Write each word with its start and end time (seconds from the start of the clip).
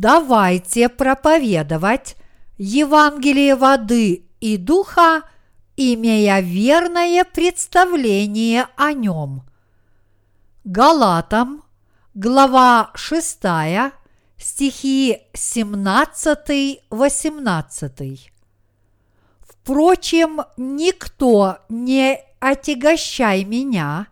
давайте 0.00 0.88
проповедовать 0.88 2.16
Евангелие 2.56 3.54
воды 3.56 4.24
и 4.40 4.56
духа, 4.56 5.22
имея 5.76 6.40
верное 6.40 7.24
представление 7.24 8.68
о 8.76 8.92
нем. 8.92 9.42
Галатам, 10.62 11.64
глава 12.14 12.92
6, 12.94 13.40
стихи 14.36 15.18
17-18. 15.32 18.30
Впрочем, 19.40 20.42
никто 20.56 21.58
не 21.68 22.20
отягощай 22.38 23.42
меня, 23.44 24.06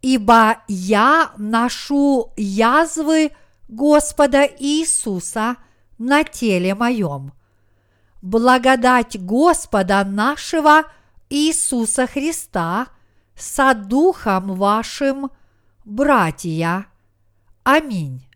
ибо 0.00 0.58
я 0.68 1.32
ношу 1.38 2.32
язвы 2.36 3.32
Господа 3.68 4.44
Иисуса 4.44 5.56
на 5.98 6.24
теле 6.24 6.74
моем. 6.74 7.32
Благодать 8.22 9.22
Господа 9.22 10.02
нашего 10.04 10.84
Иисуса 11.28 12.06
Христа 12.06 12.88
со 13.36 13.74
Духом 13.74 14.54
вашим, 14.54 15.30
братья. 15.84 16.86
Аминь. 17.62 18.26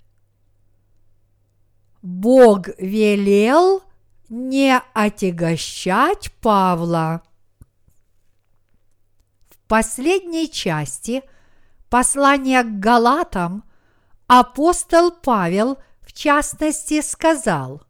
Бог 2.03 2.69
велел 2.79 3.83
не 4.29 4.79
отягощать 4.93 6.33
Павла. 6.41 7.23
В 9.49 9.57
последней 9.67 10.51
части 10.51 11.23
послания 11.89 12.63
к 12.63 12.79
Галатам 12.79 13.65
апостол 14.27 15.11
Павел 15.11 15.79
в 16.01 16.13
частности 16.13 17.01
сказал 17.01 17.83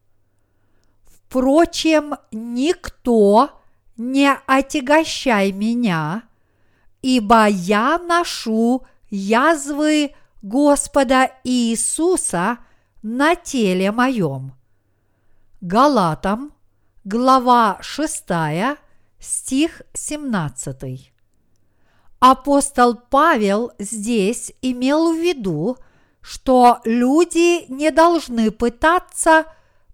«Впрочем, 1.04 2.14
никто 2.30 3.50
не 3.96 4.32
отягощай 4.46 5.52
меня, 5.52 6.24
ибо 7.00 7.46
я 7.46 7.98
ношу 7.98 8.86
язвы 9.10 10.14
Господа 10.42 11.30
Иисуса– 11.44 12.58
на 13.02 13.34
теле 13.34 13.90
моем. 13.90 14.54
Галатам, 15.60 16.52
глава 17.04 17.78
6, 17.80 18.24
стих 19.18 19.82
17. 19.92 21.12
Апостол 22.20 22.94
Павел 22.94 23.72
здесь 23.80 24.52
имел 24.62 25.12
в 25.12 25.18
виду, 25.18 25.76
что 26.22 26.80
люди 26.84 27.70
не 27.70 27.90
должны 27.90 28.50
пытаться 28.50 29.44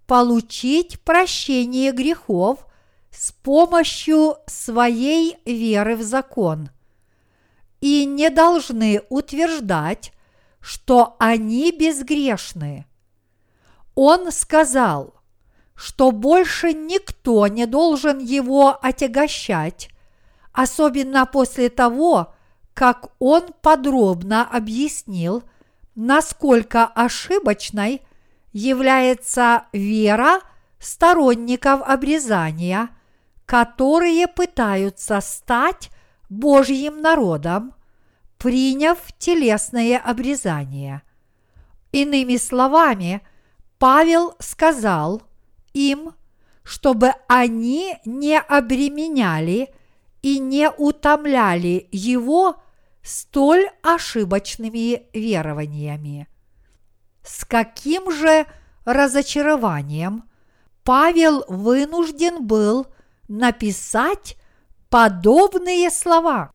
получить 0.07 1.01
прощение 1.01 1.91
грехов 1.93 2.67
с 3.11 3.33
помощью 3.33 4.37
своей 4.47 5.39
веры 5.45 5.97
в 5.97 6.03
закон 6.03 6.71
и 7.81 8.05
не 8.05 8.31
должны 8.31 9.03
утверждать, 9.09 10.13
что 10.61 11.17
они 11.19 11.73
безгрешны. 11.73 12.87
Он 13.95 14.31
сказал, 14.31 15.15
что 15.75 16.11
больше 16.11 16.73
никто 16.73 17.47
не 17.47 17.67
должен 17.67 18.19
его 18.19 18.79
отягощать, 18.83 19.91
особенно 20.53 21.25
после 21.25 21.69
того, 21.69 22.35
как 22.75 23.11
он 23.19 23.45
подробно 23.63 24.45
объяснил, 24.45 25.43
насколько 25.99 26.87
ошибочной 26.87 28.01
является 28.53 29.65
вера 29.73 30.41
сторонников 30.79 31.83
обрезания, 31.83 32.89
которые 33.45 34.29
пытаются 34.29 35.21
стать 35.21 35.91
Божьим 36.31 37.03
народом, 37.03 37.75
приняв 38.39 38.99
телесное 39.19 39.99
обрезание. 39.99 41.03
Иными 41.93 42.37
словами– 42.37 43.21
Павел 43.79 44.35
сказал 44.41 45.23
им, 45.73 46.15
чтобы 46.65 47.13
они 47.29 47.97
не 48.05 48.39
обременяли 48.39 49.73
и 50.21 50.41
не 50.41 50.69
утомляли 50.69 51.89
его 51.93 52.61
столь 53.09 53.69
ошибочными 53.83 55.07
верованиями. 55.13 56.29
С 57.23 57.45
каким 57.45 58.11
же 58.13 58.47
разочарованием 58.85 60.25
Павел 60.85 61.45
вынужден 61.49 62.47
был 62.47 62.87
написать 63.29 64.37
подобные 64.89 65.91
слова. 65.91 66.53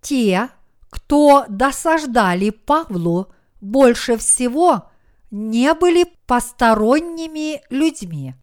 Те, 0.00 0.50
кто 0.90 1.44
досаждали 1.48 2.50
Павлу 2.50 3.32
больше 3.60 4.16
всего– 4.16 4.90
не 5.30 5.74
были 5.74 6.06
посторонними 6.26 7.62
людьми. 7.70 8.34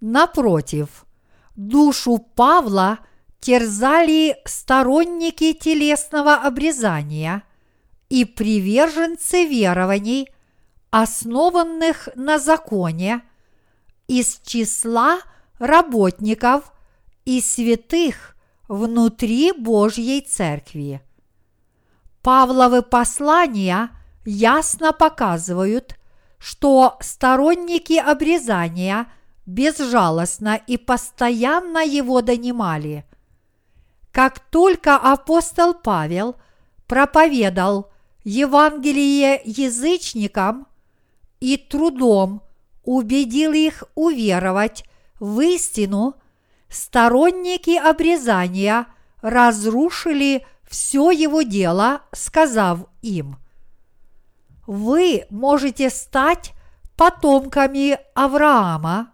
Напротив, 0.00 1.06
душу 1.56 2.18
Павла 2.18 2.98
терзали 3.44 4.38
сторонники 4.46 5.52
телесного 5.52 6.34
обрезания 6.34 7.42
и 8.08 8.24
приверженцы 8.24 9.44
верований, 9.44 10.28
основанных 10.90 12.08
на 12.14 12.38
законе, 12.38 13.20
из 14.08 14.40
числа 14.44 15.18
работников 15.58 16.72
и 17.26 17.42
святых 17.42 18.34
внутри 18.66 19.52
Божьей 19.52 20.22
Церкви. 20.22 21.02
Павловы 22.22 22.80
послания– 22.80 23.90
ясно 24.24 24.94
показывают, 24.94 25.96
что 26.38 26.96
сторонники 27.00 27.98
обрезания 27.98 29.06
безжалостно 29.44 30.58
и 30.66 30.78
постоянно 30.78 31.84
его 31.84 32.22
донимали. 32.22 33.04
Как 34.14 34.38
только 34.38 34.96
апостол 34.96 35.74
Павел 35.74 36.36
проповедал 36.86 37.90
Евангелие 38.22 39.40
язычникам 39.44 40.68
и 41.40 41.56
трудом 41.56 42.40
убедил 42.84 43.52
их 43.52 43.82
уверовать 43.96 44.84
в 45.18 45.40
истину, 45.40 46.14
сторонники 46.68 47.76
обрезания 47.76 48.86
разрушили 49.20 50.46
все 50.62 51.10
его 51.10 51.42
дело, 51.42 52.02
сказав 52.12 52.86
им– 53.02 53.36
вы 54.66 55.26
можете 55.28 55.90
стать 55.90 56.54
потомками 56.96 57.98
Авраама, 58.14 59.12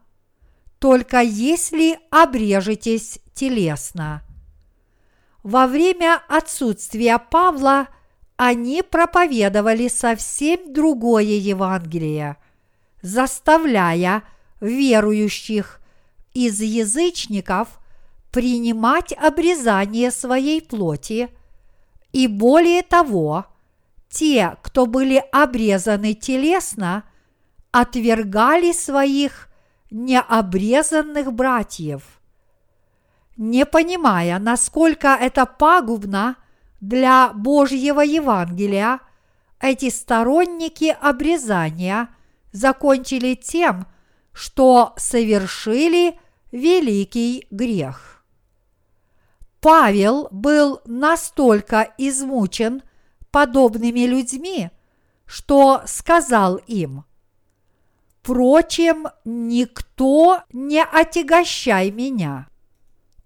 только 0.78 1.22
если 1.22 1.98
обрежетесь 2.10 3.18
телесно. 3.34 4.22
Во 5.42 5.66
время 5.66 6.20
отсутствия 6.28 7.18
Павла 7.18 7.88
они 8.36 8.82
проповедовали 8.82 9.88
совсем 9.88 10.72
другое 10.72 11.22
Евангелие, 11.22 12.36
заставляя 13.02 14.22
верующих 14.60 15.80
из 16.34 16.60
язычников 16.60 17.68
принимать 18.30 19.12
обрезание 19.12 20.10
своей 20.10 20.62
плоти 20.62 21.28
и 22.12 22.26
более 22.26 22.82
того– 22.82 23.46
те, 24.10 24.56
кто 24.62 24.86
были 24.86 25.22
обрезаны 25.32 26.14
телесно, 26.14 27.04
отвергали 27.70 28.72
своих 28.72 29.48
необрезанных 29.90 31.32
братьев. 31.32 32.19
Не 33.40 33.64
понимая, 33.64 34.38
насколько 34.38 35.16
это 35.18 35.46
пагубно 35.46 36.36
для 36.82 37.32
Божьего 37.32 38.02
Евангелия, 38.02 39.00
эти 39.58 39.88
сторонники 39.88 40.94
обрезания 41.00 42.10
закончили 42.52 43.34
тем, 43.34 43.86
что 44.34 44.92
совершили 44.98 46.20
великий 46.52 47.46
грех. 47.50 48.26
Павел 49.62 50.28
был 50.30 50.82
настолько 50.84 51.94
измучен 51.96 52.82
подобными 53.30 54.00
людьми, 54.00 54.68
что 55.24 55.80
сказал 55.86 56.56
им, 56.66 57.04
«Впрочем, 58.20 59.06
никто 59.24 60.42
не 60.52 60.84
отягощай 60.84 61.90
меня». 61.90 62.49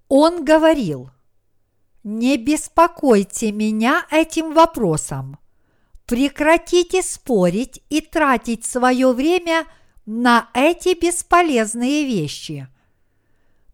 Он 0.09 0.45
говорил, 0.45 1.11
«Не 2.03 2.37
беспокойте 2.37 3.53
меня 3.53 4.07
этим 4.11 4.53
вопросом. 4.53 5.39
Прекратите 6.07 7.03
спорить 7.03 7.83
и 7.89 8.01
тратить 8.03 8.65
свое 8.65 9.13
время 9.13 9.65
на 10.05 10.51
эти 10.53 10.99
бесполезные 10.99 12.05
вещи. 12.05 12.69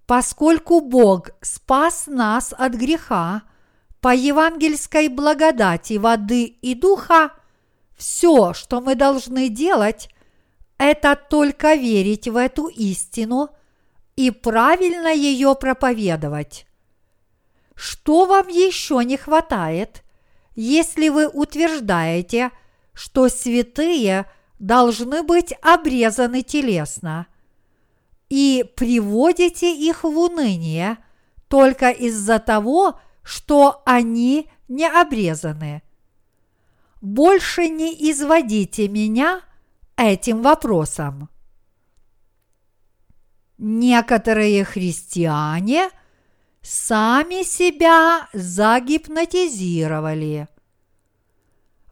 Поскольку 0.07 0.81
Бог 0.81 1.31
спас 1.41 2.07
нас 2.07 2.55
от 2.57 2.75
греха 2.75 3.43
по 4.01 4.15
евангельской 4.15 5.09
благодати 5.09 5.95
воды 5.95 6.45
и 6.45 6.75
духа, 6.75 7.33
все, 7.97 8.55
что 8.55 8.81
мы 8.81 8.95
должны 8.95 9.49
делать, 9.49 10.09
это 10.79 11.17
только 11.17 11.75
верить 11.75 12.29
в 12.29 12.37
эту 12.37 12.69
истину 12.69 13.51
и 14.17 14.31
правильно 14.31 15.13
ее 15.13 15.55
проповедовать. 15.55 16.67
Что 17.75 18.27
вам 18.27 18.49
еще 18.49 19.03
не 19.05 19.17
хватает, 19.17 20.03
если 20.55 21.09
вы 21.09 21.27
утверждаете, 21.27 22.51
что 22.93 23.29
святые 23.29 24.27
должны 24.59 25.23
быть 25.23 25.55
обрезаны 25.63 26.43
телесно, 26.43 27.27
и 28.29 28.65
приводите 28.77 29.75
их 29.75 30.05
в 30.05 30.19
уныние 30.19 30.99
только 31.49 31.91
из-за 31.91 32.39
того, 32.39 33.01
что 33.23 33.83
они 33.87 34.51
не 34.69 34.87
обрезаны. 34.87 35.83
Больше 37.01 37.69
не 37.69 37.93
изводите 38.11 38.87
меня 38.87 39.41
этим 39.97 40.43
вопросом. 40.43 41.30
Некоторые 43.63 44.65
христиане 44.65 45.91
сами 46.63 47.43
себя 47.43 48.27
загипнотизировали. 48.33 50.49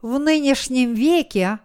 В 0.01 0.17
нынешнем 0.17 0.95
веке 0.95 1.59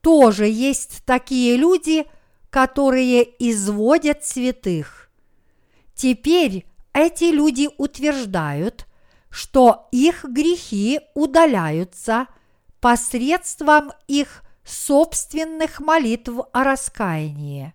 тоже 0.00 0.46
есть 0.46 1.02
такие 1.04 1.56
люди, 1.56 2.06
которые 2.50 3.24
изводят 3.40 4.24
святых. 4.24 5.10
Теперь 5.92 6.64
эти 6.92 7.24
люди 7.24 7.68
утверждают, 7.78 8.86
что 9.28 9.88
их 9.90 10.22
грехи 10.22 11.00
удаляются 11.14 12.28
посредством 12.80 13.90
их 14.06 14.44
собственных 14.62 15.80
молитв 15.80 16.38
о 16.52 16.62
раскаянии. 16.62 17.74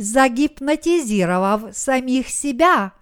Загипнотизировав 0.00 1.76
самих 1.76 2.28
себя, 2.28 2.92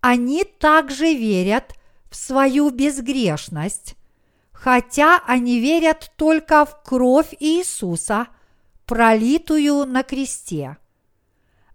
они 0.00 0.44
также 0.44 1.12
верят 1.12 1.74
в 2.10 2.16
свою 2.16 2.70
безгрешность, 2.70 3.96
хотя 4.50 5.20
они 5.26 5.60
верят 5.60 6.10
только 6.16 6.64
в 6.64 6.82
кровь 6.82 7.34
Иисуса, 7.38 8.28
пролитую 8.86 9.84
на 9.84 10.02
кресте. 10.02 10.78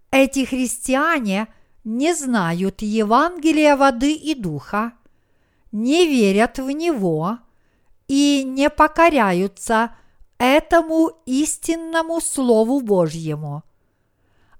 Эти 0.09 0.43
христиане 0.43 1.53
не 1.83 2.15
знают 2.15 2.81
Евангелия 2.81 3.77
воды 3.77 4.13
и 4.13 4.33
духа, 4.33 4.93
не 5.71 6.07
верят 6.07 6.57
в 6.57 6.71
него 6.71 7.37
и 8.07 8.43
не 8.43 8.71
покоряются 8.71 9.95
этому 10.39 11.11
истинному 11.27 12.19
Слову 12.21 12.81
Божьему– 12.81 13.61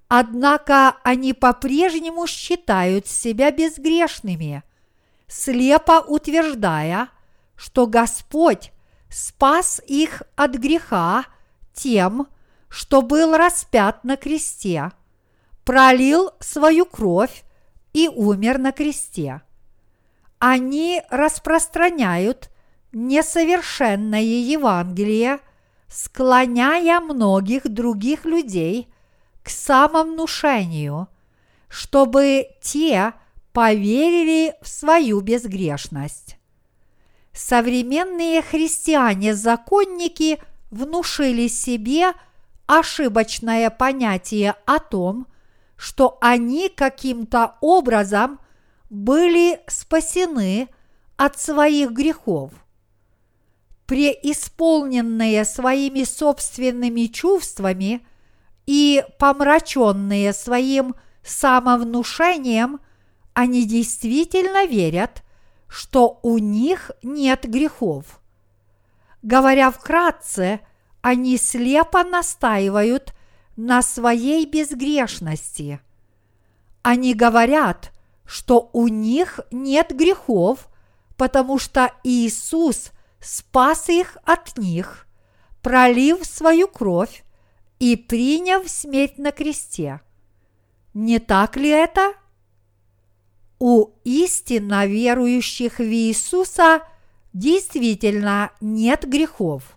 Однако 0.08 0.96
они 1.02 1.32
по-прежнему 1.32 2.26
считают 2.26 3.06
себя 3.06 3.50
безгрешными, 3.50 4.62
слепо 5.26 6.04
утверждая, 6.06 7.08
что 7.56 7.86
Господь 7.86 8.72
спас 9.10 9.80
их 9.86 10.22
от 10.36 10.56
греха 10.56 11.24
тем, 11.72 12.28
что 12.68 13.02
был 13.02 13.36
распят 13.36 14.04
на 14.04 14.16
кресте, 14.16 14.90
пролил 15.64 16.32
свою 16.40 16.84
кровь 16.84 17.44
и 17.92 18.08
умер 18.08 18.58
на 18.58 18.72
кресте. 18.72 19.40
Они 20.38 21.02
распространяют 21.10 22.50
несовершенное 22.92 24.20
Евангелие, 24.20 25.38
склоняя 25.88 27.00
многих 27.00 27.68
других 27.68 28.26
людей– 28.26 28.90
к 29.44 29.50
самовнушению, 29.50 31.06
чтобы 31.68 32.48
те 32.60 33.12
поверили 33.52 34.54
в 34.62 34.68
свою 34.68 35.20
безгрешность. 35.20 36.38
Современные 37.32 38.42
христиане-законники 38.42 40.40
внушили 40.70 41.46
себе 41.48 42.14
ошибочное 42.66 43.68
понятие 43.70 44.56
о 44.64 44.78
том, 44.78 45.26
что 45.76 46.16
они 46.20 46.70
каким-то 46.70 47.56
образом 47.60 48.40
были 48.88 49.60
спасены 49.66 50.68
от 51.16 51.38
своих 51.38 51.90
грехов. 51.90 52.52
Преисполненные 53.86 55.44
своими 55.44 56.04
собственными 56.04 57.06
чувствами– 57.06 58.06
и 58.66 59.04
помраченные 59.18 60.32
своим 60.32 60.94
самовнушением, 61.22 62.80
они 63.32 63.66
действительно 63.66 64.66
верят, 64.66 65.22
что 65.68 66.20
у 66.22 66.38
них 66.38 66.90
нет 67.02 67.44
грехов. 67.48 68.20
Говоря 69.22 69.70
вкратце, 69.70 70.60
они 71.00 71.36
слепо 71.36 72.04
настаивают 72.04 73.14
на 73.56 73.82
своей 73.82 74.46
безгрешности. 74.46 75.80
Они 76.82 77.14
говорят, 77.14 77.92
что 78.24 78.70
у 78.72 78.88
них 78.88 79.40
нет 79.50 79.94
грехов, 79.94 80.68
потому 81.16 81.58
что 81.58 81.92
Иисус 82.04 82.90
спас 83.20 83.88
их 83.88 84.18
от 84.24 84.58
них, 84.58 85.06
пролив 85.62 86.24
свою 86.24 86.68
кровь 86.68 87.23
и 87.84 87.96
приняв 87.96 88.66
смерть 88.66 89.18
на 89.18 89.30
кресте. 89.30 90.00
Не 90.94 91.18
так 91.18 91.58
ли 91.58 91.68
это? 91.68 92.14
У 93.58 93.90
истинно 94.04 94.86
верующих 94.86 95.80
в 95.80 95.82
Иисуса 95.82 96.80
действительно 97.34 98.52
нет 98.62 99.06
грехов. 99.06 99.76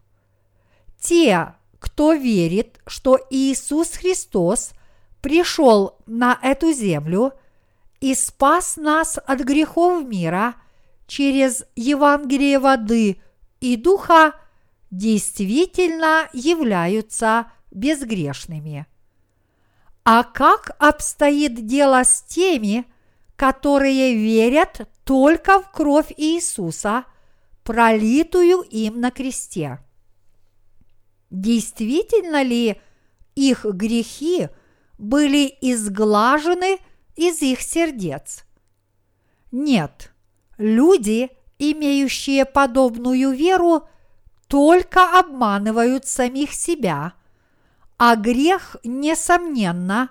Те, 0.98 1.56
кто 1.80 2.14
верит, 2.14 2.80
что 2.88 3.20
Иисус 3.30 3.90
Христос 3.90 4.72
пришел 5.22 5.98
на 6.06 6.40
эту 6.42 6.72
землю 6.72 7.34
и 8.00 8.16
спас 8.16 8.78
нас 8.78 9.18
от 9.18 9.42
грехов 9.42 10.06
мира 10.06 10.56
через 11.08 11.66
Евангелие 11.76 12.60
воды 12.60 13.22
и 13.60 13.76
духа, 13.76 14.34
действительно 14.92 16.30
являются 16.32 17.52
безгрешными. 17.78 18.86
А 20.04 20.24
как 20.24 20.76
обстоит 20.80 21.66
дело 21.66 22.04
с 22.04 22.22
теми, 22.24 22.86
которые 23.36 24.16
верят 24.16 24.90
только 25.04 25.62
в 25.62 25.72
кровь 25.72 26.12
Иисуса, 26.18 27.06
пролитую 27.64 28.62
им 28.62 29.00
на 29.00 29.12
кресте? 29.12 29.80
Действительно 31.30 32.42
ли 32.42 32.82
их 33.36 33.66
грехи 33.66 34.50
были 34.98 35.54
изглажены 35.62 36.80
из 37.16 37.42
их 37.42 37.62
сердец? 37.62 38.46
Нет, 39.52 40.14
люди, 40.58 41.30
имеющие 41.60 42.46
подобную 42.46 43.32
веру, 43.32 43.88
только 44.48 45.20
обманывают 45.20 46.08
самих 46.08 46.54
себя– 46.54 47.14
а 47.98 48.16
грех, 48.16 48.78
несомненно, 48.84 50.10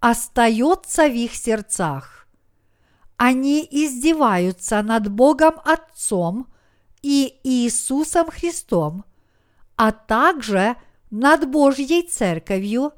остается 0.00 1.08
в 1.08 1.12
их 1.12 1.34
сердцах. 1.34 2.26
Они 3.16 3.66
издеваются 3.70 4.82
над 4.82 5.10
Богом 5.10 5.54
Отцом 5.64 6.46
и 7.02 7.38
Иисусом 7.44 8.30
Христом, 8.30 9.04
а 9.76 9.92
также 9.92 10.76
над 11.10 11.48
Божьей 11.50 12.02
Церковью 12.02 12.92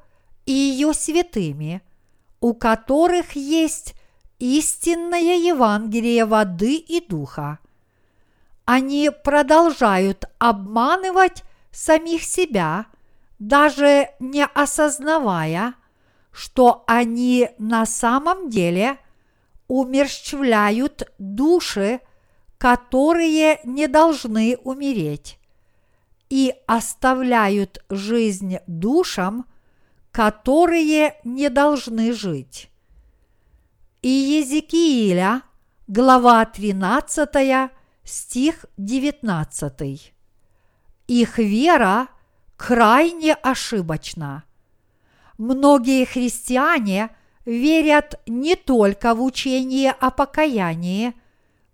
и 0.47 0.53
ее 0.53 0.95
святыми, 0.95 1.83
у 2.41 2.55
которых 2.55 3.33
есть 3.33 3.95
истинное 4.39 5.37
Евангелие 5.37 6.25
воды 6.25 6.77
и 6.77 7.05
духа. 7.07 7.59
Они 8.65 9.11
продолжают 9.25 10.25
обманывать 10.39 11.43
самих 11.73 12.23
себя– 12.23 12.87
даже 13.39 14.11
не 14.19 14.45
осознавая, 14.45 15.75
что 16.33 16.85
они 16.87 17.51
на 17.59 17.87
самом 17.87 18.51
деле 18.51 18.99
умерщвляют 19.67 21.11
души, 21.19 22.01
которые 22.59 23.61
не 23.65 23.87
должны 23.87 24.57
умереть, 24.65 25.39
и 26.29 26.55
оставляют 26.67 27.85
жизнь 27.89 28.59
душам, 28.67 29.47
которые 30.11 31.17
не 31.25 31.49
должны 31.49 32.13
жить. 32.13 32.71
И 34.03 34.09
Езекииля, 34.09 35.43
глава 35.87 36.45
13, 36.45 37.71
стих 38.05 38.65
19. 38.77 40.15
Их 41.09 41.39
вера 41.39 42.09
крайне 42.59 43.35
ошибочна. 43.35 44.45
Многие 45.39 46.05
христиане 46.05 47.11
верят 47.47 48.21
не 48.27 48.57
только 48.57 49.15
в 49.15 49.23
учение 49.23 49.93
о 49.93 50.11
покаянии, 50.11 51.15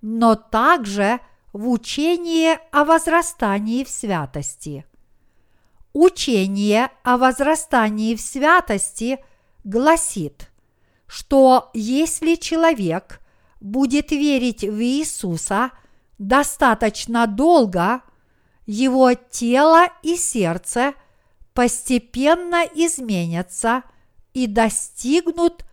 но 0.03 0.37
также 0.37 1.19
в 1.53 1.69
учение 1.69 2.61
о 2.71 2.85
возрастании 2.85 3.83
в 3.83 3.89
святости. 3.89 4.85
Учение 5.95 6.91
о 7.03 7.17
возрастании 7.17 8.15
в 8.15 8.21
святости 8.21 9.25
гласит, 9.65 10.51
что 11.07 11.71
если 11.73 12.35
человек 12.35 13.21
будет 13.61 14.11
верить 14.11 14.63
в 14.63 14.83
Иисуса 14.83 15.71
достаточно 16.19 17.27
долго, 17.27 18.03
его 18.67 19.15
тело 19.15 19.87
и 20.03 20.17
сердце 20.17 20.95
постепенно 21.53 22.65
изменятся 22.75 23.85
и 24.33 24.47
достигнут 24.47 25.65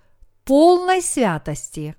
полной 0.45 1.01
святости. 1.01 1.95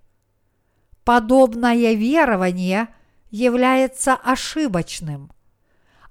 Подобное 1.05 1.95
верование 1.95 2.89
является 3.31 4.15
ошибочным. 4.15 5.33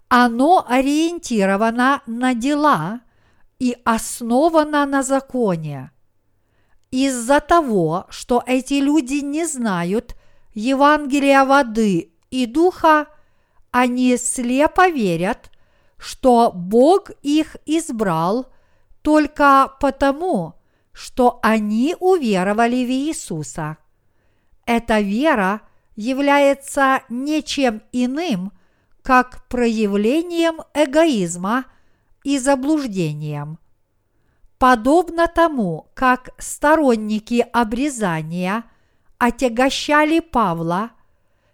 Оно 0.10 0.66
ориентировано 0.68 2.02
на 2.06 2.34
дела 2.34 3.02
и 3.60 3.78
основано 3.86 4.86
на 4.86 5.04
законе. 5.04 5.92
Из-за 6.90 7.40
того, 7.40 8.08
что 8.10 8.44
эти 8.46 8.74
люди 8.74 9.24
не 9.24 9.46
знают 9.46 10.16
Евангелия 10.54 11.46
воды 11.46 12.12
и 12.30 12.46
духа, 12.46 13.08
они 13.72 14.18
слепо 14.18 14.90
верят, 14.90 15.50
что 15.98 16.52
Бог 16.54 17.12
их 17.22 17.56
избрал 17.66 18.48
только 19.02 19.72
потому, 19.80 20.56
что 20.92 21.40
они 21.42 21.96
уверовали 22.00 22.86
в 22.86 22.90
Иисуса. 22.90 23.78
Эта 24.66 25.00
вера 25.00 25.62
является 25.96 27.02
ничем 27.10 27.82
иным, 27.92 28.52
как 29.02 29.48
проявлением 29.48 30.62
эгоизма 30.74 31.66
и 32.24 32.38
заблуждением. 32.38 33.58
Подобно 34.60 35.28
тому, 35.28 35.88
как 35.96 36.30
сторонники 36.38 37.46
обрезания 37.52 38.64
отягощали 39.18 40.20
Павла, 40.20 40.92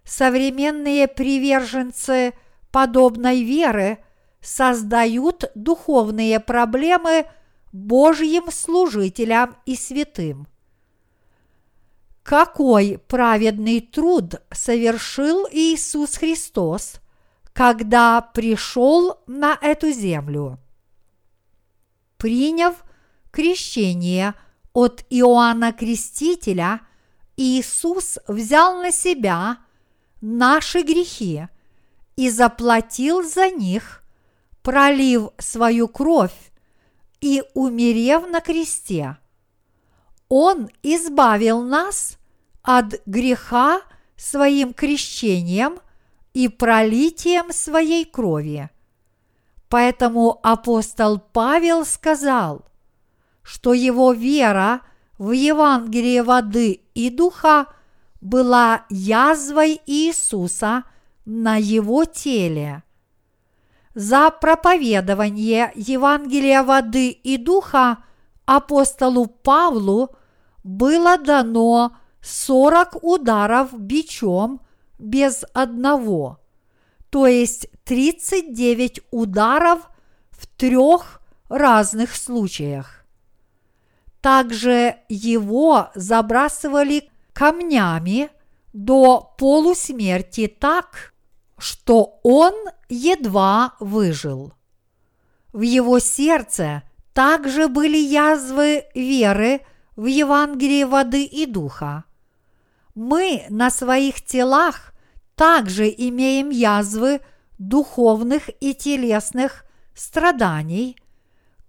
современные 0.07 1.07
приверженцы 1.07 2.33
подобной 2.71 3.43
веры 3.43 3.99
создают 4.41 5.51
духовные 5.53 6.39
проблемы 6.39 7.25
Божьим 7.73 8.49
служителям 8.49 9.57
и 9.65 9.75
святым. 9.75 10.47
Какой 12.23 12.99
праведный 13.07 13.81
труд 13.81 14.41
совершил 14.51 15.47
Иисус 15.51 16.15
Христос, 16.17 16.95
когда 17.53 18.21
пришел 18.21 19.19
на 19.27 19.57
эту 19.61 19.91
землю? 19.91 20.59
Приняв 22.17 22.83
крещение 23.31 24.33
от 24.73 25.05
Иоанна 25.09 25.73
Крестителя, 25.73 26.81
Иисус 27.35 28.17
взял 28.27 28.81
на 28.81 28.91
себя 28.91 29.57
наши 30.21 30.81
грехи 30.81 31.47
и 32.15 32.29
заплатил 32.29 33.23
за 33.23 33.49
них, 33.49 34.03
пролив 34.61 35.29
свою 35.37 35.87
кровь 35.87 36.51
и 37.21 37.43
умерев 37.53 38.29
на 38.29 38.41
кресте. 38.41 39.17
Он 40.29 40.69
избавил 40.83 41.61
нас 41.61 42.17
от 42.61 43.01
греха 43.05 43.81
своим 44.15 44.73
крещением 44.73 45.79
и 46.33 46.49
пролитием 46.49 47.53
своей 47.53 48.05
крови. 48.05 48.69
Поэтому 49.69 50.39
апостол 50.43 51.19
Павел 51.19 51.85
сказал, 51.85 52.65
что 53.41 53.73
его 53.73 54.11
вера 54.13 54.81
в 55.17 55.31
Евангелие 55.31 56.23
воды 56.23 56.81
и 56.93 57.09
духа 57.09 57.67
была 58.21 58.85
язвой 58.89 59.81
Иисуса 59.85 60.83
на 61.25 61.57
его 61.57 62.05
теле. 62.05 62.83
За 63.93 64.29
проповедование 64.29 65.71
Евангелия 65.75 66.63
воды 66.63 67.09
и 67.09 67.37
духа 67.37 67.97
апостолу 68.45 69.25
Павлу 69.25 70.15
было 70.63 71.17
дано 71.17 71.97
сорок 72.21 73.03
ударов 73.03 73.77
бичом 73.77 74.61
без 74.99 75.45
одного, 75.53 76.39
то 77.09 77.25
есть 77.27 77.67
39 77.85 79.01
ударов 79.11 79.89
в 80.29 80.45
трех 80.45 81.21
разных 81.49 82.15
случаях. 82.15 83.05
Также 84.21 84.97
его 85.07 85.89
забрасывали 85.95 87.09
камнями 87.37 88.31
до 88.73 89.35
полусмерти 89.37 90.47
так, 90.47 91.13
что 91.59 92.19
он 92.23 92.53
едва 92.89 93.75
выжил. 93.79 94.53
В 95.53 95.61
его 95.61 95.99
сердце 95.99 96.81
также 97.13 97.67
были 97.67 97.97
язвы 97.97 98.85
веры 98.95 99.61
в 99.95 100.07
Евангелие 100.07 100.87
воды 100.87 101.25
и 101.25 101.45
духа. 101.45 102.05
Мы 102.95 103.45
на 103.49 103.69
своих 103.69 104.25
телах 104.25 104.93
также 105.35 105.93
имеем 105.95 106.49
язвы 106.49 107.21
духовных 107.59 108.49
и 108.59 108.73
телесных 108.73 109.63
страданий, 109.93 110.97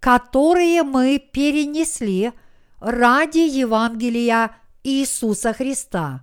которые 0.00 0.82
мы 0.82 1.18
перенесли 1.18 2.32
ради 2.80 3.40
Евангелия 3.40 4.52
Иисуса 4.88 5.52
Христа. 5.52 6.22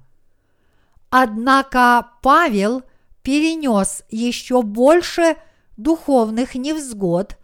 Однако 1.09 2.09
Павел– 2.21 2.83
перенес 3.25 4.03
еще 4.11 4.61
больше 4.61 5.35
духовных 5.77 6.53
невзгод 6.53 7.37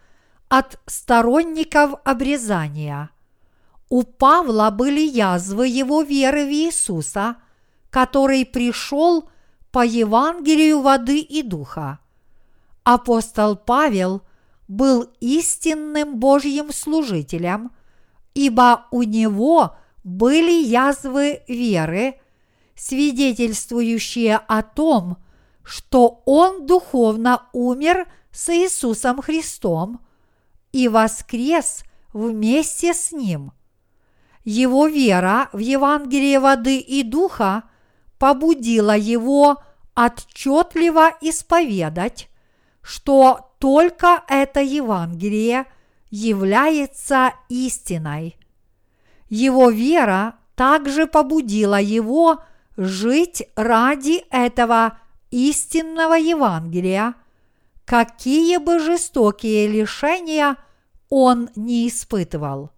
от 0.47 0.79
сторонников 0.85 1.95
обрезания. 2.05 3.09
У 3.89 4.03
Павла 4.03 4.69
были 4.69 5.01
язвы 5.01 5.67
его 5.67 6.03
веры 6.03 6.45
в 6.45 6.49
Иисуса, 6.49 7.37
который 7.89 8.45
пришел 8.45 9.27
по 9.71 9.83
Евангелию 9.83 10.81
воды 10.81 11.19
и 11.19 11.41
духа. 11.41 11.97
Апостол 12.83 13.55
Павел 13.55 14.21
был 14.67 15.09
истинным 15.19 16.19
Божьим 16.19 16.71
служителем, 16.71 17.71
ибо 18.35 18.85
у 18.91 19.01
него 19.01 19.75
были 20.03 20.63
язвы 20.63 21.43
веры, 21.48 22.15
свидетельствующие 22.75 24.38
о 24.38 24.63
том, 24.63 25.17
что 25.63 26.24
он 26.25 26.65
духовно 26.65 27.43
умер 27.53 28.08
с 28.31 28.50
Иисусом 28.50 29.22
Христом 29.22 30.01
и 30.72 30.88
воскрес 30.88 31.84
вместе 32.13 32.93
с 32.93 33.12
Ним. 33.12 33.51
Его 34.43 34.88
вера 34.88 35.50
в 35.53 35.60
Евангелие 35.60 36.39
воды 36.39 36.77
и 36.79 37.03
духа 37.03 37.63
побудила 38.17 38.98
его 38.98 39.62
отчетливо 39.96 41.12
исповедать, 41.22 42.29
что 42.81 43.53
только 43.60 44.24
это 44.27 44.62
Евангелие 44.62 45.65
является 46.10 47.34
истиной. 47.50 48.40
Его 49.31 49.69
вера 49.69 50.35
также 50.55 51.07
побудила 51.07 51.79
его 51.79 52.43
жить 52.75 53.43
ради 53.55 54.25
этого 54.29 55.00
истинного 55.29 56.15
Евангелия, 56.15 57.15
какие 57.85 58.57
бы 58.57 58.79
жестокие 58.79 59.67
лишения 59.67 60.57
он 61.09 61.50
не 61.55 61.88
испытывал. 61.88 62.71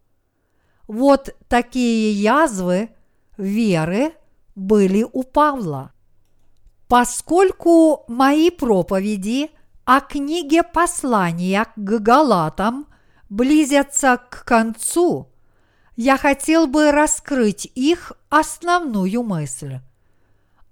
Вот 0.88 1.36
такие 1.48 2.14
язвы 2.14 2.92
веры 3.36 4.14
были 4.54 5.08
у 5.12 5.24
Павла. 5.24 5.92
Поскольку 6.88 8.06
мои 8.08 8.52
проповеди 8.52 9.50
о 9.86 10.02
книге 10.02 10.62
послания 10.62 11.66
к 11.76 11.80
Галатам 11.80 12.86
близятся 13.28 14.22
к 14.30 14.46
концу, 14.46 15.33
я 15.96 16.18
хотел 16.18 16.68
бы 16.68 16.92
раскрыть 16.92 17.70
их 17.76 18.14
основную 18.30 19.24
мысль. 19.24 19.80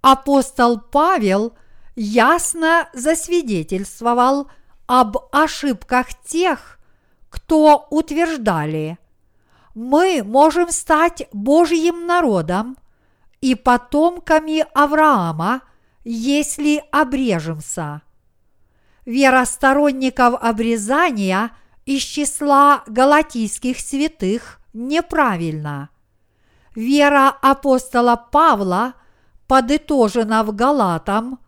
Апостол 0.02 0.80
Павел 0.80 1.54
ясно 1.96 2.90
засвидетельствовал 2.94 4.48
об 4.88 5.18
ошибках 5.32 6.08
тех, 6.26 6.80
кто 7.30 7.88
утверждали, 7.90 8.98
мы 9.74 10.22
можем 10.24 10.70
стать 10.72 11.28
Божьим 11.32 12.06
народом 12.06 12.78
и 13.40 13.56
потомками 13.56 14.66
Авраама, 14.74 15.62
если 16.04 16.84
обрежемся. 16.92 18.02
Вера 19.06 19.46
сторонников 19.46 20.36
обрезания 20.42 21.52
из 21.86 22.02
числа 22.02 22.84
галатийских 22.88 23.80
святых 23.80 24.61
неправильна. 24.74 25.90
Вера 26.76 27.30
апостола 27.30 28.16
Павла 28.16 28.94
подытожена 29.48 30.44
в 30.44 30.56
Галатам, 30.56 31.40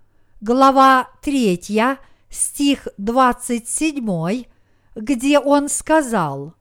глава 0.41 1.07
3, 1.21 1.97
стих 2.29 2.87
27, 2.97 4.45
где 4.95 5.39
он 5.39 5.69
сказал, 5.69 6.53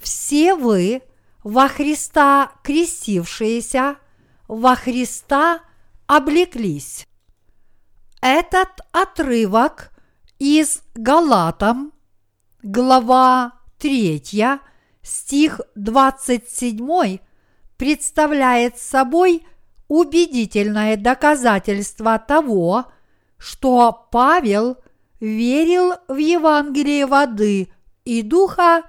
«Все 0.00 0.54
вы 0.54 1.02
во 1.42 1.68
Христа 1.68 2.52
крестившиеся, 2.62 3.96
во 4.46 4.76
Христа 4.76 5.60
облеклись». 6.06 7.08
Этот 8.20 8.80
отрывок 8.92 9.90
из 10.38 10.82
Галатам, 10.94 11.92
глава 12.62 13.52
3, 13.78 14.22
стих 15.08 15.60
27 15.74 17.18
представляет 17.76 18.78
собой 18.78 19.46
убедительное 19.88 20.96
доказательство 20.96 22.18
того, 22.18 22.86
что 23.38 24.08
Павел 24.10 24.76
верил 25.20 25.94
в 26.08 26.16
Евангелие 26.16 27.06
воды 27.06 27.72
и 28.04 28.22
духа 28.22 28.82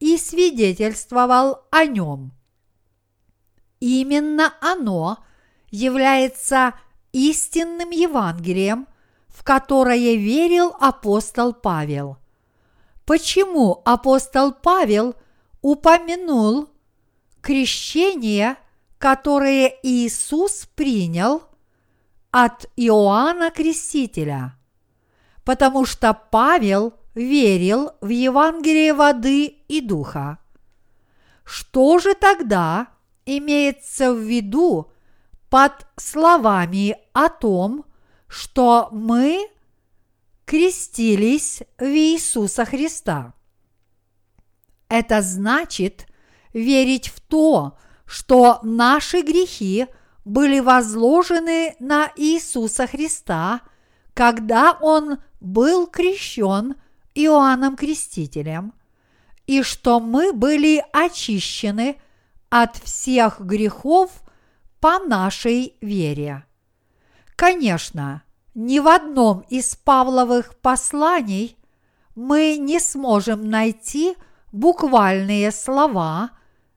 и 0.00 0.16
свидетельствовал 0.16 1.60
о 1.70 1.84
нем. 1.84 2.32
Именно 3.80 4.54
оно 4.60 5.18
является 5.70 6.74
истинным 7.12 7.90
Евангелием, 7.90 8.86
в 9.28 9.44
которое 9.44 10.16
верил 10.16 10.74
апостол 10.80 11.52
Павел. 11.52 12.16
Почему 13.04 13.82
апостол 13.84 14.52
Павел 14.52 15.14
упомянул 15.66 16.68
крещение, 17.40 18.56
которое 18.98 19.72
Иисус 19.82 20.68
принял 20.74 21.42
от 22.30 22.66
Иоанна 22.76 23.50
Крестителя? 23.50 24.56
потому 25.46 25.86
что 25.86 26.12
Павел 26.12 26.92
верил 27.14 27.92
в 28.00 28.08
Евангелие 28.08 28.92
воды 28.92 29.46
и 29.46 29.80
духа. 29.80 30.38
Что 31.44 32.00
же 32.00 32.14
тогда 32.16 32.88
имеется 33.24 34.12
в 34.12 34.18
виду 34.18 34.90
под 35.48 35.86
словами 35.96 36.98
о 37.12 37.28
том, 37.28 37.84
что 38.26 38.88
мы 38.90 39.48
крестились 40.44 41.62
в 41.78 41.84
Иисуса 41.84 42.64
Христа? 42.64 43.32
Это 44.88 45.22
значит 45.22 46.06
верить 46.52 47.08
в 47.08 47.20
то, 47.20 47.76
что 48.06 48.60
наши 48.62 49.22
грехи 49.22 49.86
были 50.24 50.60
возложены 50.60 51.76
на 51.80 52.10
Иисуса 52.16 52.86
Христа, 52.86 53.60
когда 54.14 54.72
Он 54.80 55.18
был 55.40 55.86
крещен 55.86 56.76
Иоанном 57.14 57.76
Крестителем, 57.76 58.74
и 59.46 59.62
что 59.62 60.00
мы 60.00 60.32
были 60.32 60.84
очищены 60.92 62.00
от 62.50 62.76
всех 62.76 63.40
грехов 63.40 64.10
по 64.80 64.98
нашей 64.98 65.76
вере. 65.80 66.44
Конечно, 67.36 68.22
ни 68.54 68.78
в 68.78 68.88
одном 68.88 69.40
из 69.48 69.76
Павловых 69.76 70.56
посланий 70.56 71.56
мы 72.14 72.56
не 72.56 72.80
сможем 72.80 73.48
найти 73.50 74.16
буквальные 74.52 75.50
слова 75.52 76.30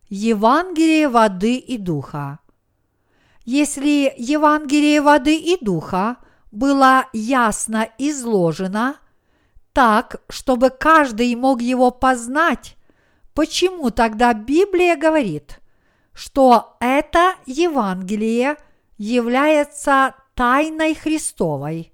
Евангелие 0.09 1.07
воды 1.07 1.57
и 1.57 1.77
духа. 1.77 2.39
Если 3.45 4.13
Евангелие 4.17 5.01
воды 5.01 5.37
и 5.37 5.57
духа– 5.63 6.17
было 6.51 7.05
ясно 7.13 7.87
изложено 7.97 8.97
так, 9.73 10.21
чтобы 10.29 10.69
каждый 10.69 11.33
мог 11.35 11.61
его 11.61 11.91
познать, 11.91 12.75
почему 13.33 13.91
тогда 13.91 14.33
Библия 14.33 14.97
говорит, 14.97 15.59
что 16.13 16.75
это 16.79 17.35
Евангелие 17.45 18.57
является 18.97 20.15
тайной 20.33 20.95
Христовой? 20.95 21.93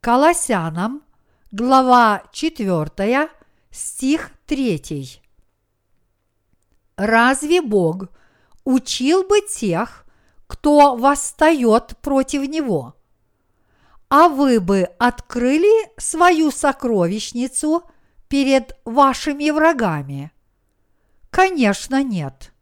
Колоссянам, 0.00 1.02
глава 1.50 2.22
4, 2.32 3.28
стих 3.70 4.30
3. 4.48 5.22
Разве 6.96 7.62
Бог 7.62 8.08
учил 8.64 9.22
бы 9.22 9.40
тех, 9.42 10.04
кто 10.48 10.96
восстает 10.96 11.96
против 12.02 12.48
Него? 12.48 12.98
а 14.08 14.28
вы 14.28 14.60
бы 14.60 14.88
открыли 14.98 15.90
свою 15.98 16.50
сокровищницу 16.50 17.82
перед 18.28 18.76
вашими 18.84 19.50
врагами? 19.50 20.32
Конечно, 21.30 22.02
нет. 22.02 22.52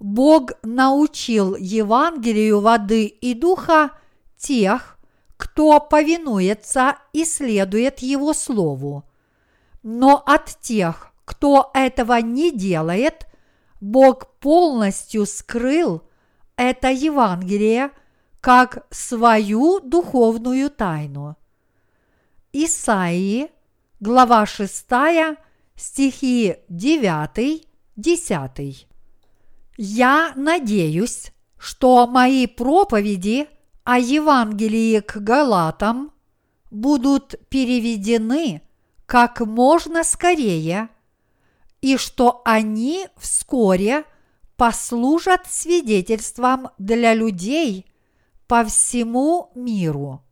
Бог 0.00 0.52
научил 0.62 1.56
Евангелию 1.56 2.60
воды 2.60 3.06
и 3.06 3.34
духа 3.34 3.92
тех, 4.36 4.98
кто 5.36 5.80
повинуется 5.80 6.96
и 7.12 7.24
следует 7.24 8.00
Его 8.00 8.34
Слову. 8.34 9.04
Но 9.88 10.22
от 10.26 10.60
тех, 10.60 11.12
кто 11.24 11.70
этого 11.72 12.20
не 12.20 12.50
делает, 12.50 13.26
Бог 13.80 14.26
полностью 14.40 15.24
скрыл 15.24 16.02
это 16.56 16.90
Евангелие– 16.90 17.90
как 18.46 18.86
свою 18.90 19.80
духовную 19.80 20.70
тайну. 20.70 21.36
Исаии, 22.52 23.50
глава 23.98 24.46
6, 24.46 24.86
стихи 25.74 26.54
9, 26.68 27.66
10. 27.96 28.86
Я 29.78 30.32
надеюсь, 30.36 31.32
что 31.58 32.06
мои 32.06 32.46
проповеди 32.46 33.48
о 33.82 33.98
Евангелии 33.98 35.00
к 35.00 35.16
Галатам 35.16 36.12
будут 36.70 37.34
переведены 37.48 38.62
как 39.06 39.40
можно 39.40 40.04
скорее, 40.04 40.88
и 41.80 41.96
что 41.96 42.42
они 42.44 43.06
вскоре 43.16 44.04
послужат 44.56 45.46
свидетельством 45.46 46.70
для 46.78 47.14
людей– 47.14 47.86
по 48.46 48.64
всему 48.64 49.50
миру. 49.54 50.22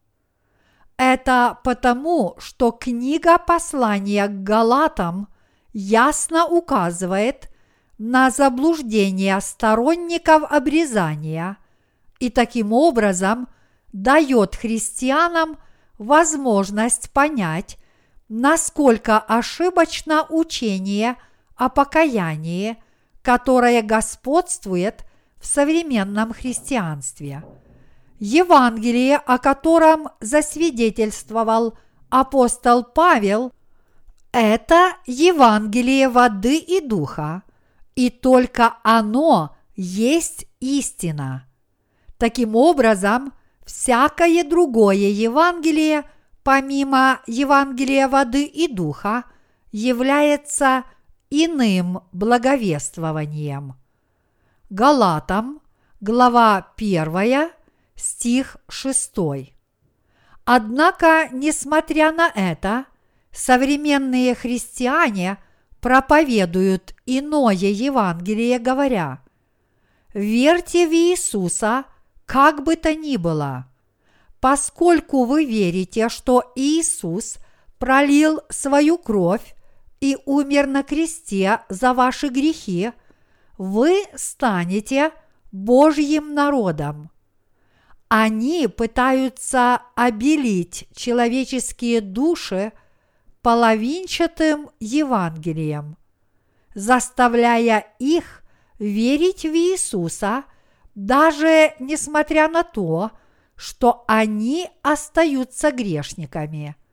Это 0.97 1.59
потому, 1.65 2.37
что 2.39 2.71
книга 2.71 3.39
послания 3.39 4.29
к 4.29 4.43
Галатам 4.43 5.29
ясно 5.73 6.47
указывает 6.47 7.51
на 7.99 8.31
заблуждение 8.31 9.41
сторонников 9.41 10.45
обрезания 10.51 11.57
и 12.21 12.31
таким 12.31 12.73
образом 12.73 13.49
дает 13.93 14.55
христианам 14.55 15.59
возможность 15.99 17.11
понять, 17.11 17.79
насколько 18.41 19.19
ошибочно 19.19 20.27
учение 20.29 21.17
о 21.57 21.69
покаянии, 21.69 22.77
которое 23.23 23.83
господствует 23.83 25.05
в 25.39 25.47
современном 25.47 26.33
христианстве– 26.33 27.43
Евангелие, 28.19 29.17
о 29.17 29.39
котором 29.39 30.09
засвидетельствовал 30.21 31.77
апостол 32.09 32.85
Павел, 32.85 33.53
это 34.33 34.97
Евангелие 35.05 36.09
воды 36.09 36.57
и 36.57 36.81
духа, 36.81 37.43
и 37.95 38.11
только 38.11 38.77
оно 38.83 39.57
есть 39.77 40.47
истина. 40.61 41.47
Таким 42.17 42.57
образом, 42.57 43.33
всякое 43.67 44.43
другое 44.45 45.11
Евангелие 45.11 46.05
помимо 46.45 47.21
Евангелия 47.27 48.07
воды 48.07 48.45
и 48.45 48.69
духа, 48.69 49.25
является 49.73 50.85
иным 51.31 52.03
благовествованием. 52.13 53.75
Галатам, 54.71 55.61
глава 56.01 56.69
1, 56.77 57.51
стих 57.97 58.59
6. 58.69 59.15
Однако, 60.45 61.29
несмотря 61.33 62.13
на 62.13 62.29
это, 62.29 62.85
современные 63.33 64.35
христиане 64.35 65.39
проповедуют 65.81 66.95
иное 67.07 67.55
Евангелие, 67.55 68.59
говоря, 68.59 69.23
«Верьте 70.13 70.87
в 70.87 70.93
Иисуса, 70.93 71.85
как 72.27 72.63
бы 72.63 72.77
то 72.77 72.95
ни 72.95 73.17
было, 73.17 73.67
поскольку 74.45 75.25
вы 75.25 75.47
верите, 75.47 76.11
что 76.11 76.53
Иисус 76.55 77.39
пролил 77.79 78.43
свою 78.51 78.99
кровь 78.99 79.57
и 80.03 80.19
умер 80.27 80.67
на 80.67 80.83
кресте 80.83 81.61
за 81.71 81.95
ваши 81.95 82.29
грехи, 82.29 82.93
вы 83.57 84.05
станете 84.15 85.13
Божьим 85.51 86.35
народом. 86.35 87.11
Они 88.09 88.69
пытаются 88.69 89.81
обелить 89.95 90.89
человеческие 90.95 92.03
души 92.03 92.73
половинчатым 93.41 94.69
Евангелием, 94.79 95.97
заставляя 96.75 97.87
их 97.99 98.43
верить 98.79 99.45
в 99.45 99.55
Иисуса, 99.55 100.45
даже 100.95 101.73
несмотря 101.79 102.47
на 102.51 102.63
то, 102.63 103.09
что 103.09 103.24
они 104.07 104.69
остаются 104.83 105.71
грешниками– 105.71 106.77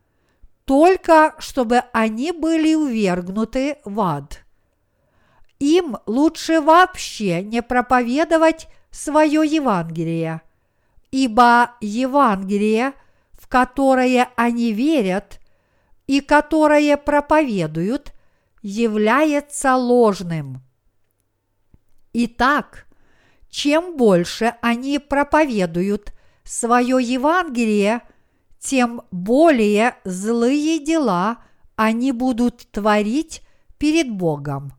только 0.71 1.35
чтобы 1.39 1.83
они 1.91 2.31
были 2.31 2.75
увергнуты 2.75 3.79
в 3.83 3.99
ад. 3.99 4.45
Им 5.59 5.97
лучше 6.05 6.61
вообще 6.61 7.43
не 7.43 7.61
проповедовать 7.61 8.67
свое 8.89 9.41
Евангелие, 9.45 10.41
ибо 11.11 11.71
Евангелие, 11.81 12.93
в 13.33 13.49
которое 13.49 14.29
они 14.37 14.71
верят 14.71 15.41
и 16.07 16.21
которое 16.21 16.95
проповедуют, 16.95 18.13
является 18.61 19.75
ложным. 19.75 20.61
Итак, 22.13 22.87
чем 23.49 23.97
больше 23.97 24.55
они 24.61 24.99
проповедуют 24.99 26.13
свое 26.43 26.97
Евангелие– 27.01 28.01
тем 28.61 29.01
более 29.11 29.95
злые 30.05 30.79
дела 30.79 31.39
они 31.75 32.11
будут 32.11 32.71
творить 32.71 33.41
перед 33.79 34.11
Богом. 34.11 34.73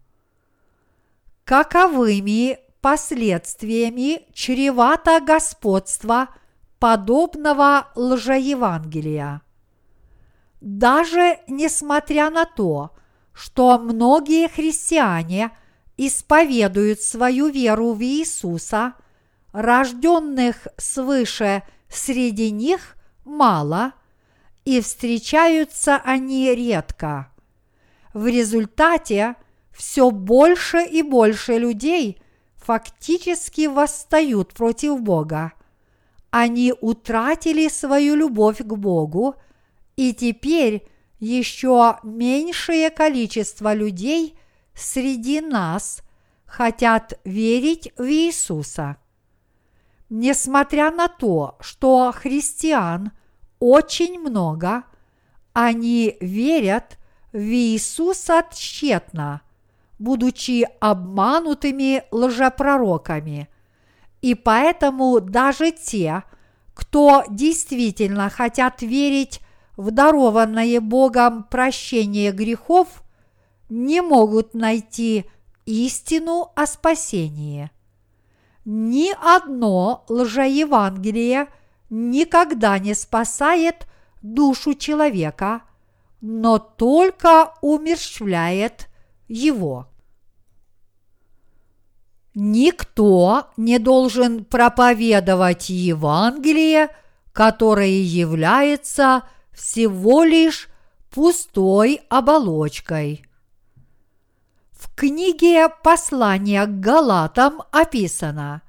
Каковыми 1.45 2.59
последствиями 2.81 4.23
чревато 4.33 5.21
господство 5.21 6.29
подобного 6.79 7.89
лжеевангелия? 7.97 9.43
Даже 10.61 11.41
несмотря 11.49 12.31
на 12.31 12.45
то, 12.45 12.93
что 13.33 13.81
многие 13.81 14.49
христиане 14.49 15.51
исповедуют 15.97 17.01
свою 17.01 17.49
веру 17.49 17.95
в 17.95 18.03
Иисуса, 18.03 18.95
рожденных 19.53 20.67
свыше 20.77 21.63
среди 21.89 22.51
них– 22.51 22.97
мало, 23.25 23.93
и 24.65 24.81
встречаются 24.81 25.97
они 25.97 26.55
редко. 26.55 27.29
В 28.15 28.27
результате 28.27 29.37
все 29.73 30.11
больше 30.11 30.83
и 30.83 31.03
больше 31.03 31.59
людей 31.59 32.23
фактически 32.57 33.67
восстают 33.67 34.53
против 34.53 35.01
Бога. 35.01 35.53
Они 36.31 36.73
утратили 36.81 37.69
свою 37.69 38.15
любовь 38.15 38.59
к 38.59 38.75
Богу, 38.75 39.35
и 39.97 40.15
теперь 40.15 40.87
еще 41.19 41.99
меньшее 42.03 42.91
количество 42.91 43.75
людей 43.75 44.39
среди 44.75 45.41
нас 45.41 46.03
хотят 46.47 47.19
верить 47.25 47.93
в 47.97 48.05
Иисуса. 48.05 48.97
Несмотря 50.15 50.91
на 50.91 51.09
то, 51.09 51.57
что 51.61 52.13
христиан 52.15 53.13
очень 53.61 54.21
много, 54.21 54.85
они 55.55 56.19
верят 56.21 56.99
в 57.33 57.39
Иисуса 57.39 58.45
тщетно, 58.53 59.41
будучи 59.99 60.69
обманутыми 60.81 62.05
лжепророками. 62.11 63.49
И 64.21 64.35
поэтому 64.35 65.19
даже 65.19 65.71
те, 65.73 66.25
кто 66.75 67.25
действительно 67.31 68.29
хотят 68.29 68.83
верить 68.83 69.41
в 69.79 69.93
дарованное 69.93 70.83
Богом 70.83 71.45
прощение 71.45 72.33
грехов, 72.33 73.03
не 73.71 74.03
могут 74.03 74.53
найти 74.53 75.25
истину 75.65 76.53
о 76.55 76.67
спасении– 76.67 77.71
ни 78.65 79.13
одно 79.21 80.05
лжеевангелие 80.09 81.49
никогда 81.91 82.79
не 82.79 82.95
спасает 82.95 83.87
душу 84.23 84.75
человека, 84.75 85.63
но 86.21 86.59
только 86.59 87.55
умерщвляет 87.61 88.89
его. 89.29 89.89
Никто 92.35 93.49
не 93.57 93.79
должен 93.79 94.45
проповедовать 94.45 95.69
Евангелие, 95.69 96.89
которое 97.33 98.01
является 98.01 99.25
всего 99.53 100.23
лишь 100.23 100.69
пустой 101.11 102.01
оболочкой– 102.09 103.27
в 104.83 104.95
книге 104.97 105.69
послания 105.69 106.67
к 106.67 106.81
Галатам 106.81 107.63
описано, 107.71 108.63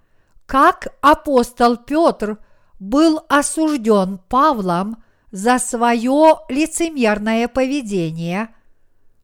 как 0.45 0.89
апостол 1.01 1.77
Петр 1.77 2.37
был 2.79 3.25
осужден 3.29 4.19
Павлом 4.29 5.03
за 5.31 5.57
свое 5.57 6.35
лицемерное 6.49 7.47
поведение. 7.47 8.49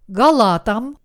Галатам, 0.07 0.97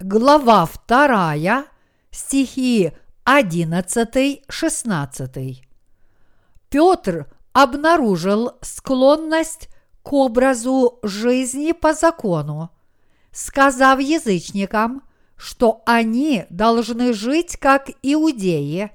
глава 0.00 0.68
2, 0.88 1.66
стихи 2.10 2.90
11-16. 3.24 5.62
Петр 6.68 7.32
обнаружил 7.52 8.54
склонность 8.60 9.68
к 10.02 10.12
образу 10.12 10.98
жизни 11.04 11.70
по 11.70 11.94
закону, 11.94 12.70
сказав 13.36 14.00
язычникам, 14.00 15.02
что 15.36 15.82
они 15.84 16.46
должны 16.48 17.12
жить 17.12 17.58
как 17.58 17.90
иудеи, 18.02 18.90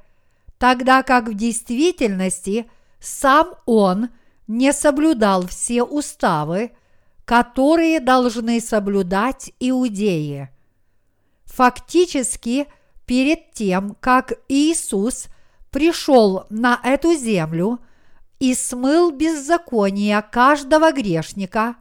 тогда 0.58 1.04
как 1.04 1.28
в 1.28 1.36
действительности 1.36 2.66
сам 3.00 3.54
он 3.68 4.10
не 4.48 4.74
соблюдал 4.74 5.46
все 5.46 5.84
уставы, 5.84 6.72
которые 7.24 8.00
должны 8.00 8.60
соблюдать 8.60 9.54
иудеи. 9.60 10.50
Фактически, 11.46 12.66
перед 13.06 13.52
тем, 13.52 13.96
как 14.00 14.34
Иисус 14.50 15.28
пришел 15.70 16.48
на 16.50 16.80
эту 16.84 17.14
землю 17.14 17.78
и 18.40 18.56
смыл 18.56 19.12
беззаконие 19.12 20.20
каждого 20.24 20.92
грешника, 20.92 21.76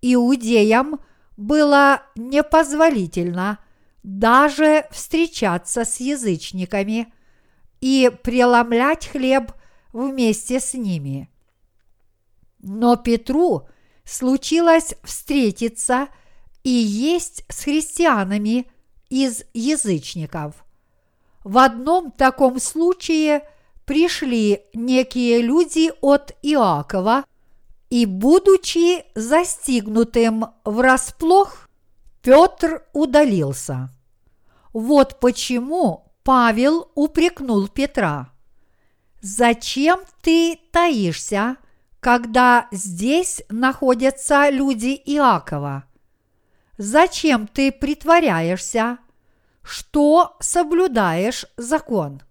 иудеям 0.00 0.98
было 1.40 2.02
непозволительно– 2.14 3.58
даже 4.02 4.86
встречаться 4.90 5.84
с 5.84 6.00
язычниками 6.00 7.12
и 7.80 8.10
преломлять 8.22 9.06
хлеб 9.06 9.52
вместе 9.92 10.60
с 10.60 10.74
ними. 10.74 11.28
Но 12.58 12.96
Петру 12.96 13.68
случилось 14.04 14.94
встретиться 15.02 16.08
и 16.62 16.70
есть 16.70 17.44
с 17.48 17.64
христианами 17.64 18.70
из 19.08 19.44
язычников. 19.54 20.64
В 21.42 21.58
одном 21.58 22.10
таком 22.10 22.60
случае 22.60 23.48
пришли 23.86 24.62
некие 24.74 25.40
люди 25.40 25.90
от 26.00 26.36
Иакова, 26.42 27.24
и, 27.90 28.06
будучи 28.06 29.04
застигнутым 29.14 30.46
врасплох, 30.64 31.68
Петр 32.22 32.84
удалился. 32.92 33.90
Вот 34.72 35.18
почему 35.18 36.12
Павел 36.22 36.90
упрекнул 36.94 37.66
Петра. 37.68 38.30
«Зачем 39.20 40.00
ты 40.22 40.58
таишься, 40.70 41.56
когда 41.98 42.68
здесь 42.70 43.42
находятся 43.48 44.48
люди 44.48 45.00
Иакова? 45.04 45.84
Зачем 46.78 47.46
ты 47.46 47.72
притворяешься, 47.72 48.98
что 49.62 50.36
соблюдаешь 50.40 51.44
закон? 51.56 52.22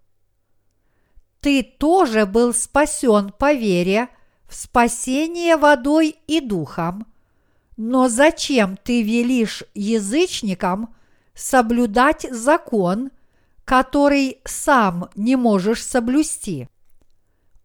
Ты 1.40 1.62
тоже 1.62 2.26
был 2.26 2.52
спасен 2.52 3.30
по 3.30 3.52
вере 3.52 4.08
в 4.50 4.54
спасение 4.54 5.56
водой 5.56 6.16
и 6.26 6.40
духом, 6.40 7.06
но 7.76 8.08
зачем 8.08 8.76
ты 8.76 9.02
велишь 9.02 9.62
язычникам 9.74 10.94
соблюдать 11.34 12.26
закон, 12.30 13.10
который 13.64 14.40
сам 14.44 15.08
не 15.14 15.36
можешь 15.36 15.84
соблюсти? 15.84 16.68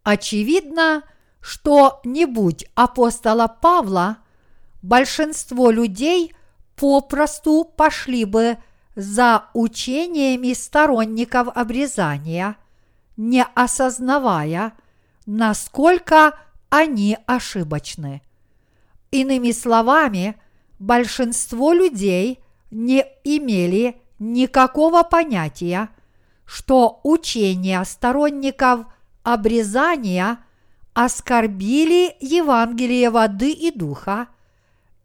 Очевидно, 0.04 1.02
что 1.41 2.00
не 2.04 2.26
будь 2.26 2.67
апостола 2.76 3.48
Павла, 3.48 4.17
большинство 4.84 5.71
людей 5.71 6.34
попросту 6.76 7.63
пошли 7.65 8.26
бы 8.26 8.58
за 8.95 9.45
учениями 9.54 10.54
сторонников 10.54 11.48
обрезания, 11.56 12.56
не 13.17 13.43
осознавая, 13.56 14.74
насколько 15.26 16.38
они 16.76 17.18
ошибочны. 17.26 18.22
Иными 19.10 19.52
словами, 19.52 20.36
большинство 20.78 21.72
людей 21.72 22.40
не 22.70 23.06
имели 23.24 23.96
никакого 24.20 25.04
понятия, 25.04 25.88
что 26.46 27.00
учения 27.04 27.82
сторонников 27.86 28.88
обрезания 29.24 30.40
оскорбили 30.94 32.18
Евангелие 32.20 33.10
воды 33.10 33.52
и 33.52 33.72
духа 33.72 34.28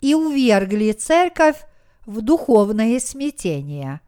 и 0.01 0.15
увергли 0.15 0.91
церковь 0.91 1.65
в 2.05 2.21
духовное 2.21 2.99
смятение. 2.99 4.01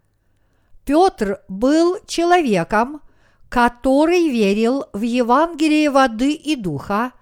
Петр 0.84 1.40
был 1.46 1.98
человеком, 2.08 3.02
который 3.48 4.28
верил 4.30 4.86
в 4.92 5.02
Евангелие 5.02 5.90
воды 5.90 6.32
и 6.32 6.56
духа 6.56 7.12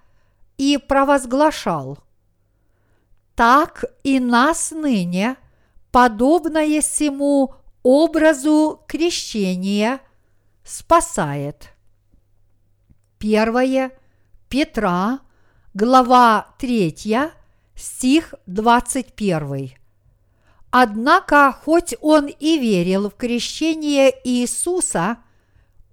и 0.61 0.77
провозглашал– 0.77 1.97
так 3.35 3.85
и 4.03 4.19
нас 4.19 4.69
ныне, 4.69 5.35
подобное 5.91 6.79
всему 6.81 7.55
образу 7.81 8.83
крещения, 8.87 9.99
спасает. 10.63 11.69
Первое 13.17 13.91
Петра, 14.49 15.21
глава 15.73 16.53
3, 16.59 17.31
стих 17.73 18.35
21. 18.45 19.71
Однако, 20.69 21.51
хоть 21.63 21.95
он 22.01 22.27
и 22.27 22.59
верил 22.59 23.09
в 23.09 23.15
крещение 23.15 24.13
Иисуса, 24.23 25.17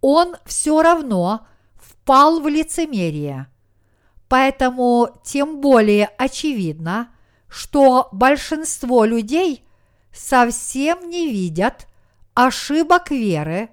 он 0.02 0.36
все 0.44 0.82
равно 0.82 1.46
впал 1.76 2.40
в 2.40 2.48
лицемерие. 2.48 3.46
Поэтому 4.28 5.08
тем 5.24 5.60
более 5.60 6.06
очевидно, 6.18 7.10
что 7.48 8.08
большинство 8.12 9.04
людей 9.04 9.64
совсем 10.12 11.08
не 11.08 11.30
видят 11.30 11.86
ошибок 12.34 13.10
веры, 13.10 13.70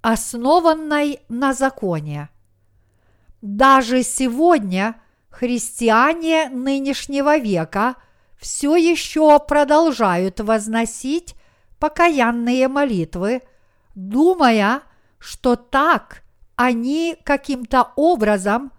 основанной 0.00 1.20
на 1.28 1.52
законе. 1.52 2.30
Даже 3.42 4.02
сегодня 4.02 5.00
христиане 5.28 6.48
нынешнего 6.48 7.36
века 7.38 7.96
все 8.38 8.76
еще 8.76 9.38
продолжают 9.38 10.40
возносить 10.40 11.34
покаянные 11.78 12.68
молитвы, 12.68 13.42
думая, 13.94 14.82
что 15.18 15.54
так 15.56 16.22
они 16.56 17.16
каким-то 17.24 17.92
образом 17.94 18.72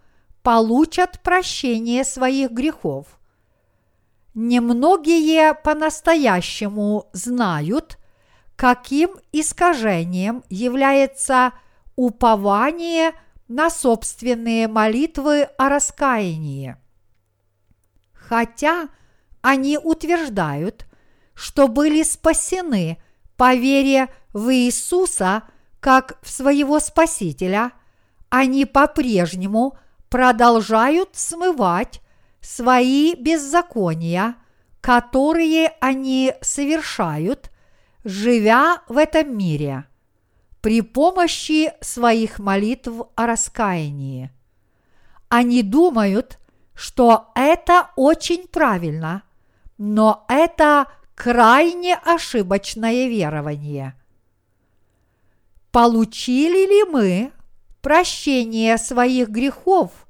получат 0.50 1.20
прощение 1.22 2.04
своих 2.04 2.50
грехов– 2.50 3.06
Немногие 4.34 5.54
по-настоящему 5.54 7.08
знают, 7.14 8.00
каким 8.56 9.12
искажением 9.32 10.44
является 10.50 11.52
упование 11.96 13.12
на 13.48 13.70
собственные 13.70 14.68
молитвы 14.68 15.44
о 15.58 15.70
раскаянии. 15.70 16.78
Хотя 18.14 18.90
они 19.42 19.78
утверждают, 19.78 20.88
что 21.36 21.68
были 21.68 22.02
спасены 22.02 22.98
по 23.36 23.54
вере 23.54 24.08
в 24.34 24.52
Иисуса 24.52 25.44
как 25.80 26.18
в 26.24 26.30
своего 26.30 26.80
Спасителя, 26.80 27.72
они 28.30 28.66
по-прежнему 28.66 29.78
продолжают 30.10 31.10
смывать 31.14 32.02
свои 32.42 33.16
беззакония, 33.16 34.36
которые 34.82 35.74
они 35.80 36.34
совершают, 36.42 37.52
живя 38.04 38.82
в 38.88 38.98
этом 38.98 39.38
мире, 39.38 39.86
при 40.62 40.82
помощи 40.82 41.72
своих 41.82 42.40
молитв 42.40 42.92
о 43.16 43.26
раскаянии. 43.26 44.32
Они 45.28 45.62
думают, 45.64 46.40
что 46.74 47.32
это 47.36 47.92
очень 47.96 48.48
правильно, 48.48 49.24
но 49.78 50.26
это 50.28 50.88
крайне 51.16 51.96
ошибочное 51.96 53.08
верование. 53.08 53.96
Получили 55.72 56.68
ли 56.68 56.84
мы 56.90 57.32
прощение 57.82 58.78
своих 58.78 59.30
грехов– 59.30 59.92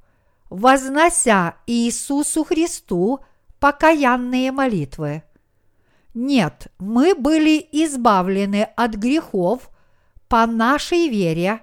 вознося 0.50 1.56
Иисусу 1.68 2.44
Христу 2.44 3.20
покаянные 3.60 4.52
молитвы. 4.52 5.24
Нет, 6.14 6.68
мы 6.80 7.14
были 7.14 7.66
избавлены 7.72 8.64
от 8.76 8.96
грехов 8.96 9.70
по 10.28 10.46
нашей 10.46 11.08
вере, 11.08 11.62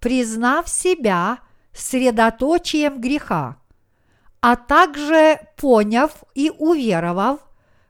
признав 0.00 0.68
себя 0.68 1.38
средоточием 1.72 3.00
греха, 3.00 3.58
а 4.40 4.56
также 4.56 5.40
поняв 5.56 6.24
и 6.34 6.50
уверовав, 6.50 7.40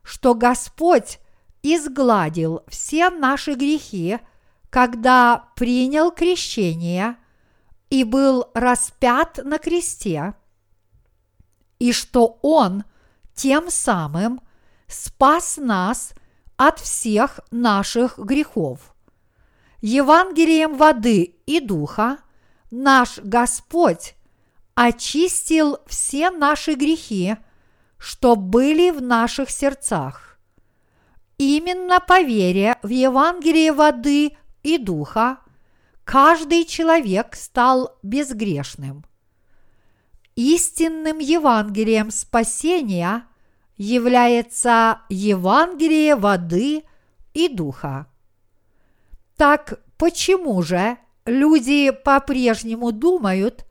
что 0.03 0.35
Господь 0.35 1.18
изгладил 1.62 2.62
все 2.68 3.11
наши 3.11 3.55
грехи, 3.55 4.18
когда 4.70 5.44
принял 5.55 6.11
крещение 6.11 7.16
и 7.92 8.05
был 8.05 8.46
распят 8.55 9.38
на 9.44 9.59
кресте, 9.59 10.33
и 11.78 11.92
что 11.92 12.38
Он 12.40 12.85
тем 13.35 13.70
самым 13.70 14.40
спас 14.87 15.59
нас 15.59 16.14
от 16.57 16.78
всех 16.78 17.40
наших 17.50 18.18
грехов. 18.18 18.94
Евангелием 19.83 20.78
воды 20.78 21.37
и 21.44 21.61
духа 21.61 22.16
наш 22.70 23.18
Господь 23.18 24.14
очистил 24.74 25.76
все 25.87 26.31
наши 26.31 26.72
грехи, 26.72 27.37
что 27.98 28.37
были 28.37 28.88
в 28.88 29.02
наших 29.02 29.50
сердцах. 29.50 30.38
Именно 31.37 32.00
по 32.00 32.22
вере 32.22 32.78
в 32.83 32.88
Евангелие 32.88 33.74
воды 33.74 34.35
и 34.62 34.78
духа 34.78 35.41
каждый 36.12 36.66
человек 36.66 37.35
стал 37.35 37.96
безгрешным. 38.03 39.07
Истинным 40.37 41.20
Евангелием 41.20 42.11
спасения 42.11 43.25
является 43.79 45.01
Евангелие 45.09 46.14
воды 46.14 46.85
и 47.33 47.48
духа. 47.48 48.09
Так 49.38 49.81
почему 49.96 50.61
же 50.62 50.98
люди 51.25 51.90
по-прежнему 51.90 52.92
думают, 52.92 53.64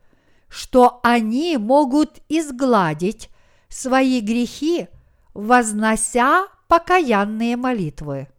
что 0.48 0.98
они 1.04 1.56
могут 1.58 2.22
изгладить 2.28 3.30
свои 3.68 4.18
грехи, 4.18 4.88
вознося 5.32 6.48
покаянные 6.66 7.56
молитвы? 7.56 8.31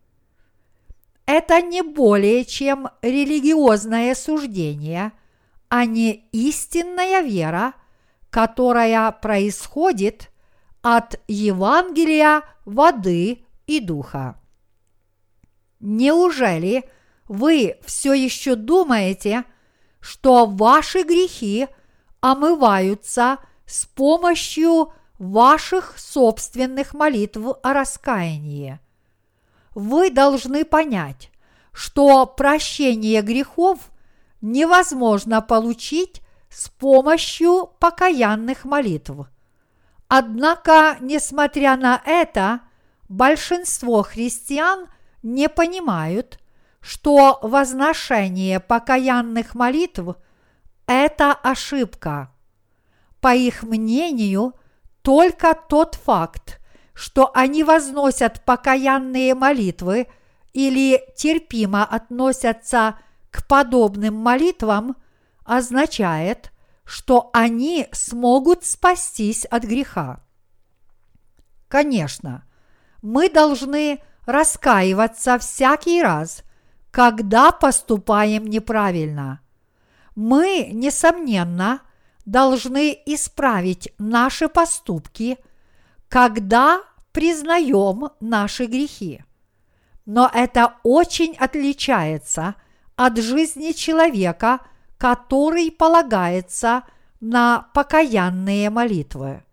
Это 1.26 1.62
не 1.62 1.82
более 1.82 2.46
чем 2.46 2.90
религиозное 3.02 4.16
суждение, 4.16 5.12
а 5.70 5.86
не 5.86 6.28
истинная 6.32 7.22
вера, 7.22 7.74
которая 8.30 9.12
происходит 9.12 10.30
от 10.82 11.20
Евангелия 11.28 12.44
воды 12.66 13.46
и 13.68 13.80
духа. 13.80 14.40
Неужели 15.80 16.84
вы 17.28 17.78
все 17.86 18.14
еще 18.14 18.56
думаете, 18.56 19.46
что 20.00 20.46
ваши 20.46 21.04
грехи 21.04 21.68
омываются 22.20 23.38
с 23.66 23.86
помощью 23.86 24.94
ваших 25.18 25.98
собственных 25.98 26.94
молитв 26.94 27.40
о 27.62 27.74
раскаянии. 27.74 28.80
Вы 29.76 30.10
должны 30.10 30.66
понять, 30.66 31.32
что 31.72 32.26
прощение 32.26 33.22
грехов 33.22 33.80
невозможно 34.42 35.42
получить 35.42 36.22
с 36.50 36.70
помощью 36.70 37.72
покаянных 37.80 38.66
молитв. 38.66 39.28
Однако, 40.08 40.98
несмотря 41.00 41.76
на 41.76 42.00
это, 42.06 42.62
большинство 43.10 44.04
христиан 44.04 44.88
не 45.24 45.50
понимают, 45.50 46.40
что 46.82 47.40
возношение 47.42 48.60
покаянных 48.60 49.56
молитв– 49.56 50.16
это 50.86 51.32
ошибка. 51.32 52.30
По 53.22 53.34
их 53.34 53.64
мнению, 53.64 54.54
только 55.02 55.56
тот 55.56 55.96
факт, 55.96 56.60
что 56.94 57.32
они 57.34 57.64
возносят 57.64 58.44
покаянные 58.46 59.36
молитвы 59.36 60.08
или 60.54 61.04
терпимо 61.16 61.84
относятся 61.84 63.00
к 63.32 63.48
подобным 63.48 64.16
молитвам, 64.16 64.96
означает, 65.44 66.52
что 66.86 67.30
они 67.34 67.88
смогут 67.92 68.64
спастись 68.64 69.46
от 69.46 69.64
греха. 69.64 70.24
Конечно, 71.68 72.46
мы 73.02 73.30
должны 73.30 74.00
раскаиваться 74.26 75.40
всякий 75.40 76.02
раз, 76.02 76.44
когда 76.92 77.52
поступаем 77.52 78.46
неправильно. 78.46 79.42
Мы, 80.16 80.70
несомненно, 80.72 81.82
должны 82.26 82.96
исправить 83.06 83.92
наши 83.98 84.48
поступки, 84.48 85.38
когда 86.14 86.84
признаем 87.12 88.12
наши 88.20 88.68
грехи. 88.68 89.24
Но 90.06 90.30
это 90.32 90.76
очень 90.84 91.36
отличается 91.38 92.54
от 92.96 93.18
жизни 93.18 93.72
человека, 93.72 94.60
который 95.00 95.72
полагается 95.72 96.84
на 97.20 97.68
покаянные 97.74 98.70
молитвы. 98.70 99.44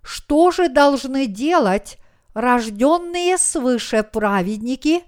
Что 0.00 0.50
же 0.52 0.70
должны 0.70 1.26
делать 1.26 1.98
рожденные 2.32 3.36
свыше 3.36 4.02
праведники, 4.04 5.04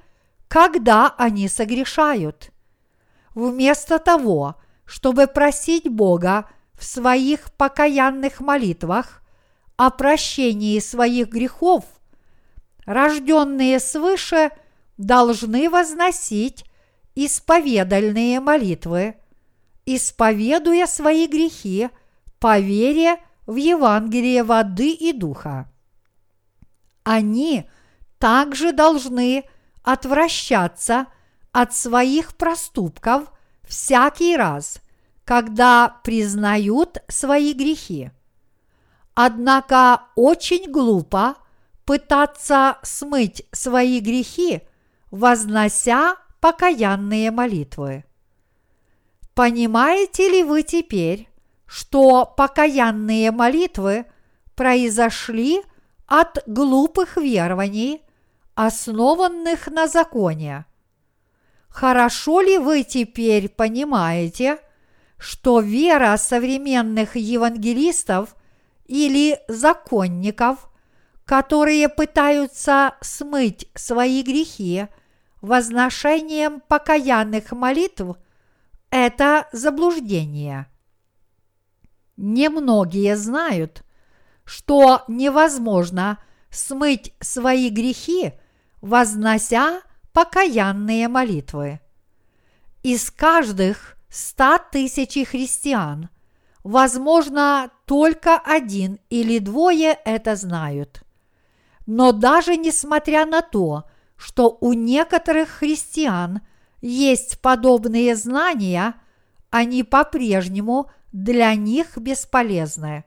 когда 0.46 1.14
они 1.16 1.48
согрешают? 1.48 2.50
Вместо 3.34 3.98
того, 3.98 4.56
чтобы 4.84 5.26
просить 5.26 5.88
Бога 5.88 6.50
в 6.74 6.84
своих 6.84 7.50
покаянных 7.54 8.40
молитвах 8.40 9.22
о 9.76 9.90
прощении 9.90 10.78
своих 10.78 11.28
грехов, 11.28 11.84
рожденные 12.84 13.78
свыше 13.80 14.50
должны 14.96 15.68
возносить 15.68 16.64
исповедальные 17.14 18.40
молитвы, 18.40 19.16
исповедуя 19.84 20.86
свои 20.86 21.26
грехи 21.26 21.90
по 22.38 22.58
вере 22.58 23.18
в 23.46 23.56
Евангелие 23.56 24.42
воды 24.42 24.90
и 24.92 25.12
духа. 25.12 25.70
Они 27.04 27.68
также 28.18 28.72
должны 28.72 29.44
отвращаться 29.82 31.06
от 31.52 31.74
своих 31.74 32.36
проступков 32.36 33.30
всякий 33.62 34.36
раз, 34.36 34.80
когда 35.24 36.00
признают 36.02 36.98
свои 37.08 37.52
грехи. 37.52 38.10
Однако 39.18 40.02
очень 40.14 40.70
глупо 40.70 41.37
пытаться 41.87 42.76
смыть 42.83 43.44
свои 43.50 44.00
грехи, 44.00 44.61
вознося 45.11 46.16
покаянные 46.40 47.31
молитвы. 47.31 48.05
Понимаете 49.35 50.29
ли 50.29 50.44
вы 50.44 50.62
теперь, 50.62 51.31
что 51.64 52.26
покаянные 52.26 53.31
молитвы 53.31 54.05
произошли 54.55 55.62
от 56.07 56.42
глупых 56.46 57.16
верований, 57.16 58.02
основанных 58.55 59.68
на 59.68 59.88
законе? 59.88 60.66
Хорошо 61.70 62.42
ли 62.42 62.59
вы 62.59 62.83
теперь 62.83 63.48
понимаете, 63.48 64.59
что 65.16 65.61
вера 65.61 66.14
современных 66.18 67.16
евангелистов 67.16 68.37
или 68.87 69.38
законников, 69.49 70.70
которые 71.25 71.88
пытаются 71.88 72.94
смыть 73.01 73.68
свои 73.75 74.22
грехи 74.22 74.87
возношением 75.40 76.61
покаянных 76.61 77.53
молитв, 77.53 78.16
это 78.90 79.49
заблуждение. 79.53 80.66
Немногие 82.16 83.16
знают, 83.16 83.83
что 84.44 85.03
невозможно 85.09 86.18
смыть 86.51 87.14
свои 87.20 87.68
грехи, 87.68 88.33
вознося 88.81 89.83
покаянные 90.12 91.09
молитвы. 91.09 91.81
Из 92.83 93.11
каждых 93.11 93.96
ста 94.09 94.59
тысяч 94.59 95.29
христиан, 95.29 96.09
возможно, 96.66 97.70
только 97.85 98.37
один 98.37 98.98
или 99.09 99.38
двое 99.38 99.96
это 100.05 100.35
знают. 100.35 101.05
Но 101.87 102.11
даже 102.11 102.57
несмотря 102.57 103.24
на 103.24 103.40
то, 103.40 103.85
что 104.16 104.59
у 104.61 104.72
некоторых 104.72 105.48
христиан 105.48 106.40
есть 106.81 107.40
подобные 107.40 108.16
знания, 108.16 108.96
они 109.50 109.85
по-прежнему 109.85 110.90
для 111.12 111.55
них 111.55 111.96
бесполезны. 111.96 113.05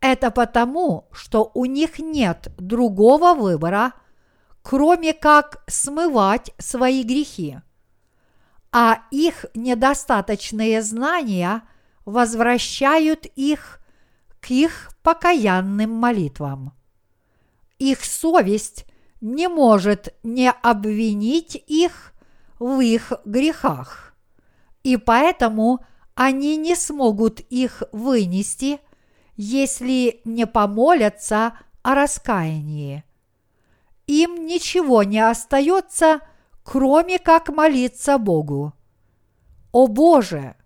Это 0.00 0.30
потому, 0.30 1.08
что 1.12 1.50
у 1.54 1.64
них 1.64 1.98
нет 1.98 2.48
другого 2.58 3.32
выбора, 3.32 3.94
кроме 4.60 5.14
как 5.14 5.64
смывать 5.66 6.52
свои 6.58 7.02
грехи 7.02 7.58
а 8.78 8.98
их 9.10 9.46
недостаточные 9.54 10.82
знания 10.82 11.62
возвращают 12.06 13.26
их 13.36 13.80
к 14.40 14.50
их 14.50 14.90
покаянным 15.02 15.90
молитвам. 15.90 16.72
Их 17.78 18.02
совесть 18.02 18.86
не 19.20 19.48
может 19.48 20.14
не 20.22 20.50
обвинить 20.50 21.62
их 21.66 22.14
в 22.58 22.80
их 22.80 23.12
грехах, 23.26 24.14
и 24.82 24.96
поэтому 24.96 25.84
они 26.14 26.56
не 26.56 26.74
смогут 26.74 27.40
их 27.40 27.82
вынести, 27.92 28.80
если 29.36 30.22
не 30.24 30.46
помолятся 30.46 31.58
о 31.82 31.94
раскаянии. 31.94 33.04
Им 34.06 34.46
ничего 34.46 35.02
не 35.02 35.18
остается– 35.18 36.20
кроме 36.66 37.18
как 37.18 37.48
молиться 37.48 38.18
Богу. 38.18 38.74
О 39.70 39.86
Боже, 39.86 40.56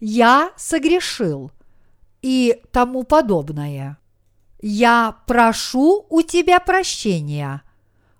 я 0.00 0.52
согрешил 0.56 1.52
и 2.22 2.60
тому 2.72 3.04
подобное. 3.04 3.98
Я 4.62 5.16
прошу 5.26 6.06
у 6.08 6.22
Тебя 6.22 6.60
прощения. 6.60 7.62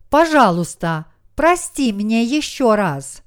Пожалуйста, 0.09 1.07
прости 1.35 1.93
мне 1.93 2.25
еще 2.25 2.75
раз. 2.75 3.23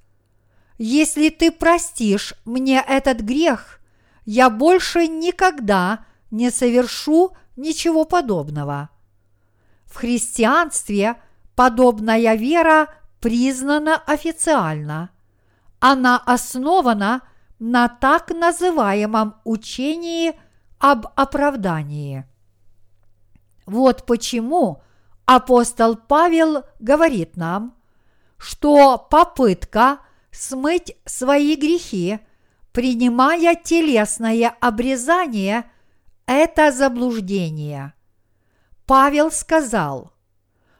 Если 0.77 1.29
Ты 1.29 1.51
простишь 1.51 2.33
мне 2.45 2.83
этот 2.87 3.19
грех, 3.19 3.79
я 4.25 4.49
больше 4.49 5.07
никогда 5.07 6.05
не 6.31 6.49
совершу 6.49 7.35
ничего 7.55 8.05
подобного. 8.05 8.89
В 9.85 9.97
христианстве 9.97 11.15
подобная 11.55 12.35
вера 12.35 12.87
признана 13.19 13.97
официально. 13.97 15.11
Она 15.79 16.17
основана 16.17 17.21
на 17.65 17.87
так 17.87 18.31
называемом 18.31 19.35
учении 19.45 20.37
об 20.79 21.07
оправдании. 21.15 22.25
Вот 23.65 24.05
почему 24.05 24.83
апостол 25.25 25.95
Павел 25.95 26.65
говорит 26.81 27.37
нам, 27.37 27.73
что 28.37 28.97
попытка 28.97 29.99
смыть 30.29 30.97
свои 31.05 31.55
грехи, 31.55 32.19
принимая 32.73 33.55
телесное 33.55 34.53
обрезание, 34.59 35.63
это 36.25 36.69
заблуждение. 36.69 37.93
Павел 38.85 39.31
сказал, 39.31 40.11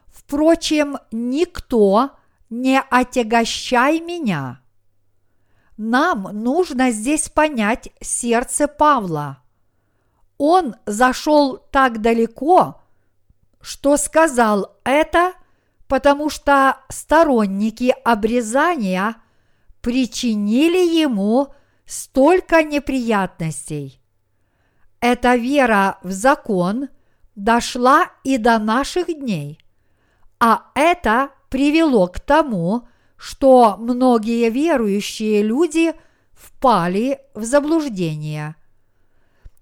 впрочем, 0.08 0.98
никто 1.10 2.10
не 2.50 2.78
отягощай 2.78 4.00
меня. 4.00 4.60
Нам 5.76 6.22
нужно 6.32 6.90
здесь 6.90 7.28
понять 7.28 7.90
сердце 8.00 8.68
Павла. 8.68 9.38
Он 10.38 10.76
зашел 10.86 11.58
так 11.70 12.00
далеко, 12.00 12.80
что 13.60 13.96
сказал 13.96 14.76
это, 14.84 15.32
потому 15.88 16.30
что 16.30 16.78
сторонники 16.88 17.94
обрезания 18.04 19.16
причинили 19.80 21.00
ему 21.00 21.48
столько 21.86 22.62
неприятностей. 22.62 24.00
Эта 25.00 25.34
вера 25.34 25.98
в 26.02 26.12
закон 26.12 26.88
дошла 27.34 28.10
и 28.22 28.38
до 28.38 28.58
наших 28.58 29.06
дней, 29.06 29.58
а 30.38 30.70
это 30.74 31.30
привело 31.50 32.06
к 32.06 32.20
тому, 32.20 32.88
что 33.24 33.76
многие 33.78 34.50
верующие 34.50 35.42
люди 35.42 35.94
впали 36.34 37.20
в 37.32 37.42
заблуждение. 37.42 38.54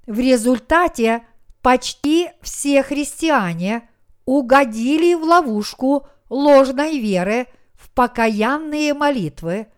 В 0.05 0.19
результате 0.19 1.23
почти 1.61 2.31
все 2.41 2.83
христиане 2.83 3.89
угодили 4.25 5.15
в 5.15 5.23
ловушку 5.23 6.09
ложной 6.29 6.99
веры 6.99 7.47
в 7.75 7.89
покаянные 7.93 8.95
молитвы, 8.95 9.69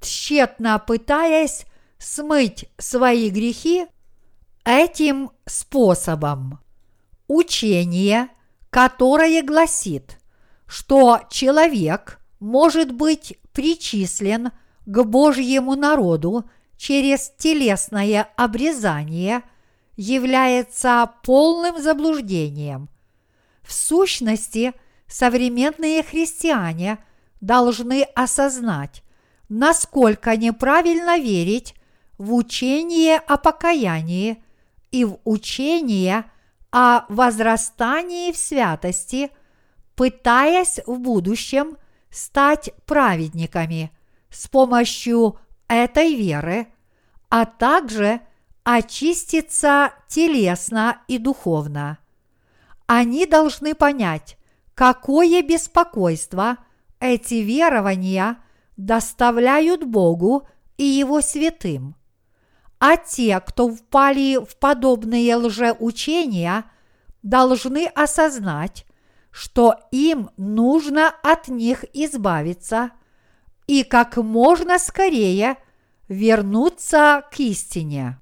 тщетно 0.00 0.80
пытаясь 0.84 1.66
смыть 1.98 2.68
свои 2.78 3.30
грехи 3.30 3.86
этим 4.64 5.30
способом. 5.46 6.58
Учение, 7.28 8.26
которое 8.70 9.40
гласит, 9.44 10.18
что 10.66 11.20
человек 11.30 12.19
может 12.40 12.92
быть 12.92 13.38
причислен 13.52 14.50
к 14.86 15.02
Божьему 15.04 15.76
народу 15.76 16.50
через 16.76 17.30
телесное 17.36 18.28
обрезание, 18.36 19.42
является 19.96 21.10
полным 21.22 21.80
заблуждением. 21.80 22.88
В 23.62 23.72
сущности, 23.72 24.72
современные 25.06 26.02
христиане 26.02 26.98
должны 27.42 28.04
осознать, 28.14 29.02
насколько 29.50 30.36
неправильно 30.36 31.18
верить 31.18 31.74
в 32.16 32.32
учение 32.34 33.16
о 33.18 33.36
покаянии 33.36 34.42
и 34.90 35.04
в 35.04 35.18
учение 35.24 36.24
о 36.72 37.04
возрастании 37.08 38.32
в 38.32 38.36
святости, 38.36 39.30
пытаясь 39.96 40.80
в 40.86 40.98
будущем 40.98 41.76
стать 42.10 42.70
праведниками 42.86 43.92
с 44.30 44.48
помощью 44.48 45.38
этой 45.68 46.14
веры, 46.14 46.66
а 47.28 47.46
также 47.46 48.20
очиститься 48.64 49.92
телесно 50.08 51.02
и 51.08 51.18
духовно. 51.18 51.98
Они 52.86 53.26
должны 53.26 53.74
понять, 53.74 54.36
какое 54.74 55.42
беспокойство 55.42 56.58
эти 56.98 57.34
верования 57.34 58.38
доставляют 58.76 59.84
Богу 59.84 60.48
и 60.76 60.84
Его 60.84 61.20
святым. 61.20 61.94
А 62.78 62.96
те, 62.96 63.38
кто 63.40 63.68
впали 63.68 64.38
в 64.44 64.56
подобные 64.56 65.36
лжеучения, 65.36 66.64
должны 67.22 67.86
осознать, 67.86 68.86
что 69.30 69.76
им 69.90 70.30
нужно 70.36 71.08
от 71.22 71.48
них 71.48 71.84
избавиться 71.92 72.90
и 73.66 73.84
как 73.84 74.16
можно 74.16 74.78
скорее 74.78 75.56
вернуться 76.08 77.22
к 77.30 77.38
истине. 77.38 78.20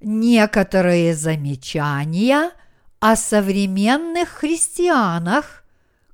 Некоторые 0.00 1.14
замечания 1.14 2.52
о 3.00 3.16
современных 3.16 4.28
христианах, 4.28 5.64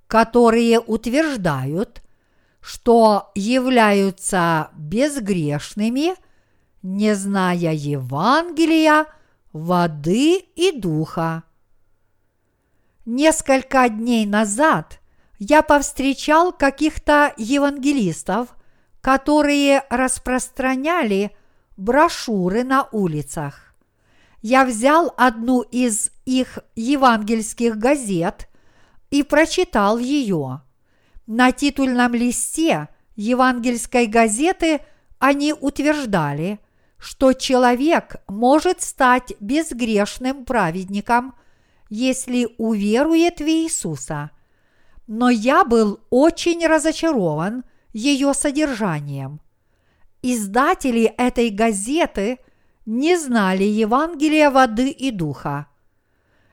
которые 0.06 0.80
утверждают, 0.80 2.02
что 2.60 3.30
являются 3.34 4.70
безгрешными, 4.76 6.14
не 6.82 7.14
зная 7.14 7.72
Евангелия, 7.72 9.06
воды 9.52 10.38
и 10.38 10.72
духа. 10.72 11.44
Несколько 13.06 13.88
дней 13.88 14.26
назад 14.26 14.98
я 15.38 15.62
повстречал 15.62 16.52
каких-то 16.52 17.32
евангелистов, 17.36 18.48
которые 19.00 19.84
распространяли 19.90 21.30
брошюры 21.76 22.64
на 22.64 22.88
улицах. 22.90 23.76
Я 24.42 24.64
взял 24.64 25.14
одну 25.16 25.60
из 25.60 26.10
их 26.24 26.58
евангельских 26.74 27.78
газет 27.78 28.48
и 29.10 29.22
прочитал 29.22 29.98
ее. 29.98 30.62
На 31.28 31.52
титульном 31.52 32.12
листе 32.12 32.88
евангельской 33.14 34.06
газеты 34.06 34.80
они 35.20 35.52
утверждали, 35.52 36.58
что 36.98 37.34
человек 37.34 38.16
может 38.26 38.82
стать 38.82 39.32
безгрешным 39.38 40.44
праведником– 40.44 41.36
если 41.88 42.48
уверует 42.58 43.40
в 43.40 43.44
Иисуса. 43.44 44.30
Но 45.06 45.30
я 45.30 45.64
был 45.64 46.00
очень 46.10 46.66
разочарован 46.66 47.64
ее 47.92 48.34
содержанием. 48.34 49.40
Издатели 50.22 51.04
этой 51.04 51.50
газеты 51.50 52.38
не 52.84 53.16
знали 53.16 53.64
Евангелия 53.64 54.50
воды 54.50 54.90
и 54.90 55.10
духа. 55.10 55.66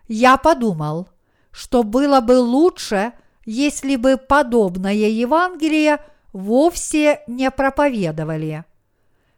Я 0.07 0.37
подумал, 0.37 1.09
что 1.51 1.83
было 1.83 2.21
бы 2.21 2.39
лучше, 2.39 3.13
если 3.45 3.95
бы 3.95 4.17
подобное 4.17 4.93
Евангелие 4.93 6.03
вовсе 6.33 7.21
не 7.27 7.49
проповедовали. 7.51 8.65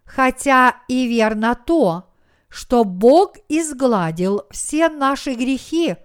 Хотя 0.06 0.78
и 0.88 1.08
верно 1.08 1.56
то, 1.56 2.10
что 2.50 2.84
Бог 2.84 3.36
изгладил 3.50 4.44
все 4.52 4.90
наши 4.90 5.34
грехи, 5.34 5.96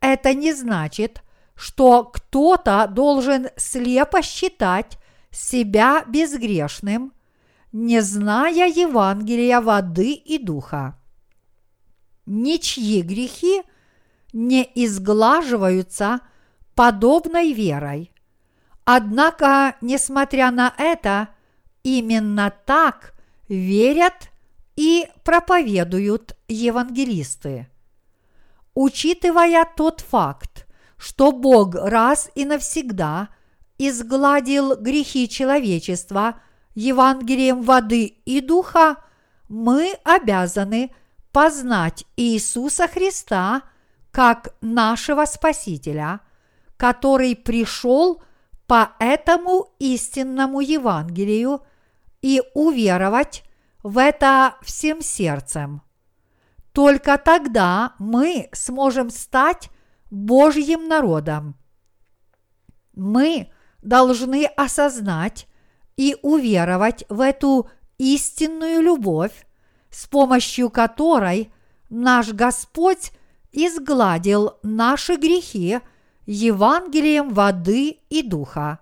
это 0.00 0.34
не 0.34 0.52
значит, 0.52 1.22
что 1.54 2.04
кто-то 2.04 2.86
должен 2.86 3.48
слепо 3.56 4.22
считать 4.22 4.98
себя 5.30 6.04
безгрешным, 6.06 7.12
не 7.72 8.00
зная 8.00 8.66
Евангелия 8.66 9.60
воды 9.60 10.12
и 10.12 10.38
духа. 10.38 10.98
Ничьи 12.26 13.02
грехи 13.02 13.62
не 14.32 14.68
изглаживаются 14.74 16.20
подобной 16.74 17.52
верой. 17.52 18.12
Однако, 18.84 19.76
несмотря 19.80 20.50
на 20.50 20.72
это, 20.78 21.28
именно 21.82 22.52
так 22.64 23.14
верят 23.48 24.29
и 24.76 25.08
проповедуют 25.24 26.36
евангелисты. 26.48 27.68
Учитывая 28.74 29.66
тот 29.76 30.00
факт, 30.00 30.66
что 30.96 31.32
Бог 31.32 31.74
раз 31.74 32.30
и 32.34 32.44
навсегда 32.44 33.28
изгладил 33.78 34.76
грехи 34.76 35.28
человечества 35.28 36.40
Евангелием 36.74 37.62
воды 37.62 38.04
и 38.24 38.40
духа, 38.40 38.96
мы 39.48 39.94
обязаны 40.04 40.94
познать 41.32 42.04
Иисуса 42.16 42.86
Христа 42.86 43.62
как 44.10 44.54
нашего 44.60 45.24
Спасителя, 45.24 46.20
который 46.76 47.34
пришел 47.36 48.22
по 48.66 48.92
этому 48.98 49.74
истинному 49.78 50.60
Евангелию 50.60 51.62
и 52.22 52.42
уверовать 52.54 53.44
в 53.82 53.98
это 53.98 54.56
всем 54.62 55.00
сердцем. 55.00 55.82
Только 56.72 57.18
тогда 57.18 57.94
мы 57.98 58.48
сможем 58.52 59.10
стать 59.10 59.70
Божьим 60.10 60.88
народом. 60.88 61.56
Мы 62.94 63.50
должны 63.82 64.46
осознать 64.46 65.46
и 65.96 66.16
уверовать 66.22 67.04
в 67.08 67.20
эту 67.20 67.68
истинную 67.98 68.82
любовь, 68.82 69.46
с 69.90 70.06
помощью 70.06 70.70
которой 70.70 71.52
наш 71.88 72.32
Господь 72.32 73.12
изгладил 73.52 74.58
наши 74.62 75.16
грехи 75.16 75.80
Евангелием 76.26 77.30
воды 77.30 77.98
и 78.08 78.22
духа. 78.22 78.78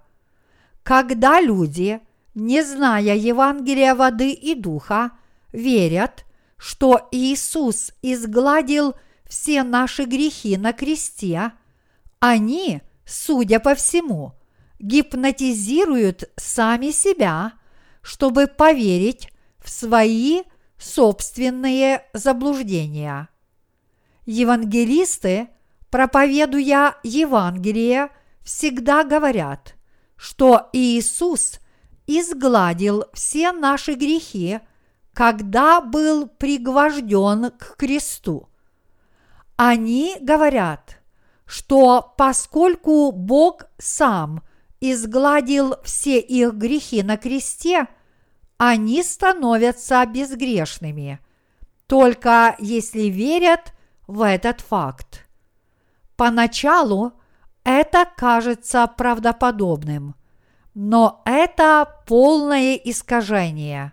Когда 0.83 1.41
люди 1.41 2.01
не 2.39 2.63
зная 2.63 3.17
Евангелия 3.17 3.95
воды 3.95 4.31
и 4.31 4.55
духа, 4.55 5.11
верят, 5.53 6.25
что 6.57 7.09
Иисус 7.11 7.93
изгладил 8.01 8.95
все 9.29 9.63
наши 9.65 10.05
грехи 10.05 10.57
на 10.57 10.73
кресте, 10.73 11.53
они, 12.21 12.81
судя 13.05 13.61
по 13.61 13.75
всему, 13.75 14.35
гипнотизируют 14.79 16.31
сами 16.37 16.91
себя, 16.91 17.55
чтобы 18.03 18.47
поверить 18.47 19.31
в 19.59 19.69
свои 19.69 20.43
собственные 20.79 22.05
заблуждения. 22.13 23.29
Евангелисты, 24.27 25.49
проповедуя 25.91 26.97
Евангелие, 27.03 28.11
всегда 28.45 29.03
говорят, 29.03 29.75
что 30.17 30.69
Иисус 30.73 31.59
изгладил 32.09 33.05
все 33.13 33.53
наши 33.53 33.93
грехи, 33.95 34.61
когда 35.13 35.81
был 35.81 36.27
пригвожден 36.27 37.51
к 37.51 37.77
кресту. 37.77 38.49
Они 39.57 40.17
говорят, 40.21 41.01
что 41.45 42.15
поскольку 42.17 43.13
Бог 43.13 43.67
сам 43.77 44.43
изгладил 44.81 45.75
все 45.85 46.19
их 46.19 46.55
грехи 46.55 47.03
на 47.03 47.19
кресте, 47.19 47.89
они 48.57 49.03
становятся 49.03 50.05
безгрешными, 50.07 51.21
только 51.87 52.57
если 52.59 53.03
верят 53.03 53.73
в 54.07 54.23
этот 54.23 54.63
факт. 54.63 55.27
Поначалу 56.17 57.13
это 57.65 58.09
кажется 58.17 58.87
правдоподобным, 58.87 60.15
но 60.81 61.23
это 61.25 61.93
полное 62.07 62.77
искажение. 62.77 63.93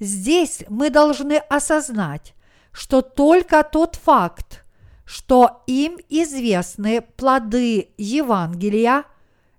Здесь 0.00 0.64
мы 0.70 0.88
должны 0.88 1.34
осознать, 1.34 2.34
что 2.72 3.02
только 3.02 3.62
тот 3.62 3.96
факт, 3.96 4.64
что 5.04 5.62
им 5.66 5.98
известны 6.08 7.02
плоды 7.02 7.90
Евангелия, 7.98 9.04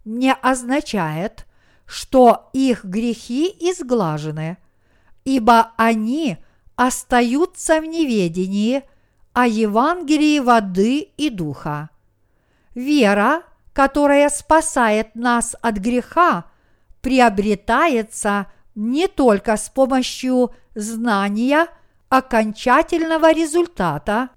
не 0.03 0.33
означает, 0.33 1.45
что 1.85 2.49
их 2.53 2.83
грехи 2.83 3.55
изглажены, 3.59 4.57
ибо 5.25 5.73
они 5.77 6.37
остаются 6.75 7.79
в 7.81 7.85
неведении 7.85 8.81
о 9.33 9.45
Евангелии 9.45 10.39
воды 10.39 11.01
и 11.17 11.29
духа. 11.29 11.91
Вера, 12.73 13.43
которая 13.78 14.30
спасает 14.30 15.13
нас 15.13 15.55
от 15.61 15.75
греха, 15.75 16.45
приобретается 17.01 18.47
не 18.73 19.07
только 19.07 19.55
с 19.55 19.69
помощью 19.69 20.49
знания 20.73 21.67
окончательного 22.09 23.32
результата, 23.32 24.30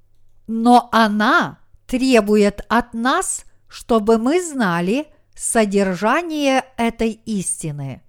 но 0.47 0.91
она 0.93 1.59
требует 1.87 2.61
от 2.69 2.93
нас, 2.93 3.47
чтобы 3.67 4.19
мы 4.19 4.45
знали– 4.45 5.07
содержание 5.35 6.63
этой 6.77 7.13
истины. 7.25 8.03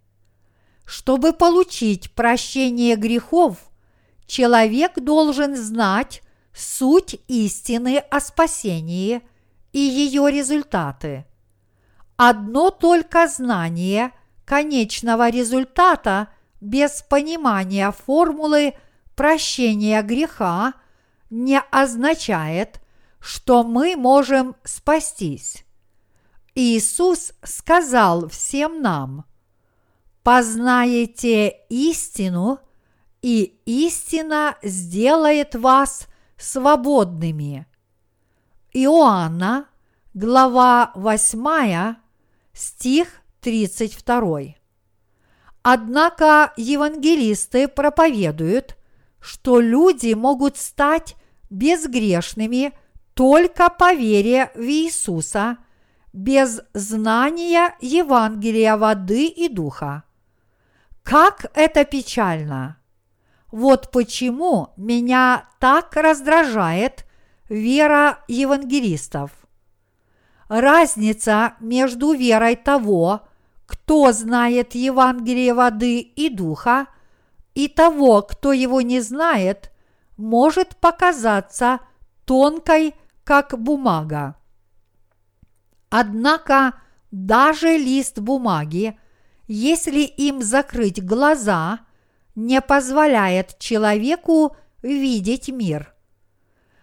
Чтобы 0.84 1.32
получить 1.32 2.12
прощение 2.12 2.98
грехов, 2.98 3.72
человек 4.26 5.00
должен 5.00 5.56
знать 5.56 6.24
суть 6.54 7.22
истины 7.30 8.00
о 8.00 8.20
спасении 8.20 9.22
и 9.72 9.80
ее 9.80 10.30
результаты. 10.32 11.26
Одно 12.18 12.70
только 12.70 13.28
знание 13.28 14.12
конечного 14.46 15.30
результата 15.30 16.28
без 16.60 17.02
понимания 17.02 17.92
формулы 17.92 18.76
прощения 19.16 20.02
греха 20.04 20.74
не 21.30 21.60
означает, 21.60 22.82
что 23.20 23.64
мы 23.64 23.96
можем 23.96 24.56
спастись. 24.64 25.66
Иисус 26.54 27.34
сказал 27.44 28.28
всем 28.28 28.82
нам, 28.82 29.26
«Познаете 30.22 31.56
истину, 31.70 32.60
и 33.22 33.62
истина 33.66 34.58
сделает 34.62 35.56
вас 35.56 36.08
свободными». 36.38 37.66
Иоанна, 38.74 39.66
глава 40.14 40.92
8, 40.96 41.96
стих 42.54 43.22
32. 43.42 44.56
Однако 45.64 46.54
евангелисты 46.58 47.68
проповедуют, 47.68 48.78
что 49.20 49.60
люди 49.60 50.14
могут 50.14 50.58
стать 50.58 51.16
безгрешными 51.50 52.74
только 53.14 53.70
по 53.70 53.94
вере 53.94 54.52
в 54.56 54.62
Иисуса– 54.62 55.58
без 56.14 56.62
знания 56.74 57.76
Евангелия 57.80 58.76
воды 58.78 59.28
и 59.28 59.48
духа. 59.48 60.04
Как 61.04 61.46
это 61.54 61.86
печально! 61.86 62.78
Вот 63.52 63.92
почему 63.92 64.70
меня 64.78 65.50
так 65.60 65.96
раздражает 65.96 67.06
вера 67.52 68.24
евангелистов. 68.30 69.32
Разница 70.48 71.56
между 71.60 72.14
верой 72.14 72.56
того, 72.56 73.28
кто 73.66 74.12
знает 74.14 74.74
Евангелие 74.74 75.54
воды 75.54 76.00
и 76.00 76.30
духа, 76.30 76.88
и 77.54 77.68
того, 77.68 78.22
кто 78.22 78.54
его 78.54 78.80
не 78.82 79.02
знает, 79.02 79.72
может 80.16 80.78
показаться 80.78 81.80
тонкой, 82.26 82.96
как 83.26 83.60
бумага. 83.60 84.36
Однако 85.90 86.82
даже 87.12 87.78
лист 87.78 88.20
бумаги, 88.20 88.98
если 89.48 90.02
им 90.02 90.42
закрыть 90.42 91.04
глаза, 91.04 91.80
не 92.36 92.62
позволяет 92.62 93.60
человеку 93.60 94.56
видеть 94.82 95.50
мир. 95.50 95.91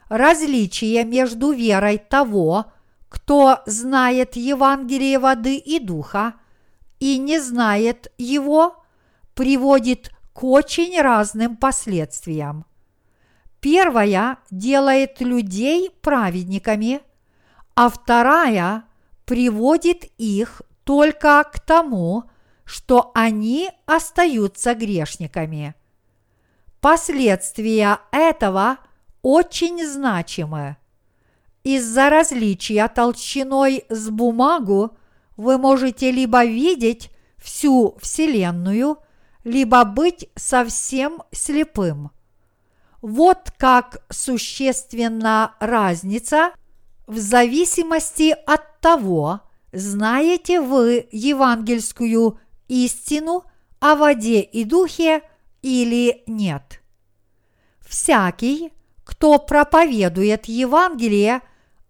Различие 0.08 1.04
между 1.04 1.52
верой 1.52 1.98
того, 1.98 2.66
кто 3.08 3.60
знает 3.66 4.36
Евангелие 4.36 5.18
воды 5.18 5.56
и 5.56 5.78
духа, 5.78 6.34
и 6.98 7.18
не 7.18 7.38
знает 7.40 8.12
его, 8.18 8.82
приводит 9.34 10.10
к 10.32 10.44
очень 10.44 11.00
разным 11.00 11.56
последствиям. 11.56 12.64
Первая 13.60 14.38
делает 14.50 15.20
людей 15.20 15.90
праведниками, 16.00 17.00
а 17.74 17.88
вторая 17.88 18.84
приводит 19.24 20.04
их 20.16 20.62
только 20.84 21.44
к 21.44 21.60
тому, 21.60 22.24
что 22.64 23.10
они 23.14 23.70
остаются 23.86 24.74
грешниками. 24.74 25.74
Последствия 26.80 27.98
этого 28.10 28.78
очень 29.28 29.86
значимы. 29.86 30.78
Из-за 31.62 32.08
различия 32.08 32.88
толщиной 32.88 33.84
с 33.90 34.08
бумагу 34.08 34.96
вы 35.36 35.58
можете 35.58 36.10
либо 36.10 36.46
видеть 36.46 37.10
всю 37.36 37.98
Вселенную, 38.00 38.96
либо 39.44 39.84
быть 39.84 40.30
совсем 40.34 41.22
слепым. 41.30 42.10
Вот 43.02 43.52
как 43.58 44.02
существенна 44.08 45.54
разница 45.60 46.52
в 47.06 47.18
зависимости 47.18 48.34
от 48.46 48.80
того, 48.80 49.42
знаете 49.72 50.62
вы 50.62 51.06
евангельскую 51.12 52.40
истину 52.68 53.44
о 53.78 53.94
воде 53.94 54.40
и 54.40 54.64
духе 54.64 55.20
или 55.60 56.22
нет. 56.26 56.80
Всякий, 57.86 58.72
кто 59.08 59.38
проповедует 59.38 60.46
Евангелие, 60.46 61.40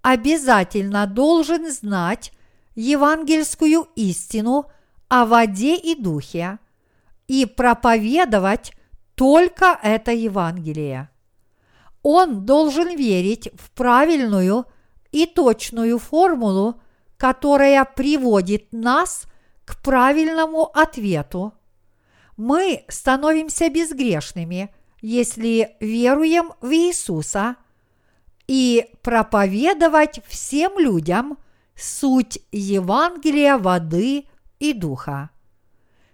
обязательно 0.02 1.06
должен 1.06 1.70
знать 1.70 2.32
евангельскую 2.76 3.88
истину 3.96 4.70
о 5.08 5.26
воде 5.26 5.76
и 5.76 6.00
духе 6.00 6.58
и 7.26 7.44
проповедовать 7.44 8.72
только 9.16 9.78
это 9.82 10.12
Евангелие. 10.12 11.10
Он 12.02 12.46
должен 12.46 12.96
верить 12.96 13.50
в 13.54 13.70
правильную– 13.72 14.64
и 15.12 15.26
точную 15.26 15.98
формулу, 15.98 16.80
которая 17.16 17.84
приводит 17.84 18.72
нас 18.72 19.24
к 19.64 19.82
правильному 19.82 20.64
ответу. 20.64 21.54
Мы 22.36 22.84
становимся 22.88 23.68
безгрешными, 23.68 24.74
если 25.00 25.76
веруем 25.80 26.52
в 26.60 26.72
Иисуса 26.72 27.56
и 28.46 28.90
проповедовать 29.02 30.20
всем 30.26 30.78
людям 30.78 31.38
суть 31.74 32.40
Евангелия 32.50 33.58
воды 33.58 34.26
и 34.58 34.72
духа. 34.72 35.30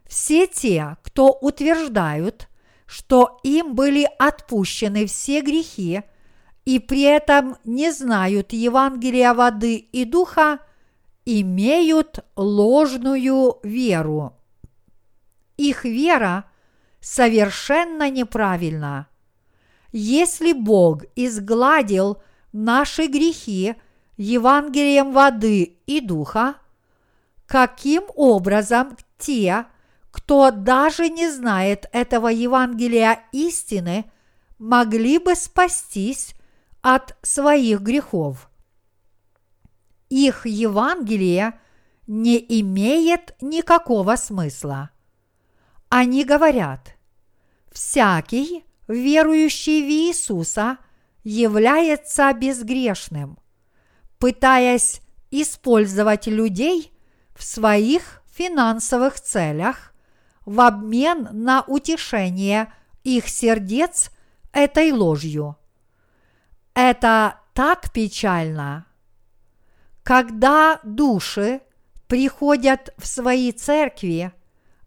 Все 0.07 0.47
те, 0.47 0.97
кто 1.03 1.33
утверждают, 1.33 2.49
что 2.87 3.41
им 3.43 3.75
были 3.75 4.09
отпущены 4.19 5.07
все 5.07 5.41
грехи– 5.41 6.03
и 6.65 6.79
при 6.79 7.03
этом 7.03 7.57
не 7.65 7.93
знают 7.93 8.53
Евангелия 8.53 9.35
воды 9.35 9.77
и 9.77 10.05
духа, 10.05 10.61
имеют 11.27 12.25
ложную 12.37 13.59
веру. 13.63 14.35
Их 15.57 15.85
вера 15.85 16.45
совершенно 17.05 18.09
неправильна. 18.11 19.09
если 19.93 20.53
Бог 20.53 21.05
изгладил 21.15 22.21
наши 22.53 23.07
грехи 23.07 23.77
Евангелием 24.17 25.13
воды 25.13 25.77
и 25.87 26.01
духа, 26.01 26.57
каким 27.47 28.05
образом 28.17 28.97
те, 29.19 29.67
кто 30.11 30.51
даже 30.51 31.09
не 31.11 31.31
знает 31.31 31.87
этого 31.93 32.29
Евангелия 32.29 33.21
истины, 33.31 34.11
могли 34.59 35.19
бы 35.19 35.37
спастись 35.37 36.35
от 36.81 37.17
своих 37.23 37.83
грехов. 37.83 38.51
Их 40.09 40.47
Евангелие 40.47 41.61
не 42.09 42.39
имеет 42.61 43.37
никакого 43.41 44.17
смысла. 44.17 44.91
Они 45.89 46.25
говорят, 46.25 46.94
всякий, 47.75 48.65
верующий 48.89 49.83
в 49.83 49.91
Иисуса, 49.91 50.79
является 51.25 52.33
безгрешным, 52.33 53.39
пытаясь 54.19 55.03
использовать 55.31 56.27
людей 56.27 56.93
в 57.35 57.43
своих 57.43 58.23
финансовых 58.33 59.21
целях 59.21 59.93
в 60.47 60.61
обмен 60.61 61.29
на 61.33 61.63
утешение 61.63 62.73
их 63.03 63.29
сердец 63.29 64.11
этой 64.53 64.93
ложью. 64.93 65.57
Это 66.75 67.41
так 67.55 67.93
печально. 67.93 68.87
Когда 70.03 70.81
души 70.85 71.63
приходят 72.07 72.93
в 72.99 73.07
свои 73.07 73.53
церкви, 73.53 74.33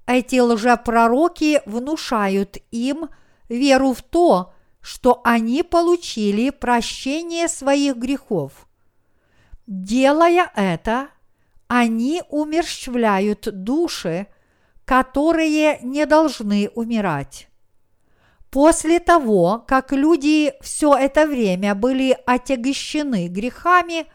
эти 0.08 0.39
лжепророки 0.39 1.62
внушают 1.66 2.58
им 2.72 3.10
веру 3.49 3.93
в 3.93 4.01
то, 4.01 4.53
что 4.82 5.22
они 5.26 5.64
получили 5.64 6.49
прощение 6.49 7.49
своих 7.49 7.97
грехов. 7.97 8.68
Делая 9.68 10.49
это, 10.55 11.10
они 11.68 12.24
умерщвляют 12.30 13.49
души, 13.51 14.28
которые 14.86 15.80
не 15.82 16.05
должны 16.05 16.70
умирать. 16.74 17.49
После 18.49 19.01
того, 19.01 19.66
как 19.68 19.91
люди 19.91 20.53
все 20.62 20.95
это 20.95 21.28
время 21.28 21.76
были 21.76 22.18
отягощены 22.26 23.28
грехами, 23.28 24.05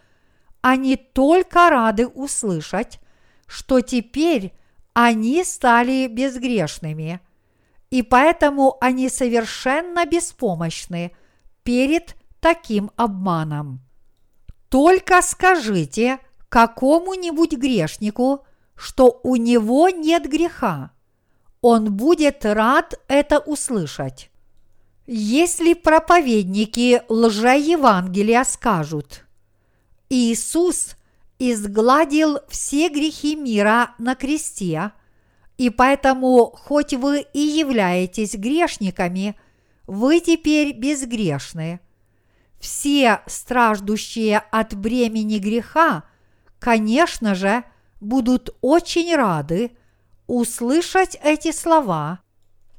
они 0.62 0.97
только 0.97 1.68
рады 1.68 2.07
услышать, 2.07 2.99
что 3.47 3.82
теперь 3.82 4.55
они 4.95 5.45
стали 5.45 6.07
безгрешными, 6.07 7.20
и 7.90 8.03
поэтому 8.03 8.76
они 8.80 9.09
совершенно 9.09 10.07
беспомощны 10.07 11.12
перед 11.62 12.16
таким 12.40 12.90
обманом. 12.97 13.80
Только 14.68 15.20
скажите 15.22 16.18
какому-нибудь 16.49 17.53
грешнику, 17.53 18.45
что 18.74 19.20
у 19.22 19.36
него 19.36 19.88
нет 19.88 20.28
греха. 20.28 20.90
Он 21.61 21.95
будет 21.95 22.45
рад 22.45 22.95
это 23.09 23.38
услышать. 23.38 24.30
Если 25.07 25.74
проповедники 25.74 27.03
лжеевангелия 27.09 28.45
скажут, 28.45 29.24
Иисус 30.09 30.97
изгладил 31.51 32.38
все 32.49 32.88
грехи 32.88 33.34
мира 33.34 33.95
на 33.99 34.14
кресте, 34.14 34.93
и 35.59 35.70
поэтому, 35.70 36.53
хоть 36.55 36.95
вы 36.95 37.26
и 37.32 37.40
являетесь 37.40 38.34
грешниками, 38.34 39.36
вы 39.88 40.20
теперь 40.20 40.72
безгрешны. 40.72 41.80
Все 42.61 43.22
страждущие 43.26 44.38
от 44.38 44.74
бремени 44.74 45.38
греха, 45.38 46.05
конечно 46.61 47.34
же, 47.34 47.64
будут 48.01 48.55
очень 48.61 49.14
рады 49.16 49.72
услышать 50.28 51.18
эти 51.24 51.51
слова, 51.51 52.20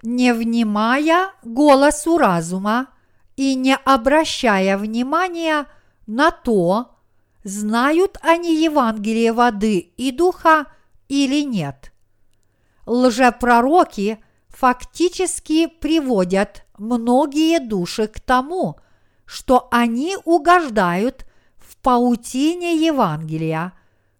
не 0.01 0.33
внимая 0.33 1.31
голосу 1.43 2.17
разума 2.17 2.87
и 3.35 3.55
не 3.55 3.75
обращая 3.75 4.77
внимания 4.77 5.67
на 6.07 6.31
то, 6.31 6.92
знают 7.43 8.17
они 8.21 8.63
Евангелие 8.63 9.33
воды 9.33 9.77
и 9.77 10.11
духа 10.11 10.67
или 11.07 11.43
нет. 11.43 11.91
Лжепророки 12.85 14.23
фактически 14.49 15.67
приводят 15.67 16.65
многие 16.77 17.59
души 17.59 18.07
к 18.07 18.19
тому, 18.19 18.77
что 19.25 19.67
они 19.71 20.17
угождают 20.25 21.25
в 21.57 21.77
паутине 21.77 22.85
Евангелия, 22.85 23.73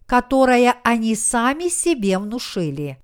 которое 0.05 0.75
они 0.83 1.15
сами 1.15 1.67
себе 1.67 2.17
внушили. 2.17 2.99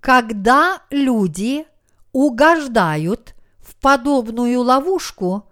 Когда 0.00 0.82
люди 0.90 1.66
угождают 2.12 3.34
в 3.58 3.76
подобную 3.76 4.60
ловушку, 4.60 5.48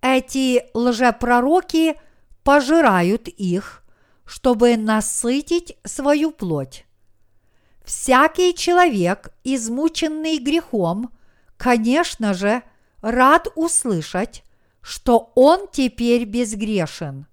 эти 0.00 0.64
лжепророки– 0.74 1.96
пожирают 2.44 3.28
их, 3.28 3.82
чтобы 4.24 4.76
насытить 4.76 5.76
свою 5.84 6.30
плоть. 6.30 6.86
Всякий 7.84 8.54
человек, 8.54 9.32
измученный 9.42 10.38
грехом, 10.38 11.10
конечно 11.56 12.34
же, 12.34 12.62
рад 13.02 13.48
услышать, 13.56 14.44
что 14.80 15.32
он 15.34 15.66
теперь 15.72 16.24
безгрешен. 16.24 17.26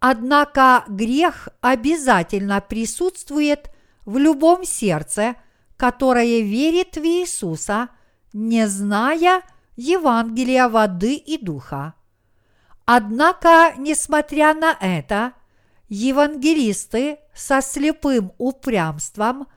Однако 0.00 0.84
грех 0.88 1.48
обязательно 1.60 2.60
присутствует 2.60 3.70
в 4.04 4.18
любом 4.18 4.64
сердце, 4.64 5.36
которое 5.76 6.40
верит 6.40 6.96
в 6.96 7.04
Иисуса, 7.04 7.88
не 8.32 8.66
зная 8.66 9.42
Евангелия 9.76 10.68
воды 10.68 11.14
и 11.14 11.38
духа. 11.38 11.94
Однако, 12.86 13.74
несмотря 13.76 14.54
на 14.54 14.76
это, 14.80 15.32
евангелисты 15.88 17.18
со 17.34 17.60
слепым 17.60 18.32
упрямством 18.38 19.48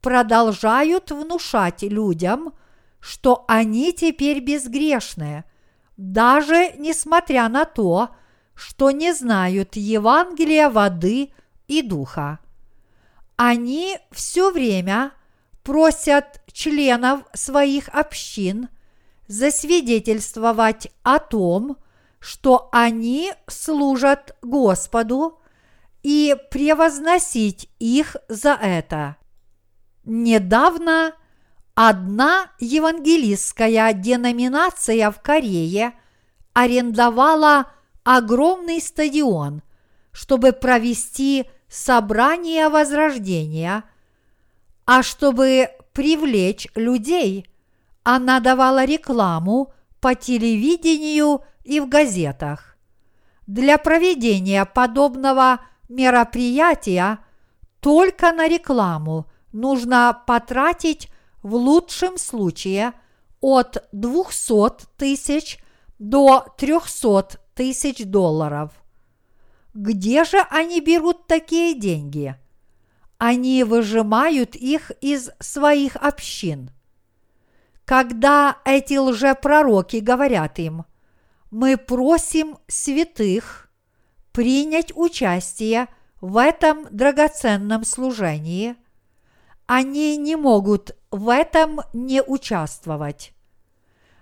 продолжают 0.00 1.12
внушать 1.12 1.82
людям, 1.82 2.54
что 2.98 3.44
они 3.46 3.92
теперь 3.92 4.40
безгрешные, 4.40 5.44
даже 5.96 6.72
несмотря 6.76 7.48
на 7.48 7.64
то, 7.64 8.10
что 8.54 8.90
не 8.90 9.12
знают 9.12 9.76
Евангелия 9.76 10.68
воды 10.68 11.32
и 11.68 11.82
духа. 11.82 12.40
Они 13.36 13.96
все 14.10 14.50
время 14.50 15.12
просят 15.62 16.42
членов 16.52 17.20
своих 17.32 17.88
общин 17.90 18.68
засвидетельствовать 19.28 20.88
о 21.04 21.20
том, 21.20 21.76
что 22.22 22.68
они 22.70 23.32
служат 23.48 24.36
Господу 24.42 25.40
и 26.04 26.36
превозносить 26.52 27.68
их 27.80 28.16
за 28.28 28.52
это. 28.52 29.16
Недавно 30.04 31.14
одна 31.74 32.46
евангелистская 32.60 33.92
деноминация 33.92 35.10
в 35.10 35.20
Корее 35.20 35.94
арендовала 36.52 37.72
огромный 38.04 38.80
стадион, 38.80 39.62
чтобы 40.12 40.52
провести 40.52 41.50
собрание 41.68 42.68
возрождения, 42.68 43.82
а 44.86 45.02
чтобы 45.02 45.70
привлечь 45.92 46.68
людей, 46.76 47.48
она 48.04 48.38
давала 48.38 48.84
рекламу 48.84 49.72
по 50.00 50.14
телевидению 50.14 51.42
и 51.64 51.80
в 51.80 51.88
газетах. 51.88 52.76
Для 53.46 53.78
проведения 53.78 54.64
подобного 54.64 55.60
мероприятия 55.88 57.18
только 57.80 58.32
на 58.32 58.48
рекламу 58.48 59.26
нужно 59.52 60.22
потратить 60.26 61.10
в 61.42 61.54
лучшем 61.54 62.18
случае 62.18 62.92
от 63.40 63.88
200 63.92 64.86
тысяч 64.96 65.58
до 65.98 66.46
300 66.56 67.38
тысяч 67.54 68.04
долларов. 68.04 68.70
Где 69.74 70.24
же 70.24 70.38
они 70.50 70.80
берут 70.80 71.26
такие 71.26 71.78
деньги? 71.78 72.36
Они 73.18 73.64
выжимают 73.64 74.54
их 74.54 74.90
из 75.00 75.30
своих 75.40 75.96
общин. 75.96 76.70
Когда 77.84 78.58
эти 78.64 78.94
лжепророки 78.94 79.96
говорят 79.96 80.58
им, 80.58 80.84
мы 81.52 81.76
просим 81.76 82.56
святых 82.66 83.68
принять 84.32 84.90
участие 84.96 85.86
в 86.22 86.38
этом 86.38 86.86
драгоценном 86.90 87.84
служении. 87.84 88.74
Они 89.66 90.16
не 90.16 90.34
могут 90.34 90.96
в 91.10 91.28
этом 91.28 91.82
не 91.92 92.22
участвовать. 92.22 93.34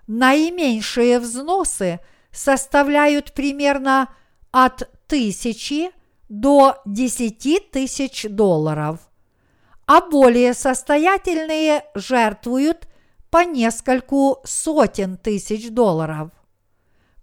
наименьшие 0.09 1.20
взносы 1.20 2.01
составляют 2.33 3.33
примерно 3.33 4.12
от 4.51 4.91
тысячи 5.07 5.93
до 6.28 6.83
десяти 6.85 7.61
тысяч 7.61 8.26
долларов, 8.28 8.99
а 9.87 10.01
более 10.01 10.53
состоятельные 10.53 11.85
жертвуют 11.95 12.89
по 13.31 13.45
нескольку 13.45 14.41
сотен 14.45 15.16
тысяч 15.16 15.70
долларов. 15.70 16.31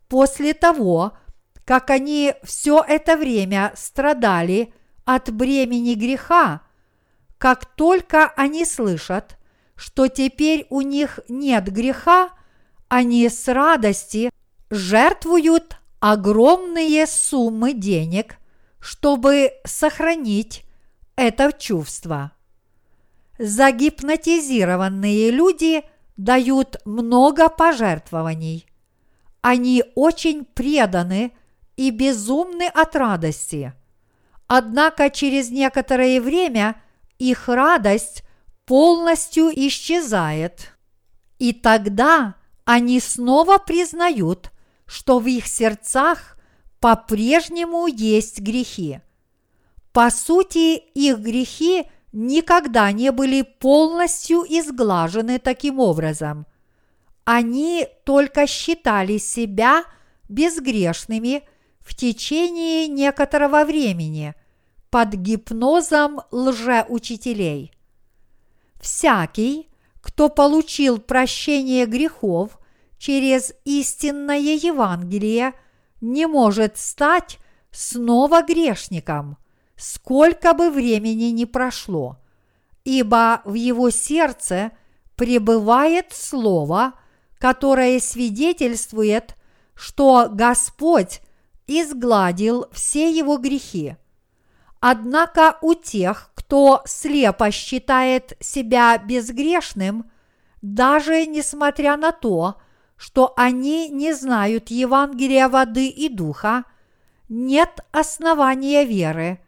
После 0.08 0.54
того, 0.54 1.18
как 1.66 1.90
они 1.90 2.34
все 2.44 2.84
это 2.88 3.18
время 3.18 3.74
страдали 3.76 4.74
от 5.06 5.32
бремени 5.32 5.96
греха, 5.96 6.62
как 7.38 7.66
только 7.66 8.28
они 8.36 8.66
слышат, 8.66 9.38
что 9.76 10.08
теперь 10.08 10.66
у 10.70 10.82
них 10.82 11.20
нет 11.28 11.72
греха, 11.72 12.30
они 12.88 13.28
с 13.30 13.48
радости 13.52 14.32
жертвуют 14.70 15.78
огромные 16.00 17.06
суммы 17.06 17.74
денег, 17.74 18.38
чтобы 18.80 19.52
сохранить 19.66 20.64
это 21.16 21.52
чувство. 21.52 22.32
Загипнотизированные 23.40 25.32
люди 25.32 25.84
дают 26.16 26.78
много 26.86 27.50
пожертвований. 27.50 28.67
Они 29.50 29.82
очень 29.96 30.44
преданы 30.44 31.32
и 31.78 31.90
безумны 31.90 32.68
от 32.68 32.98
радости. 32.98 33.72
Однако 34.46 35.10
через 35.10 35.50
некоторое 35.52 36.20
время 36.20 36.76
их 37.18 37.48
радость 37.48 38.24
полностью 38.66 39.50
исчезает. 39.56 40.78
И 41.40 41.54
тогда 41.54 42.36
они 42.66 43.00
снова 43.00 43.58
признают, 43.58 44.52
что 44.86 45.18
в 45.18 45.28
их 45.28 45.48
сердцах 45.48 46.38
по-прежнему 46.82 47.88
есть 47.88 48.42
грехи. 48.42 49.00
По 49.94 50.10
сути, 50.10 50.76
их 50.76 51.20
грехи 51.20 51.90
никогда 52.12 52.92
не 52.92 53.14
были 53.14 53.44
полностью 53.44 54.44
изглажены 54.44 55.40
таким 55.40 55.80
образом. 55.80 56.46
Они 57.30 57.90
только 58.06 58.48
считали 58.48 59.18
себя 59.18 59.84
безгрешными 60.30 61.44
в 61.82 61.94
течение 61.94 62.88
некоторого 62.88 63.66
времени 63.66 64.34
под 64.90 65.10
гипнозом 65.10 66.22
лжеучителей. 66.32 67.74
Всякий, 68.80 69.68
кто 70.00 70.30
получил 70.30 71.00
прощение 71.00 71.86
грехов 71.86 72.58
через 72.98 73.54
истинное 73.66 74.56
Евангелие, 74.56 75.52
не 76.00 76.28
может 76.28 76.78
стать 76.78 77.40
снова 77.72 78.42
грешником, 78.42 79.36
сколько 79.76 80.54
бы 80.54 80.72
времени 80.72 81.26
ни 81.26 81.44
прошло, 81.44 82.20
ибо 82.86 83.42
в 83.44 83.56
его 83.56 83.90
сердце 83.90 84.72
пребывает 85.18 86.14
Слово, 86.14 86.94
которое 87.40 88.00
свидетельствует, 88.00 89.36
что 89.76 90.30
Господь 90.32 91.22
изгладил 91.68 92.68
все 92.72 93.12
его 93.12 93.38
грехи. 93.38 93.96
Однако 94.80 95.58
у 95.62 95.74
тех, 95.74 96.32
кто 96.36 96.82
слепо 96.86 97.52
считает 97.52 98.38
себя 98.40 98.98
безгрешным, 98.98 100.10
даже 100.62 101.26
несмотря 101.26 101.98
на 101.98 102.12
то, 102.12 102.56
что 102.96 103.34
они 103.36 103.90
не 103.90 104.14
знают 104.14 104.70
Евангелия 104.70 105.50
воды 105.50 105.88
и 105.88 106.10
духа, 106.10 106.64
нет 107.30 107.82
основания 107.92 108.86
веры, 108.86 109.40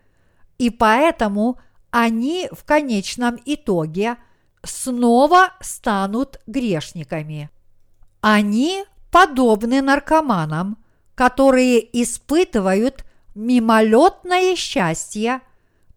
и 0.58 0.70
поэтому 0.70 1.60
они 1.90 2.50
в 2.52 2.64
конечном 2.64 3.40
итоге 3.46 4.18
снова 4.64 5.54
станут 5.62 6.40
грешниками. 6.46 7.50
Они 8.22 8.84
подобны 9.12 9.82
наркоманам, 9.82 10.78
которые 11.16 11.80
испытывают 12.02 13.06
мимолетное 13.36 14.56
счастье, 14.56 15.42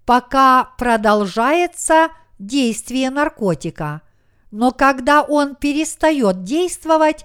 пока 0.05 0.65
продолжается 0.79 2.09
действие 2.39 3.11
наркотика. 3.11 4.03
Но 4.51 4.71
когда 4.71 5.23
он 5.23 5.57
перестает 5.57 6.45
действовать, 6.45 7.25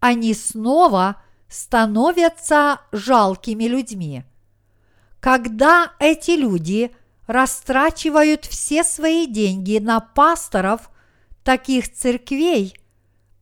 они 0.00 0.34
снова 0.34 1.22
становятся 1.48 2.80
жалкими 2.92 3.64
людьми. 3.64 4.24
Когда 5.20 5.92
эти 5.98 6.32
люди 6.32 6.92
растрачивают 7.26 8.46
все 8.46 8.82
свои 8.82 9.26
деньги 9.26 9.78
на 9.78 10.00
пасторов 10.00 10.90
таких 11.44 11.92
церквей, 11.92 12.74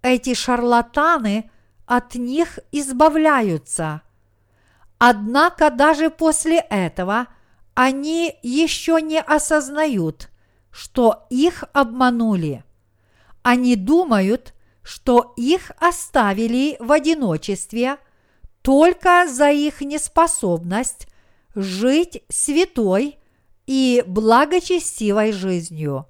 эти 0.02 0.34
шарлатаны 0.34 1.50
от 1.86 2.14
них 2.14 2.58
избавляются– 2.72 4.02
Однако 5.02 5.70
даже 5.70 6.10
после 6.10 6.58
этого 6.58 7.26
они 7.72 8.36
еще 8.42 9.00
не 9.00 9.18
осознают, 9.18 10.28
что 10.70 11.26
их 11.30 11.64
обманули. 11.72 12.64
Они 13.42 13.76
думают, 13.76 14.52
что 14.82 15.32
их 15.38 15.72
оставили 15.80 16.76
в 16.80 16.92
одиночестве 16.92 17.96
только 18.60 19.26
за 19.26 19.50
их 19.50 19.80
неспособность 19.80 21.08
жить 21.54 22.22
святой 22.28 23.18
и 23.66 24.04
благочестивой 24.06 25.32
жизнью. 25.32 26.06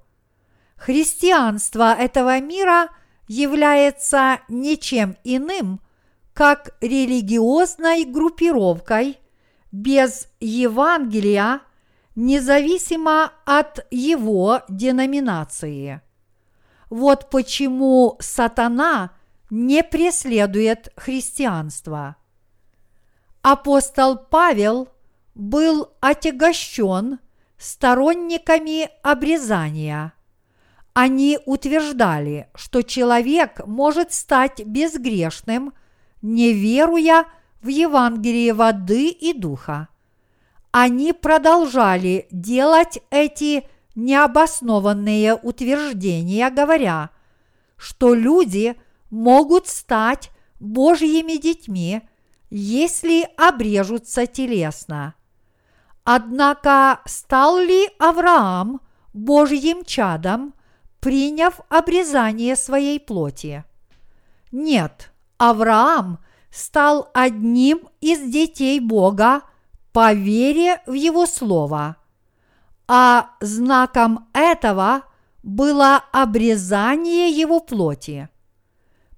Христианство 0.75 1.93
этого 1.93 2.41
мира 2.41 2.89
является 3.27 4.41
ничем 4.49 5.17
иным– 5.23 5.79
как 6.33 6.75
религиозной 6.81 8.05
группировкой 8.05 9.19
без 9.71 10.27
Евангелия, 10.39 11.61
независимо 12.15 13.31
от 13.45 13.85
его 13.91 14.61
деноминации. 14.69 16.01
Вот 16.89 17.29
почему 17.29 18.17
сатана 18.19 19.11
не 19.49 19.83
преследует 19.83 20.91
христианство. 20.95 22.17
Апостол 23.41 24.17
Павел 24.17 24.89
был 25.35 25.93
отягощен 26.01 27.19
сторонниками 27.57 28.89
обрезания. 29.03 30.13
Они 30.93 31.39
утверждали, 31.45 32.49
что 32.55 32.81
человек 32.81 33.65
может 33.65 34.13
стать 34.13 34.65
безгрешным– 34.65 35.73
не 36.21 36.53
веруя 36.53 37.25
в 37.61 37.67
Евангелие 37.67 38.53
воды 38.53 39.09
и 39.09 39.33
духа. 39.33 39.87
Они 40.71 41.13
продолжали 41.13 42.27
делать 42.31 42.99
эти 43.09 43.67
необоснованные 43.95 45.35
утверждения, 45.35 46.49
говоря, 46.49 47.09
что 47.75 48.13
люди 48.13 48.75
могут 49.09 49.67
стать 49.67 50.29
Божьими 50.59 51.37
детьми, 51.37 52.01
если 52.49 53.27
обрежутся 53.37 54.27
телесно. 54.27 55.15
Однако 56.03 57.01
стал 57.05 57.57
ли 57.57 57.89
Авраам 57.99 58.79
Божьим 59.13 59.83
чадом, 59.83 60.53
приняв 61.01 61.59
обрезание 61.67 62.55
своей 62.55 62.99
плоти? 62.99 63.65
Нет, 64.51 65.11
Авраам 65.37 66.19
стал 66.51 67.09
одним 67.13 67.89
из 67.99 68.21
детей 68.31 68.79
Бога 68.79 69.41
по 69.91 70.13
вере 70.13 70.81
в 70.85 70.93
Его 70.93 71.25
Слово, 71.25 71.97
а 72.87 73.31
знаком 73.41 74.29
этого 74.33 75.03
было 75.43 76.03
обрезание 76.11 77.29
Его 77.29 77.59
плоти. 77.59 78.29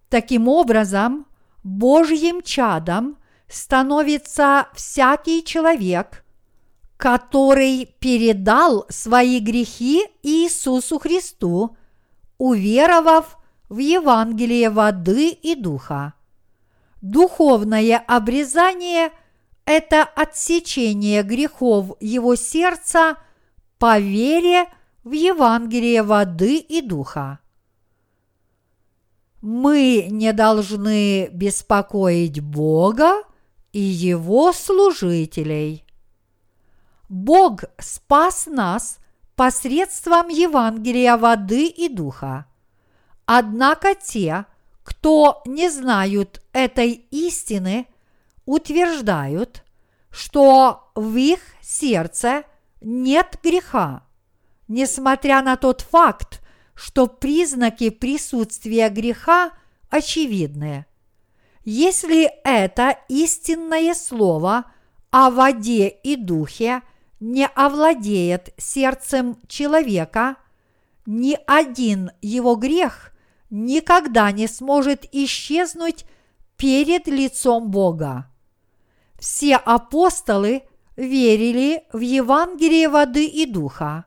Таким 0.09 0.47
образом, 0.47 1.25
Божьим 1.63 2.41
чадом 2.41 3.17
становится 3.47 4.67
всякий 4.73 5.43
человек, 5.43 6.22
который 7.04 7.93
передал 7.99 8.86
свои 8.88 9.41
грехи 9.41 10.06
Иисусу 10.22 10.99
Христу, 10.99 11.76
уверовав 12.38 13.38
в 13.68 13.78
Евангелие 13.80 14.70
воды 14.70 15.32
и 15.32 15.54
духа. 15.56 16.14
Духовное 17.01 18.01
обрезание– 18.08 19.12
это 19.66 20.04
отсечение 20.04 21.24
грехов 21.24 21.97
его 21.99 22.38
сердца 22.38 23.18
по 23.80 23.99
вере 23.99 24.68
в 25.04 25.12
Евангелие 25.12 26.04
воды 26.04 26.56
и 26.56 26.80
духа. 26.82 27.39
мы 29.41 30.08
не 30.10 30.32
должны 30.32 31.28
беспокоить 31.34 32.39
Бога 32.39 33.24
и 33.74 33.82
Его 33.82 34.54
служителей. 34.54 35.84
Бог 37.14 37.66
спас 37.78 38.47
нас 38.47 38.97
посредством 39.36 40.30
Евангелия 40.30 41.16
воды 41.16 41.68
и 41.68 41.88
духа. 41.88 42.47
Однако 43.28 43.93
те, 43.93 44.45
кто 44.82 45.43
не 45.45 45.70
знают 45.70 46.41
этой 46.53 47.05
истины, 47.11 47.86
утверждают, 48.45 49.64
что 50.09 50.91
в 50.95 51.16
их 51.16 51.39
сердце 51.61 52.45
нет 52.82 53.38
греха, 53.43 54.01
несмотря 54.68 55.43
на 55.43 55.55
тот 55.55 55.82
факт, 55.82 56.41
что 56.74 57.05
признаки 57.05 57.91
присутствия 57.91 58.89
греха 58.89 59.51
очевидны. 59.91 60.88
Если 61.64 62.24
это 62.43 62.97
истинное 63.07 63.93
слово 63.93 64.66
о 65.11 65.30
воде 65.30 65.89
и 65.89 66.16
духе 66.16 66.82
не 67.24 67.47
овладеет 67.47 68.53
сердцем 68.57 69.38
человека, 69.47 70.36
ни 71.05 71.39
один 71.47 72.11
его 72.21 72.55
грех 72.55 73.13
никогда 73.49 74.30
не 74.34 74.47
сможет 74.47 75.05
исчезнуть 75.13 76.05
перед 76.57 77.07
лицом 77.07 77.71
Бога. 77.71 78.30
Все 79.17 79.55
апостолы 79.55 80.63
верили 80.97 81.86
в 81.93 81.99
Евангелие 81.99 82.89
воды 82.89 83.26
и 83.26 83.45
духа. 83.45 84.03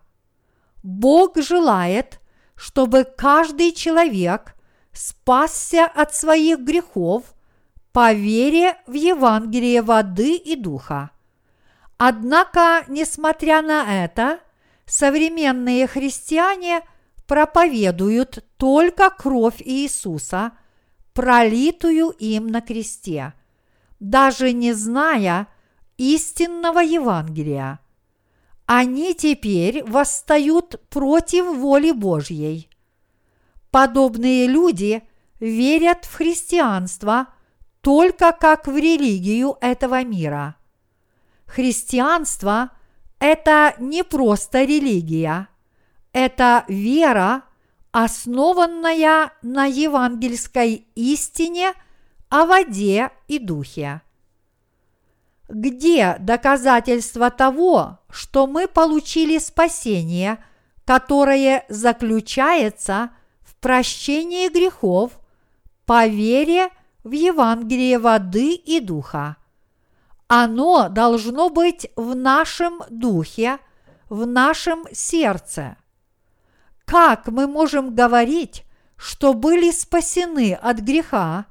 Бог 0.83 1.39
желает, 1.39 2.21
чтобы 2.55 3.05
каждый 3.05 3.73
человек 3.73 4.57
спасся 4.93 5.87
от 5.87 6.15
своих 6.15 6.59
грехов 6.61 7.35
по 7.93 8.13
вере 8.13 8.77
в 8.87 8.93
Евангелие 8.93 9.81
воды 9.81 10.37
и 10.37 10.55
духа. 10.55 11.13
Однако, 11.99 12.85
несмотря 12.89 13.63
на 13.63 14.05
это, 14.05 14.41
современные 14.85 15.87
христиане 15.87 16.83
проповедуют 17.27 18.45
только 18.57 19.11
кровь 19.11 19.63
Иисуса, 19.65 20.53
пролитую 21.15 22.11
им 22.11 22.49
на 22.49 22.61
кресте, 22.61 23.33
даже 23.99 24.53
не 24.53 24.75
зная 24.75 25.49
истинного 25.97 26.81
Евангелия. 26.81 27.81
Они 28.67 29.15
теперь 29.15 29.83
восстают 29.85 30.81
против 30.91 31.47
воли 31.57 31.93
Божьей. 31.93 32.69
Подобные 33.71 34.47
люди 34.47 35.03
верят 35.41 36.05
в 36.05 36.15
христианство 36.15 37.29
только 37.81 38.33
как 38.33 38.67
в 38.67 38.77
религию 38.77 39.57
этого 39.61 40.03
мира. 40.05 40.57
Христианство– 41.47 42.71
это 43.19 43.75
не 43.79 44.05
просто 44.05 44.65
религия, 44.65 45.49
это 46.13 46.65
вера, 46.69 47.43
основанная 47.93 49.33
на 49.43 49.65
евангельской 49.65 50.87
истине 50.95 51.73
о 52.29 52.45
воде 52.45 53.11
и 53.29 53.39
духе. 53.39 54.03
Где 55.49 56.17
доказательства 56.19 57.31
того, 57.31 58.01
что 58.11 58.47
мы 58.47 58.67
получили 58.67 59.39
спасение, 59.39 60.39
которое 60.85 61.65
заключается 61.69 63.11
в 63.43 63.55
прощении 63.57 64.49
грехов 64.49 65.13
по 65.85 66.07
вере 66.07 66.69
в 67.05 67.13
Евангелие 67.13 67.99
воды 67.99 68.55
и 68.55 68.81
духа? 68.81 69.37
Оно 70.29 70.89
должно 70.89 71.51
быть 71.51 71.91
в 71.95 72.15
нашем 72.17 72.83
духе, 72.91 73.59
в 74.09 74.27
нашем 74.27 74.85
сердце. 74.93 75.77
Как 76.85 77.29
мы 77.29 77.47
можем 77.47 77.95
говорить, 77.95 78.65
что 78.97 79.35
были 79.35 79.71
спасены 79.71 80.55
от 80.55 80.79
греха, 80.79 81.47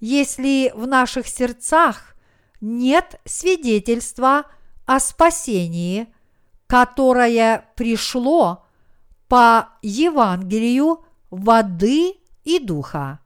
если 0.00 0.72
в 0.74 0.86
наших 0.86 1.26
сердцах 1.26 2.14
нет 2.60 3.20
свидетельства 3.24 4.46
о 4.86 5.00
спасении, 5.00 6.12
которое 6.66 7.66
пришло 7.76 8.66
по 9.28 9.70
Евангелию 9.82 11.04
воды 11.30 12.14
и 12.44 12.58
духа. 12.58 13.20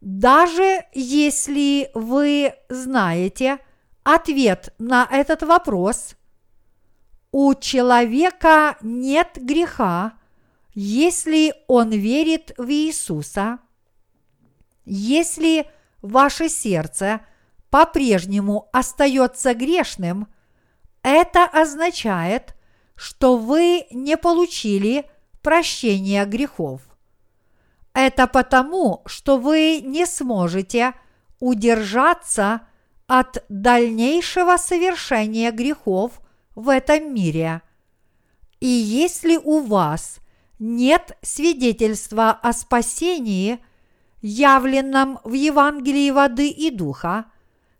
Даже 0.00 0.84
если 0.94 1.90
вы 1.94 2.54
знаете 2.68 3.58
ответ 4.14 4.74
на 4.78 5.06
этот 5.10 5.42
вопрос, 5.42 6.16
у 7.30 7.54
человека 7.54 8.76
нет 8.80 9.32
греха, 9.36 10.14
если 10.74 11.54
он 11.66 11.90
верит 11.90 12.52
в 12.56 12.70
Иисуса, 12.70 13.58
если 14.84 15.70
ваше 16.02 16.48
сердце– 16.48 17.20
по-прежнему 17.70 18.68
остается 18.72 19.54
грешным, 19.54 20.28
это 21.02 21.44
означает, 21.44 22.54
что 22.94 23.36
вы 23.36 23.86
не 23.90 24.16
получили 24.16 25.08
прощения 25.42 26.24
грехов. 26.24 26.80
Это 27.94 28.26
потому, 28.26 29.02
что 29.06 29.38
вы 29.38 29.80
не 29.80 30.06
сможете 30.06 30.94
удержаться 31.40 32.62
от 33.08 33.44
дальнейшего 33.48 34.56
совершения 34.56 35.50
грехов 35.50 36.20
в 36.54 36.68
этом 36.68 37.12
мире. 37.12 37.62
И 38.60 38.68
если 38.68 39.36
у 39.36 39.60
вас 39.60 40.20
нет 40.60 41.18
свидетельства 41.22 42.30
о 42.30 42.52
спасении, 42.52 43.58
явленном 44.22 45.18
в 45.24 45.32
Евангелии 45.32 46.10
воды 46.12 46.50
и 46.50 46.70
духа– 46.70 47.24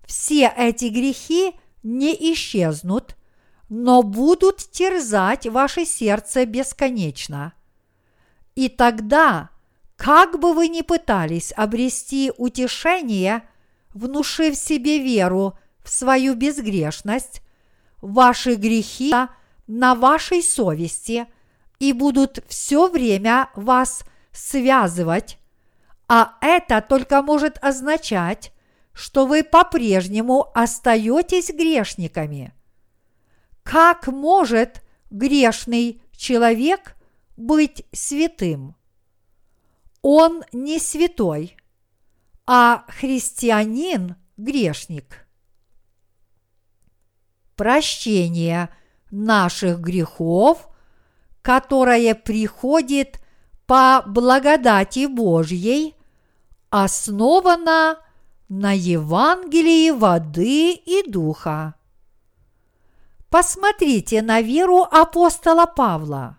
все 0.09 0.51
эти 0.57 0.87
грехи 0.87 1.55
не 1.83 2.15
исчезнут, 2.33 3.15
но 3.69 4.03
будут 4.03 4.57
терзать 4.57 5.47
ваше 5.47 5.85
сердце 5.85 6.47
бесконечно. 6.47 7.53
И 8.55 8.71
тогда, 8.71 9.51
как 9.97 10.41
бы 10.41 10.55
вы 10.55 10.69
ни 10.69 10.81
пытались 10.81 11.53
обрести 11.55 12.33
утешение, 12.39 13.47
внушив 13.99 14.57
себе 14.57 14.99
веру 14.99 15.59
в 15.83 15.91
свою 15.91 16.35
безгрешность, 16.35 17.43
ваши 18.01 18.55
грехи 18.55 19.13
на 19.67 19.95
вашей 19.95 20.43
совести 20.43 21.27
и 21.79 21.93
будут 21.93 22.45
все 22.49 22.89
время 22.89 23.51
вас 23.55 24.03
связывать, 24.33 25.39
а 26.09 26.37
это 26.41 26.81
только 26.81 27.23
может 27.23 27.59
означать, 27.63 28.53
что 28.93 29.27
вы 29.27 29.45
по-прежнему 29.45 30.47
остаетесь 30.55 31.51
грешниками. 31.51 32.53
Как 33.63 34.07
может 34.09 34.83
грешный 35.11 36.01
человек 36.17 36.97
быть 37.37 37.85
святым? 37.93 38.75
Он 40.03 40.43
не 40.53 40.79
святой, 40.79 41.58
а 42.51 42.85
христианин– 42.89 44.17
грешник. 44.39 45.27
Прощение 47.57 48.71
наших 49.11 49.81
грехов, 49.81 50.71
которое 51.43 52.15
приходит 52.15 53.21
по 53.67 54.03
благодати 54.07 55.05
Божьей, 55.05 55.95
основано 56.71 57.99
на 58.49 58.73
Евангелии 58.73 59.91
воды 59.91 60.73
и 60.73 61.03
духа. 61.07 61.75
Посмотрите 63.29 64.23
на 64.23 64.41
веру 64.41 64.85
апостола 64.91 65.67
Павла. 65.67 66.39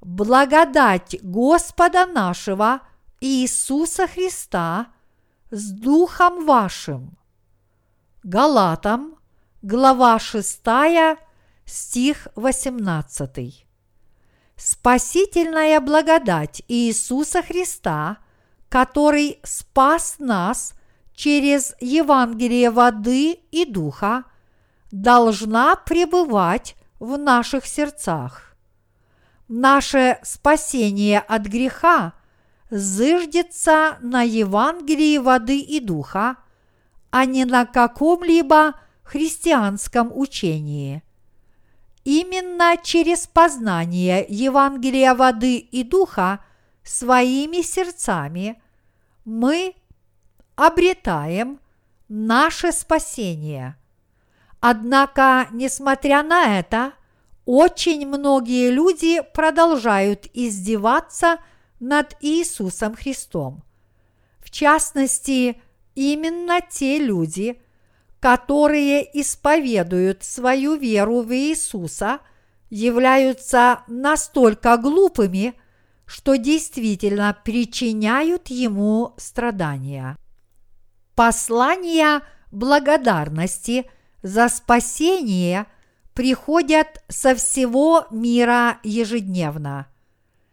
Благодать 0.00 1.20
Господа 1.22 2.04
нашего 2.04 2.80
Иисуса 3.20 4.06
Христа 4.06 4.86
с 5.50 5.72
Духом 5.72 6.46
вашим. 6.46 7.18
Галатам, 8.22 9.16
глава 9.60 10.20
6, 10.20 10.60
стих 11.64 12.28
18. 12.36 13.66
Спасительная 14.54 15.80
благодать 15.80 16.62
Иисуса 16.68 17.42
Христа, 17.42 18.18
который 18.68 19.40
спас 19.42 20.16
нас 20.20 20.74
через 21.12 21.74
Евангелие 21.80 22.70
воды 22.70 23.32
и 23.50 23.64
духа 23.64 24.24
должна 24.92 25.74
пребывать 25.74 26.76
в 27.00 27.18
наших 27.18 27.66
сердцах. 27.66 28.56
Наше 29.48 30.20
спасение 30.22 31.18
от 31.18 31.42
греха 31.46 32.12
зыждется 32.70 33.98
на 34.00 34.22
Евангелии 34.22 35.18
воды 35.18 35.58
и 35.60 35.80
духа, 35.80 36.36
а 37.10 37.24
не 37.24 37.44
на 37.44 37.64
каком-либо 37.64 38.74
христианском 39.02 40.10
учении. 40.14 41.02
Именно 42.04 42.76
через 42.82 43.26
познание 43.26 44.24
Евангелия 44.28 45.14
воды 45.14 45.56
и 45.56 45.82
духа 45.82 46.44
своими 46.82 47.62
сердцами 47.62 48.60
мы 49.24 49.74
обретаем 50.56 51.60
наше 52.08 52.72
спасение. 52.72 53.76
Однако, 54.60 55.48
несмотря 55.52 56.22
на 56.22 56.58
это, 56.58 56.92
очень 57.44 58.06
многие 58.06 58.70
люди 58.70 59.22
продолжают 59.34 60.26
издеваться 60.34 61.38
над 61.80 62.16
Иисусом 62.20 62.94
Христом. 62.94 63.62
В 64.38 64.50
частности, 64.50 65.60
именно 65.94 66.60
те 66.60 66.98
люди, 66.98 67.60
которые 68.20 69.20
исповедуют 69.20 70.24
свою 70.24 70.76
веру 70.76 71.22
в 71.22 71.32
Иисуса, 71.34 72.20
являются 72.70 73.80
настолько 73.86 74.76
глупыми, 74.76 75.54
что 76.06 76.36
действительно 76.36 77.36
причиняют 77.44 78.48
ему 78.48 79.14
страдания. 79.18 80.16
Послания 81.14 82.22
благодарности 82.50 83.90
за 84.22 84.48
спасение 84.48 85.66
приходят 86.14 87.02
со 87.08 87.34
всего 87.34 88.06
мира 88.10 88.78
ежедневно. 88.82 89.86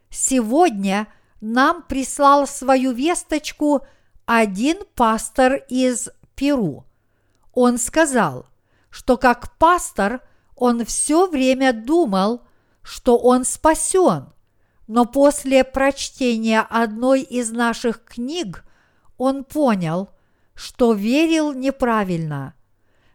Сегодня 0.10 1.08
нам 1.42 1.84
прислал 1.84 2.48
свою 2.48 2.92
весточку 2.92 3.86
один 4.26 4.78
пастор 4.96 5.64
из 5.70 6.10
Перу. 6.36 6.86
Он 7.54 7.78
сказал, 7.78 8.46
что 8.90 9.18
как 9.18 9.58
пастор 9.58 10.22
он 10.56 10.86
все 10.86 11.28
время 11.28 11.74
думал, 11.74 12.42
что 12.82 13.18
он 13.18 13.46
спасен, 13.46 14.28
но 14.88 15.06
после 15.06 15.64
прочтения 15.64 16.62
одной 16.62 17.22
из 17.22 17.52
наших 17.52 18.04
книг 18.04 18.64
он 19.18 19.44
понял, 19.44 20.10
что 20.54 20.94
верил 20.94 21.54
неправильно. 21.54 22.54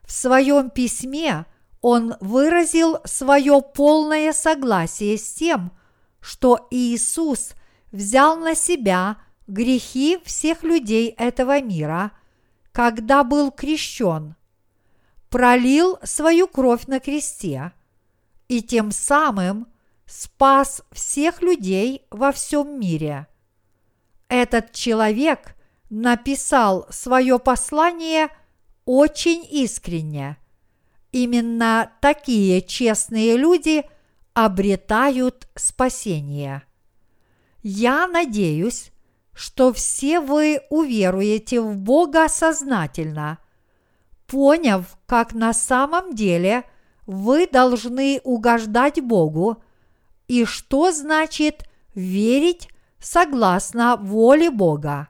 В 0.03 0.12
своем 0.12 0.70
письме 0.70 1.47
он 1.80 2.16
выразил 2.20 2.99
свое 3.05 3.62
полное 3.62 4.32
согласие 4.32 5.16
с 5.16 5.32
тем, 5.32 5.72
что 6.21 6.66
Иисус 6.71 7.55
взял 7.93 8.37
на 8.37 8.55
себя 8.55 9.18
грехи 9.47 10.18
всех 10.25 10.62
людей 10.62 11.14
этого 11.18 11.61
мира, 11.61 12.12
когда 12.73 13.25
был 13.25 13.51
крещен, 13.51 14.37
пролил 15.29 15.99
свою 16.03 16.47
кровь 16.47 16.87
на 16.87 17.01
кресте 17.01 17.73
и 18.49 18.62
тем 18.62 18.93
самым 18.93 19.66
спас 20.07 20.83
всех 20.93 21.43
людей 21.43 22.03
во 22.11 22.33
всем 22.33 22.79
мире. 22.79 23.27
Этот 24.29 24.73
человек 24.73 25.57
написал 25.89 26.87
свое 26.91 27.39
послание 27.39 28.29
очень 28.85 29.45
искренне. 29.51 30.37
Именно 31.12 31.93
такие 32.01 32.62
честные 32.62 33.37
люди 33.37 33.85
обретают 34.45 35.49
спасение. 35.55 36.62
Я 37.62 38.07
надеюсь, 38.07 38.91
что 39.34 39.70
все 39.72 40.20
вы 40.20 40.62
уверуете 40.70 41.61
в 41.61 41.76
Бога 41.76 42.26
сознательно, 42.28 43.38
поняв, 44.26 44.97
как 45.05 45.34
на 45.34 45.53
самом 45.53 46.14
деле 46.14 46.64
вы 47.07 47.47
должны 47.47 48.20
угождать 48.24 49.03
Богу 49.03 49.62
и 50.26 50.47
что 50.47 50.91
значит 50.91 51.68
верить 51.95 52.68
согласно 52.99 53.97
воле 53.97 54.51
Бога. 54.51 55.09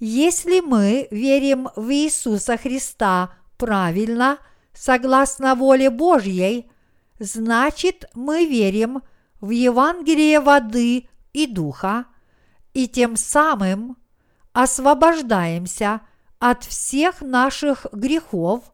Если 0.00 0.60
мы 0.60 1.08
верим 1.10 1.70
в 1.76 1.90
Иисуса 1.90 2.58
Христа 2.58 3.30
правильно, 3.56 4.36
согласно 4.74 5.54
воле 5.54 5.88
Божьей, 5.88 6.70
значит 7.18 8.06
мы 8.14 8.46
верим 8.46 9.02
в 9.40 9.50
Евангелие 9.50 10.40
воды 10.40 11.08
и 11.32 11.46
духа, 11.46 12.06
и 12.72 12.88
тем 12.88 13.16
самым 13.16 13.96
освобождаемся 14.52 16.00
от 16.38 16.64
всех 16.64 17.20
наших 17.20 17.86
грехов, 17.92 18.72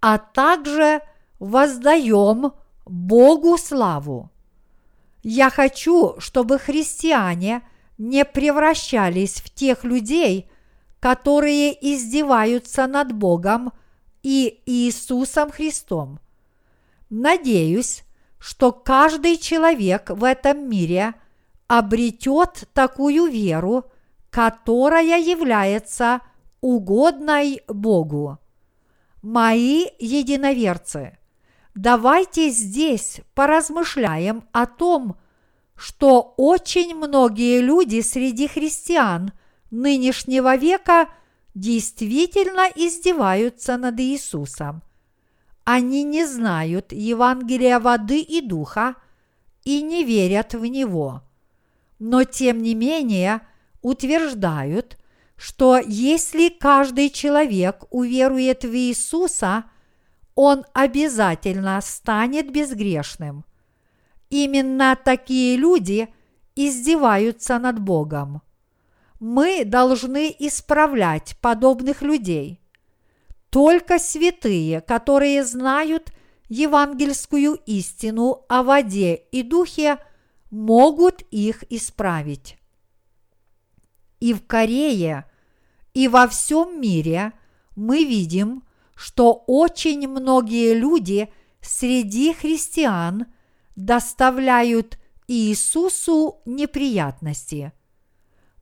а 0.00 0.18
также 0.18 1.00
воздаем 1.38 2.52
Богу 2.86 3.58
славу. 3.58 4.30
Я 5.22 5.50
хочу, 5.50 6.18
чтобы 6.20 6.58
христиане 6.58 7.62
не 7.98 8.24
превращались 8.24 9.40
в 9.40 9.50
тех 9.50 9.84
людей, 9.84 10.50
которые 11.00 11.72
издеваются 11.94 12.86
над 12.86 13.12
Богом 13.12 13.72
и 14.22 14.60
Иисусом 14.66 15.50
Христом. 15.50 16.20
Надеюсь, 17.10 18.04
что 18.38 18.72
каждый 18.72 19.36
человек 19.36 20.10
в 20.10 20.24
этом 20.24 20.68
мире 20.68 21.14
обретет 21.66 22.68
такую 22.72 23.26
веру, 23.26 23.90
которая 24.30 25.20
является 25.20 26.20
угодной 26.60 27.62
Богу. 27.66 28.38
Мои 29.22 29.86
единоверцы, 29.98 31.18
давайте 31.74 32.50
здесь 32.50 33.20
поразмышляем 33.34 34.44
о 34.52 34.66
том, 34.66 35.16
что 35.76 36.34
очень 36.36 36.94
многие 36.94 37.60
люди 37.60 38.00
среди 38.00 38.48
христиан 38.48 39.32
нынешнего 39.70 40.56
века 40.56 41.08
действительно 41.54 42.68
издеваются 42.74 43.76
над 43.76 43.98
Иисусом. 44.00 44.82
Они 45.70 46.02
не 46.02 46.24
знают 46.24 46.92
Евангелия 46.92 47.78
воды 47.78 48.22
и 48.22 48.40
духа 48.40 48.94
и 49.64 49.82
не 49.82 50.02
верят 50.02 50.54
в 50.54 50.64
Него. 50.64 51.20
Но 51.98 52.24
тем 52.24 52.62
не 52.62 52.74
менее 52.74 53.42
утверждают, 53.82 54.96
что 55.36 55.76
если 55.76 56.48
каждый 56.48 57.10
человек 57.10 57.84
уверует 57.90 58.64
в 58.64 58.74
Иисуса, 58.74 59.64
он 60.34 60.64
обязательно 60.72 61.78
станет 61.82 62.50
безгрешным. 62.50 63.44
Именно 64.30 64.96
такие 64.96 65.58
люди 65.58 66.08
издеваются 66.56 67.58
над 67.58 67.78
Богом. 67.78 68.40
Мы 69.20 69.66
должны 69.66 70.34
исправлять 70.38 71.36
подобных 71.42 72.00
людей. 72.00 72.57
Только 73.50 73.98
святые, 73.98 74.80
которые 74.80 75.44
знают 75.44 76.12
евангельскую 76.48 77.54
истину 77.66 78.44
о 78.48 78.62
воде 78.62 79.14
и 79.14 79.42
духе, 79.42 79.98
могут 80.50 81.22
их 81.30 81.64
исправить. 81.70 82.58
И 84.20 84.34
в 84.34 84.46
Корее, 84.46 85.24
и 85.94 86.08
во 86.08 86.26
всем 86.28 86.80
мире 86.80 87.32
мы 87.76 88.04
видим, 88.04 88.64
что 88.94 89.44
очень 89.46 90.08
многие 90.08 90.74
люди 90.74 91.32
среди 91.60 92.32
христиан– 92.32 93.26
доставляют 93.78 94.98
Иисусу 95.28 96.42
неприятности. 96.44 97.72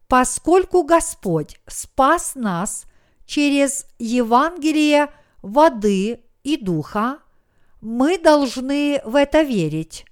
Поскольку 0.09 0.83
Господь 0.83 1.59
спас 1.67 2.35
нас 2.35 2.86
через 3.27 3.87
Евангелие 3.99 5.13
воды 5.43 6.21
и 6.43 6.57
духа, 6.57 7.19
мы 7.81 8.19
должны 8.19 9.01
в 9.05 9.15
это 9.17 9.43
верить. 9.43 10.07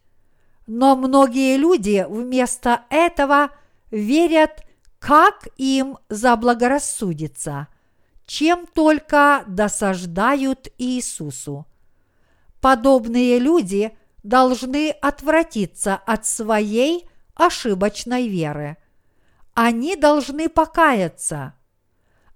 Но 0.66 0.96
многие 0.96 1.56
люди 1.56 2.04
вместо 2.08 2.82
этого 2.90 3.50
верят, 3.90 4.64
как 4.98 5.48
им 5.56 5.98
заблагорассудится, 6.08 7.68
чем 8.26 8.66
только 8.66 9.44
досаждают 9.46 10.68
Иисусу. 10.78 11.66
Подобные 12.60 13.38
люди– 13.38 13.96
должны 14.24 14.90
отвратиться 14.90 15.94
от 15.94 16.26
своей 16.26 17.08
ошибочной 17.34 18.26
веры. 18.26 18.78
Они 19.52 19.94
должны 19.94 20.48
покаяться. 20.48 21.54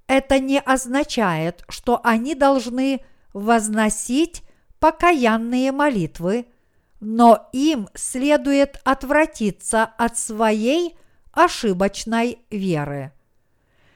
Это 0.09 0.41
не 0.41 0.59
означает, 0.59 1.65
что 1.69 2.01
они 2.03 2.35
должны 2.35 3.05
возносить 3.35 4.43
покаянные 4.81 5.71
молитвы, 5.71 6.47
но 6.99 7.49
им 7.53 7.89
следует 7.95 8.81
отвратиться 8.85 9.85
от 9.85 10.19
своей 10.19 10.97
ошибочной 11.33 12.41
веры. 12.51 13.13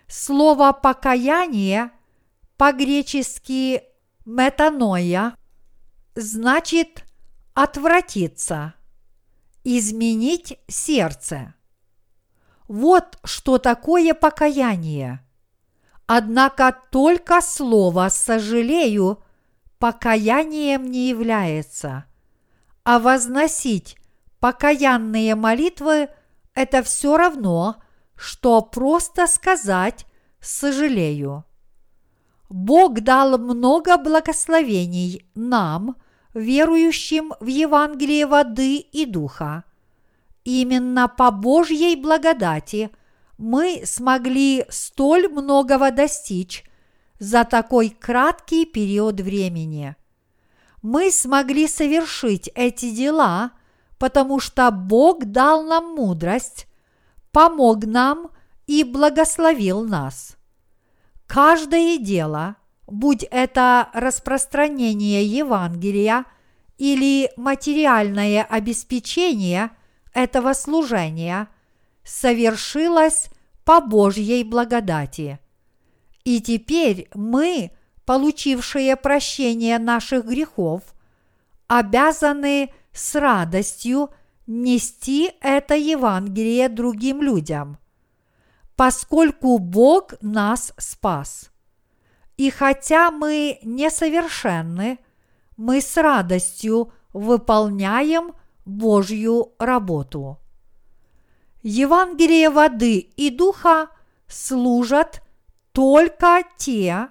Слово 0.06 0.72
«покаяние» 0.72 1.90
по-гречески 2.58 3.82
«метаноя» 4.26 5.34
значит 6.14 7.04
«отвратиться», 7.54 8.74
«изменить 9.64 10.58
сердце». 10.68 11.54
Вот 12.68 13.18
что 13.24 13.56
такое 13.56 14.12
покаяние. 14.12 15.26
Однако 16.14 16.76
только 16.90 17.40
слово 17.40 18.10
«сожалею» 18.10 19.22
покаянием 19.78 20.84
не 20.84 21.08
является, 21.08 22.04
а 22.84 22.98
возносить 22.98 23.96
покаянные 24.38 25.34
молитвы– 25.36 26.10
это 26.54 26.82
все 26.82 27.16
равно, 27.16 27.76
что 28.14 28.60
просто 28.60 29.26
сказать 29.26 30.04
«сожалею». 30.38 31.46
Бог 32.50 33.00
дал 33.00 33.38
много 33.38 33.96
благословений 33.96 35.26
нам, 35.34 35.96
верующим 36.34 37.32
в 37.40 37.46
Евангелие 37.46 38.26
воды 38.26 38.76
и 38.76 39.06
духа. 39.06 39.64
Именно 40.44 41.08
по 41.08 41.30
Божьей 41.30 41.96
благодати 41.96 42.90
мы 43.42 43.82
смогли 43.84 44.64
столь 44.68 45.28
многого 45.28 45.90
достичь 45.90 46.64
за 47.18 47.42
такой 47.44 47.90
краткий 47.90 48.64
период 48.64 49.20
времени. 49.20 49.96
Мы 50.80 51.10
смогли 51.10 51.66
совершить 51.66 52.48
эти 52.54 52.92
дела, 52.92 53.50
потому 53.98 54.38
что 54.38 54.70
Бог 54.70 55.24
дал 55.24 55.64
нам 55.64 55.94
мудрость, 55.96 56.68
помог 57.32 57.84
нам 57.84 58.30
и 58.68 58.84
благословил 58.84 59.82
нас. 59.84 60.36
Каждое 61.26 61.98
дело, 61.98 62.54
будь 62.86 63.24
это 63.24 63.88
распространение 63.92 65.26
Евангелия 65.26 66.26
или 66.78 67.28
материальное 67.36 68.44
обеспечение 68.44 69.72
этого 70.14 70.52
служения, 70.52 71.48
совершилось 72.04 73.30
по 73.64 73.80
Божьей 73.80 74.44
благодати. 74.44 75.38
И 76.24 76.40
теперь 76.40 77.08
мы, 77.14 77.70
получившие 78.04 78.96
прощение 78.96 79.78
наших 79.78 80.26
грехов, 80.26 80.82
обязаны 81.66 82.72
с 82.92 83.14
радостью 83.14 84.10
нести 84.46 85.32
это 85.40 85.74
Евангелие 85.74 86.68
другим 86.68 87.22
людям, 87.22 87.78
поскольку 88.76 89.58
Бог 89.58 90.14
нас 90.20 90.72
спас. 90.76 91.50
И 92.36 92.50
хотя 92.50 93.10
мы 93.10 93.58
несовершенны, 93.62 94.98
мы 95.56 95.80
с 95.80 95.96
радостью 95.96 96.92
выполняем 97.12 98.34
Божью 98.64 99.52
работу. 99.58 100.41
Евангелие 101.62 102.50
воды 102.50 102.98
и 102.98 103.30
духа 103.30 103.88
служат 104.26 105.22
только 105.72 106.42
те, 106.56 107.08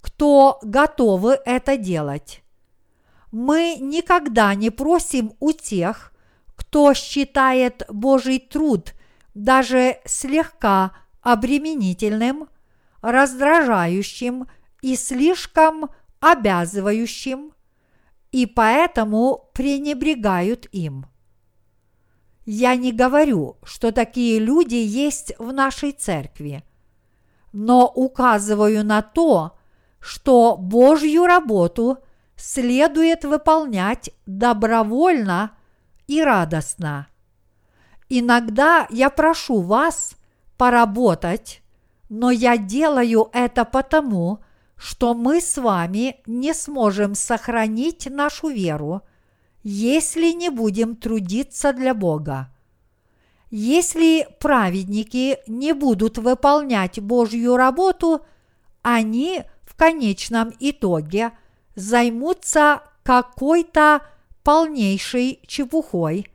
кто 0.00 0.58
готовы 0.62 1.38
это 1.44 1.76
делать. 1.76 2.42
Мы 3.30 3.76
никогда 3.80 4.54
не 4.54 4.70
просим 4.70 5.34
у 5.38 5.52
тех, 5.52 6.12
кто 6.56 6.92
считает 6.94 7.84
Божий 7.88 8.38
труд 8.38 8.94
даже 9.34 9.98
слегка 10.04 10.92
обременительным, 11.20 12.48
раздражающим 13.00 14.46
и 14.82 14.96
слишком 14.96 15.90
обязывающим, 16.20 17.52
и 18.32 18.46
поэтому 18.46 19.50
пренебрегают 19.52 20.66
им. 20.72 21.06
Я 22.44 22.76
не 22.76 22.92
говорю, 22.92 23.56
что 23.62 23.92
такие 23.92 24.38
люди 24.38 24.74
есть 24.74 25.32
в 25.38 25.52
нашей 25.52 25.92
церкви– 25.92 26.62
но 27.54 27.86
указываю 27.86 28.84
на 28.84 29.00
то, 29.00 29.56
что 30.00 30.56
Божью 30.56 31.24
работу 31.24 31.98
следует 32.34 33.24
выполнять 33.24 34.10
добровольно 34.26 35.52
и 36.08 36.20
радостно. 36.20 37.06
Иногда 38.08 38.88
я 38.90 39.08
прошу 39.08 39.60
вас 39.60 40.16
поработать, 40.58 41.62
но 42.08 42.32
я 42.32 42.56
делаю 42.56 43.30
это 43.32 43.64
потому, 43.64 44.40
что 44.74 45.14
мы 45.14 45.40
с 45.40 45.56
вами 45.56 46.16
не 46.26 46.52
сможем 46.54 47.14
сохранить 47.14 48.10
нашу 48.10 48.48
веру, 48.48 49.02
если 49.64 50.32
не 50.32 50.50
будем 50.50 50.94
трудиться 50.94 51.72
для 51.72 51.94
Бога. 51.94 52.50
Если 53.50 54.28
праведники 54.38 55.38
не 55.46 55.72
будут 55.72 56.18
выполнять 56.18 57.00
Божью 57.00 57.56
работу, 57.56 58.24
они 58.82 59.44
в 59.62 59.74
конечном 59.74 60.52
итоге 60.60 61.32
займутся 61.74 62.82
какой-то 63.02 64.02
полнейшей 64.42 65.40
чепухой, 65.46 66.28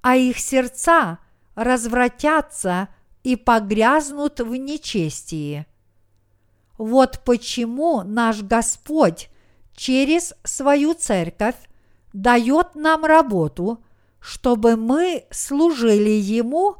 а 0.00 0.16
их 0.16 0.38
сердца 0.38 1.18
развратятся 1.54 2.88
и 3.24 3.34
погрязнут 3.34 4.40
в 4.40 4.54
нечестии. 4.54 5.66
Вот 6.78 7.20
почему 7.24 8.02
наш 8.02 8.42
Господь 8.42 9.30
через 9.74 10.34
свою 10.44 10.94
церковь 10.94 11.56
дает 12.12 12.74
нам 12.74 13.04
работу– 13.04 13.82
чтобы 14.22 14.76
мы 14.76 15.26
служили 15.30 16.10
Ему 16.10 16.76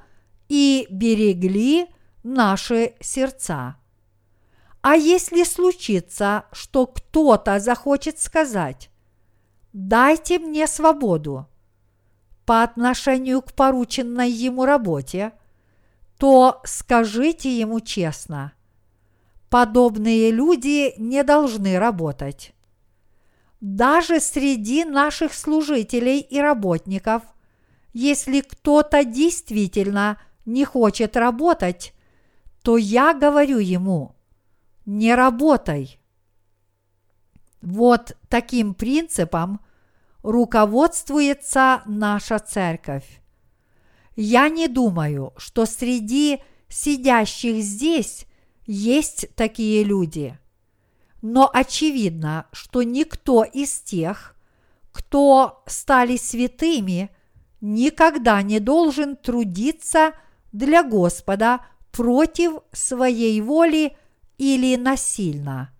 и 0.49 0.87
берегли 0.91 1.89
наши 2.23 2.95
сердца. 3.01 3.77
А 4.81 4.95
если 4.95 5.43
случится, 5.43 6.45
что 6.53 6.87
кто-то 6.87 7.59
захочет 7.59 8.21
сказать, 8.21 8.91
дайте 9.73 10.39
мне 10.39 10.67
свободу 10.67 11.49
по 12.47 12.63
отношению 12.63 13.43
к 13.43 13.53
порученной 13.53 14.31
ему 14.31 14.65
работе, 14.65 15.33
то 16.19 16.61
скажите 16.65 17.57
ему 17.57 17.81
честно, 17.81 18.53
подобные 19.51 20.31
люди 20.31 20.95
не 20.97 21.25
должны 21.25 21.79
работать. 21.79 22.55
Даже 23.63 24.21
среди 24.21 24.85
наших 24.85 25.33
служителей 25.33 26.21
и 26.21 26.39
работников 26.39 27.23
если 27.93 28.41
кто-то 28.41 29.05
действительно 29.05 30.19
не 30.47 30.65
хочет 30.65 31.17
работать, 31.17 31.93
то 32.63 32.77
я 32.77 33.13
говорю 33.15 33.59
ему, 33.59 34.15
не 34.87 35.15
работай. 35.15 36.01
Вот 37.61 38.17
таким 38.29 38.75
принципом 38.75 39.61
руководствуется 40.23 41.83
наша 41.87 42.39
церковь. 42.39 43.21
Я 44.17 44.49
не 44.49 44.69
думаю, 44.69 45.33
что 45.37 45.67
среди 45.67 46.41
сидящих 46.69 47.63
здесь 47.63 48.27
есть 48.67 49.29
такие 49.37 49.85
люди. 49.85 50.39
Но 51.23 51.51
очевидно, 51.53 52.47
что 52.53 52.83
никто 52.83 53.43
из 53.45 53.81
тех, 53.81 54.37
кто 54.93 55.63
стали 55.67 56.17
святыми– 56.17 57.11
никогда 57.63 58.43
не 58.43 58.61
должен 58.61 59.17
трудиться 59.17 60.13
для 60.53 60.83
Господа 60.83 61.65
против 61.91 62.55
своей 62.73 63.41
воли 63.41 63.97
или 64.37 64.77
насильно. 64.77 65.73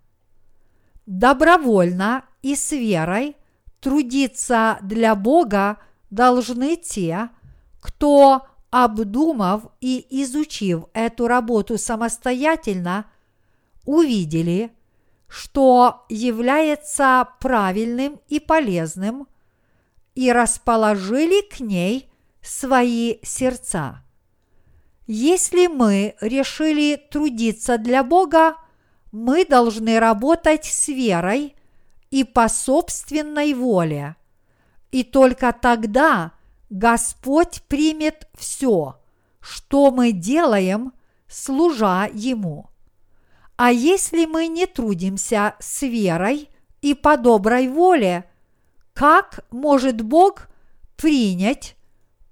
Добровольно 1.05 2.23
и 2.41 2.55
с 2.55 2.71
верой 2.71 3.35
трудиться 3.81 4.79
для 4.81 5.13
Бога 5.13 5.77
должны 6.09 6.77
те, 6.77 7.29
кто, 7.81 8.47
обдумав 8.71 9.63
и 9.81 10.05
изучив 10.23 10.85
эту 10.93 11.27
работу 11.27 11.77
самостоятельно, 11.77 13.05
увидели, 13.85 14.71
что 15.33 16.05
является 16.09 17.27
правильным 17.39 18.19
и 18.27 18.39
полезным– 18.39 19.27
и 20.15 20.31
расположили 20.31 21.41
к 21.41 21.59
ней 21.59 22.09
свои 22.41 23.17
сердца. 23.23 24.03
Если 25.07 25.67
мы 25.67 26.15
решили 26.21 26.95
трудиться 26.95 27.77
для 27.77 28.03
Бога, 28.03 28.55
мы 29.11 29.45
должны 29.45 29.99
работать 29.99 30.65
с 30.65 30.87
верой 30.87 31.55
и 32.09 32.23
по 32.23 32.47
собственной 32.47 33.53
воле. 33.53 34.15
И 34.91 35.03
только 35.03 35.51
тогда 35.51 36.31
Господь 36.69 37.63
примет 37.67 38.27
все, 38.35 38.99
что 39.39 39.91
мы 39.91 40.11
делаем, 40.11 40.93
служа 41.27 42.09
Ему. 42.13 42.69
А 43.55 43.71
если 43.71 44.25
мы 44.25 44.47
не 44.47 44.65
трудимся 44.65 45.55
с 45.59 45.83
верой 45.83 46.49
и 46.81 46.93
по 46.93 47.17
доброй 47.17 47.67
воле, 47.67 48.25
как 48.93 49.45
может 49.51 50.01
Бог 50.01 50.47
принять 50.97 51.75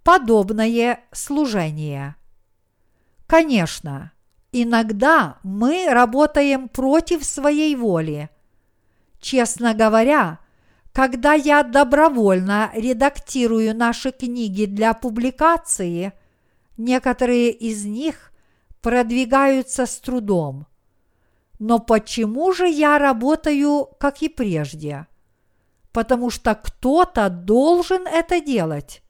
подобное 0.04 1.04
служение? 1.12 2.16
Конечно, 3.28 4.12
иногда 4.52 5.38
мы 5.44 5.88
работаем 5.90 6.68
против 6.68 7.24
своей 7.24 7.76
воли. 7.76 8.30
Честно 9.20 9.76
говоря, 9.76 10.40
когда 10.92 11.34
я 11.34 11.64
добровольно 11.64 12.72
редактирую 12.74 13.76
наши 13.76 14.12
книги 14.12 14.66
для 14.66 14.94
публикации, 14.94 16.14
некоторые 16.78 17.52
из 17.52 17.86
них 17.86 18.32
продвигаются 18.82 19.86
с 19.86 20.00
трудом. 20.00 20.66
Но 21.62 21.78
почему 21.78 22.52
же 22.54 22.68
я 22.68 22.98
работаю, 22.98 23.86
как 24.00 24.24
и 24.24 24.30
прежде? 24.30 25.06
Потому 25.92 26.32
что 26.32 26.56
кто-то 26.56 27.30
должен 27.30 28.08
это 28.08 28.42
делать. 28.42 29.04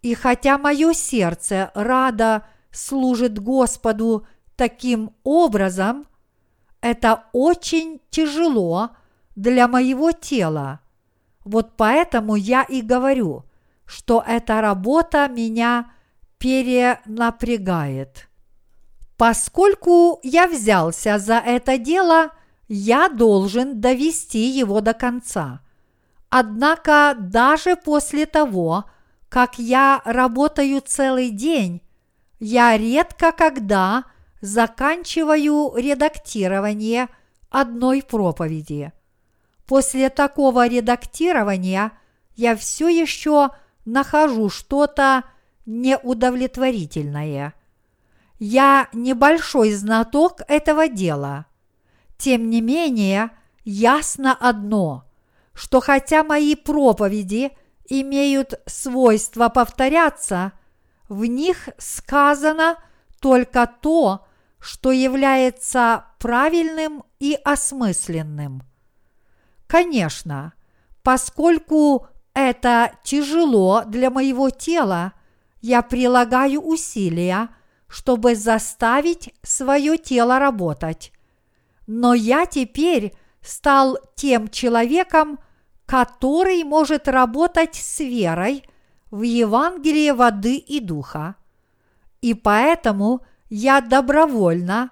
И 0.00 0.14
хотя 0.14 0.58
мое 0.58 0.92
сердце 0.92 1.70
радо 1.76 2.44
служит 2.72 3.38
Господу 3.38 4.26
таким 4.56 5.14
образом, 5.22 6.08
это 6.80 7.26
очень 7.32 8.00
тяжело 8.10 8.90
для 9.36 9.68
моего 9.68 10.10
тела. 10.10 10.80
Вот 11.44 11.76
поэтому 11.76 12.34
я 12.34 12.64
и 12.64 12.82
говорю, 12.82 13.44
что 13.84 14.24
эта 14.26 14.60
работа 14.62 15.28
меня 15.28 15.92
перенапрягает. 16.38 18.28
Поскольку 19.22 20.18
я 20.24 20.48
взялся 20.48 21.16
за 21.16 21.34
это 21.34 21.78
дело, 21.78 22.32
я 22.66 23.08
должен 23.08 23.80
довести 23.80 24.48
его 24.48 24.80
до 24.80 24.94
конца. 24.94 25.60
Однако 26.28 27.14
даже 27.16 27.76
после 27.76 28.26
того, 28.26 28.86
как 29.28 29.60
я 29.60 30.02
работаю 30.04 30.82
целый 30.84 31.30
день, 31.30 31.82
я 32.40 32.76
редко 32.76 33.30
когда 33.30 34.06
заканчиваю 34.40 35.72
редактирование 35.76 37.08
одной 37.48 38.02
проповеди. 38.02 38.92
После 39.68 40.10
такого 40.10 40.66
редактирования 40.66 41.92
я 42.34 42.56
все 42.56 42.88
еще 42.88 43.50
нахожу 43.84 44.50
что-то 44.50 45.22
неудовлетворительное. 45.64 47.54
Я 48.44 48.88
небольшой 48.92 49.72
знаток 49.72 50.40
этого 50.48 50.88
дела. 50.88 51.46
Тем 52.18 52.50
не 52.50 52.60
менее, 52.60 53.30
ясно 53.62 54.34
одно, 54.34 55.04
что 55.54 55.80
хотя 55.80 56.24
мои 56.24 56.56
проповеди 56.56 57.52
имеют 57.88 58.60
свойство 58.66 59.48
повторяться, 59.48 60.50
в 61.08 61.24
них 61.24 61.68
сказано 61.78 62.82
только 63.20 63.70
то, 63.80 64.26
что 64.58 64.90
является 64.90 66.06
правильным 66.18 67.04
и 67.20 67.38
осмысленным. 67.44 68.64
Конечно, 69.68 70.54
поскольку 71.04 72.08
это 72.34 72.90
тяжело 73.04 73.84
для 73.86 74.10
моего 74.10 74.50
тела, 74.50 75.12
я 75.60 75.80
прилагаю 75.82 76.60
усилия, 76.60 77.48
чтобы 77.92 78.34
заставить 78.36 79.34
свое 79.42 79.98
тело 79.98 80.38
работать. 80.38 81.12
Но 81.86 82.14
я 82.14 82.46
теперь 82.46 83.12
стал 83.42 83.98
тем 84.14 84.48
человеком, 84.48 85.38
который 85.84 86.64
может 86.64 87.06
работать 87.06 87.74
с 87.74 88.00
верой 88.00 88.64
в 89.10 89.20
Евангелие 89.20 90.14
воды 90.14 90.56
и 90.56 90.80
духа. 90.80 91.34
И 92.22 92.32
поэтому 92.32 93.20
я 93.50 93.82
добровольно 93.82 94.88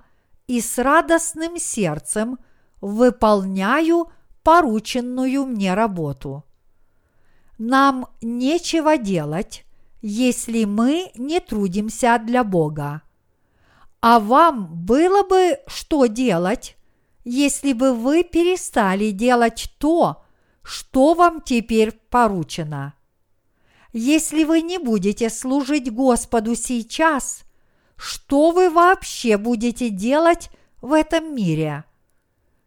и 0.46 0.60
с 0.60 0.76
радостным 0.76 1.58
сердцем 1.58 2.38
выполняю 2.82 4.12
порученную 4.42 5.46
мне 5.46 5.72
работу. 5.72 6.44
Нам 7.56 8.08
нечего 8.20 8.98
делать, 8.98 9.64
если 10.00 10.64
мы 10.64 11.10
не 11.14 11.40
трудимся 11.40 12.18
для 12.18 12.44
Бога. 12.44 13.02
А 14.00 14.18
вам 14.18 14.84
было 14.84 15.22
бы 15.22 15.58
что 15.66 16.06
делать, 16.06 16.76
если 17.24 17.72
бы 17.72 17.94
вы 17.94 18.24
перестали 18.24 19.10
делать 19.10 19.72
то, 19.78 20.22
что 20.62 21.14
вам 21.14 21.42
теперь 21.42 21.92
поручено. 21.92 22.94
Если 23.92 24.44
вы 24.44 24.62
не 24.62 24.78
будете 24.78 25.28
служить 25.28 25.92
Господу 25.92 26.54
сейчас, 26.54 27.42
что 27.96 28.52
вы 28.52 28.70
вообще 28.70 29.36
будете 29.36 29.90
делать 29.90 30.48
в 30.80 30.92
этом 30.92 31.34
мире? 31.34 31.84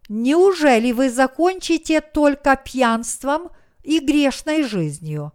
Неужели 0.10 0.91
вы 0.91 1.10
закончите 1.10 2.01
только 2.01 2.55
пьянством 2.57 3.49
и 3.84 3.99
грешной 3.99 4.64
жизнью? 4.64 5.31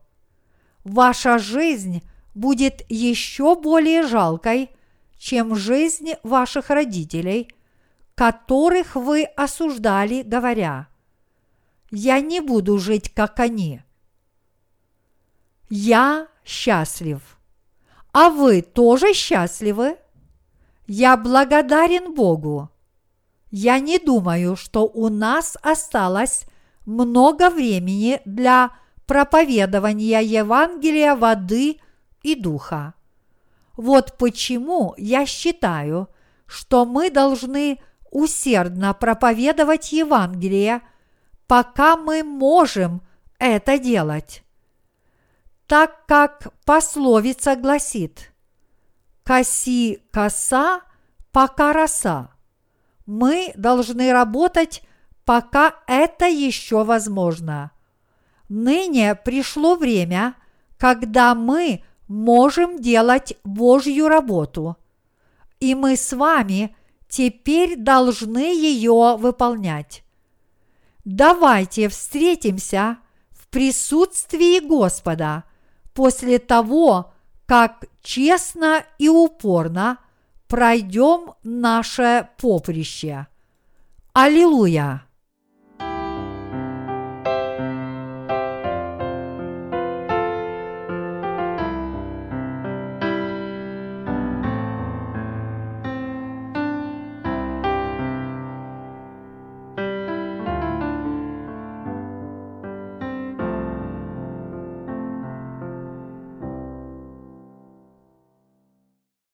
Ваша 0.85 1.39
жизнь 1.39 2.03
будет 2.35 2.83
еще 2.89 3.55
более 3.55 4.03
жалкой, 4.07 4.71
чем 5.19 5.55
жизнь 5.55 6.13
ваших 6.23 6.71
родителей, 6.71 7.51
которых 8.15 8.95
вы 8.97 9.25
осуждали, 9.25 10.23
говоря, 10.23 10.89
«Я 11.91 12.21
не 12.21 12.41
буду 12.41 12.79
жить, 12.79 13.13
как 13.13 13.41
они». 13.41 13.83
Я 15.71 16.29
счастлив. 16.45 17.21
А 18.13 18.31
вы 18.31 18.63
тоже 18.63 19.13
счастливы? 19.13 19.97
Я 20.87 21.17
благодарен 21.17 22.15
Богу 22.15 22.71
я 23.51 23.79
не 23.79 23.99
думаю, 23.99 24.57
что 24.57 24.85
у 24.85 25.09
нас 25.09 25.57
осталось 25.63 26.45
много 26.85 27.51
времени 27.51 28.21
для 28.25 28.71
проповедования 29.09 30.21
Евангелия 30.21 31.17
воды 31.17 31.81
и 32.23 32.35
духа. 32.35 32.93
Вот 33.75 34.19
почему 34.19 34.95
я 34.99 35.25
считаю, 35.25 36.09
что 36.47 36.85
мы 36.85 37.11
должны 37.11 37.81
усердно 38.11 38.93
проповедовать 38.93 39.93
Евангелие, 39.93 40.83
пока 41.47 41.97
мы 41.97 42.23
можем 42.23 43.03
это 43.39 43.79
делать. 43.79 44.43
Так 45.67 46.07
как 46.07 46.49
пословица 46.65 47.57
гласит 47.57 48.33
«Коси 49.25 50.03
коса, 50.11 50.83
пока 51.33 51.73
роса» 51.73 52.31
мы 53.07 53.53
должны 53.57 54.13
работать, 54.13 54.83
пока 55.25 55.75
это 55.87 56.27
еще 56.27 56.85
возможно. 56.85 57.71
Ныне 58.49 59.15
пришло 59.15 59.77
время, 59.77 60.35
когда 60.77 61.35
мы 61.35 61.85
можем 62.07 62.81
делать 62.81 63.35
Божью 63.45 64.09
работу, 64.09 64.77
и 65.61 65.75
мы 65.75 65.97
с 65.97 66.13
вами 66.13 66.75
теперь 67.09 67.77
должны 67.77 68.55
ее 68.55 69.17
выполнять. 69.19 70.03
Давайте 71.05 71.89
встретимся 71.89 72.99
в 73.31 73.49
присутствии 73.49 74.67
Господа 74.67 75.45
после 75.95 76.39
того, 76.39 77.13
как 77.47 77.85
честно 78.03 78.85
и 78.99 79.09
упорно– 79.09 79.99
пройдем 80.49 81.35
наше 81.45 82.29
поприще. 82.39 83.27
Аллилуйя! 84.13 85.05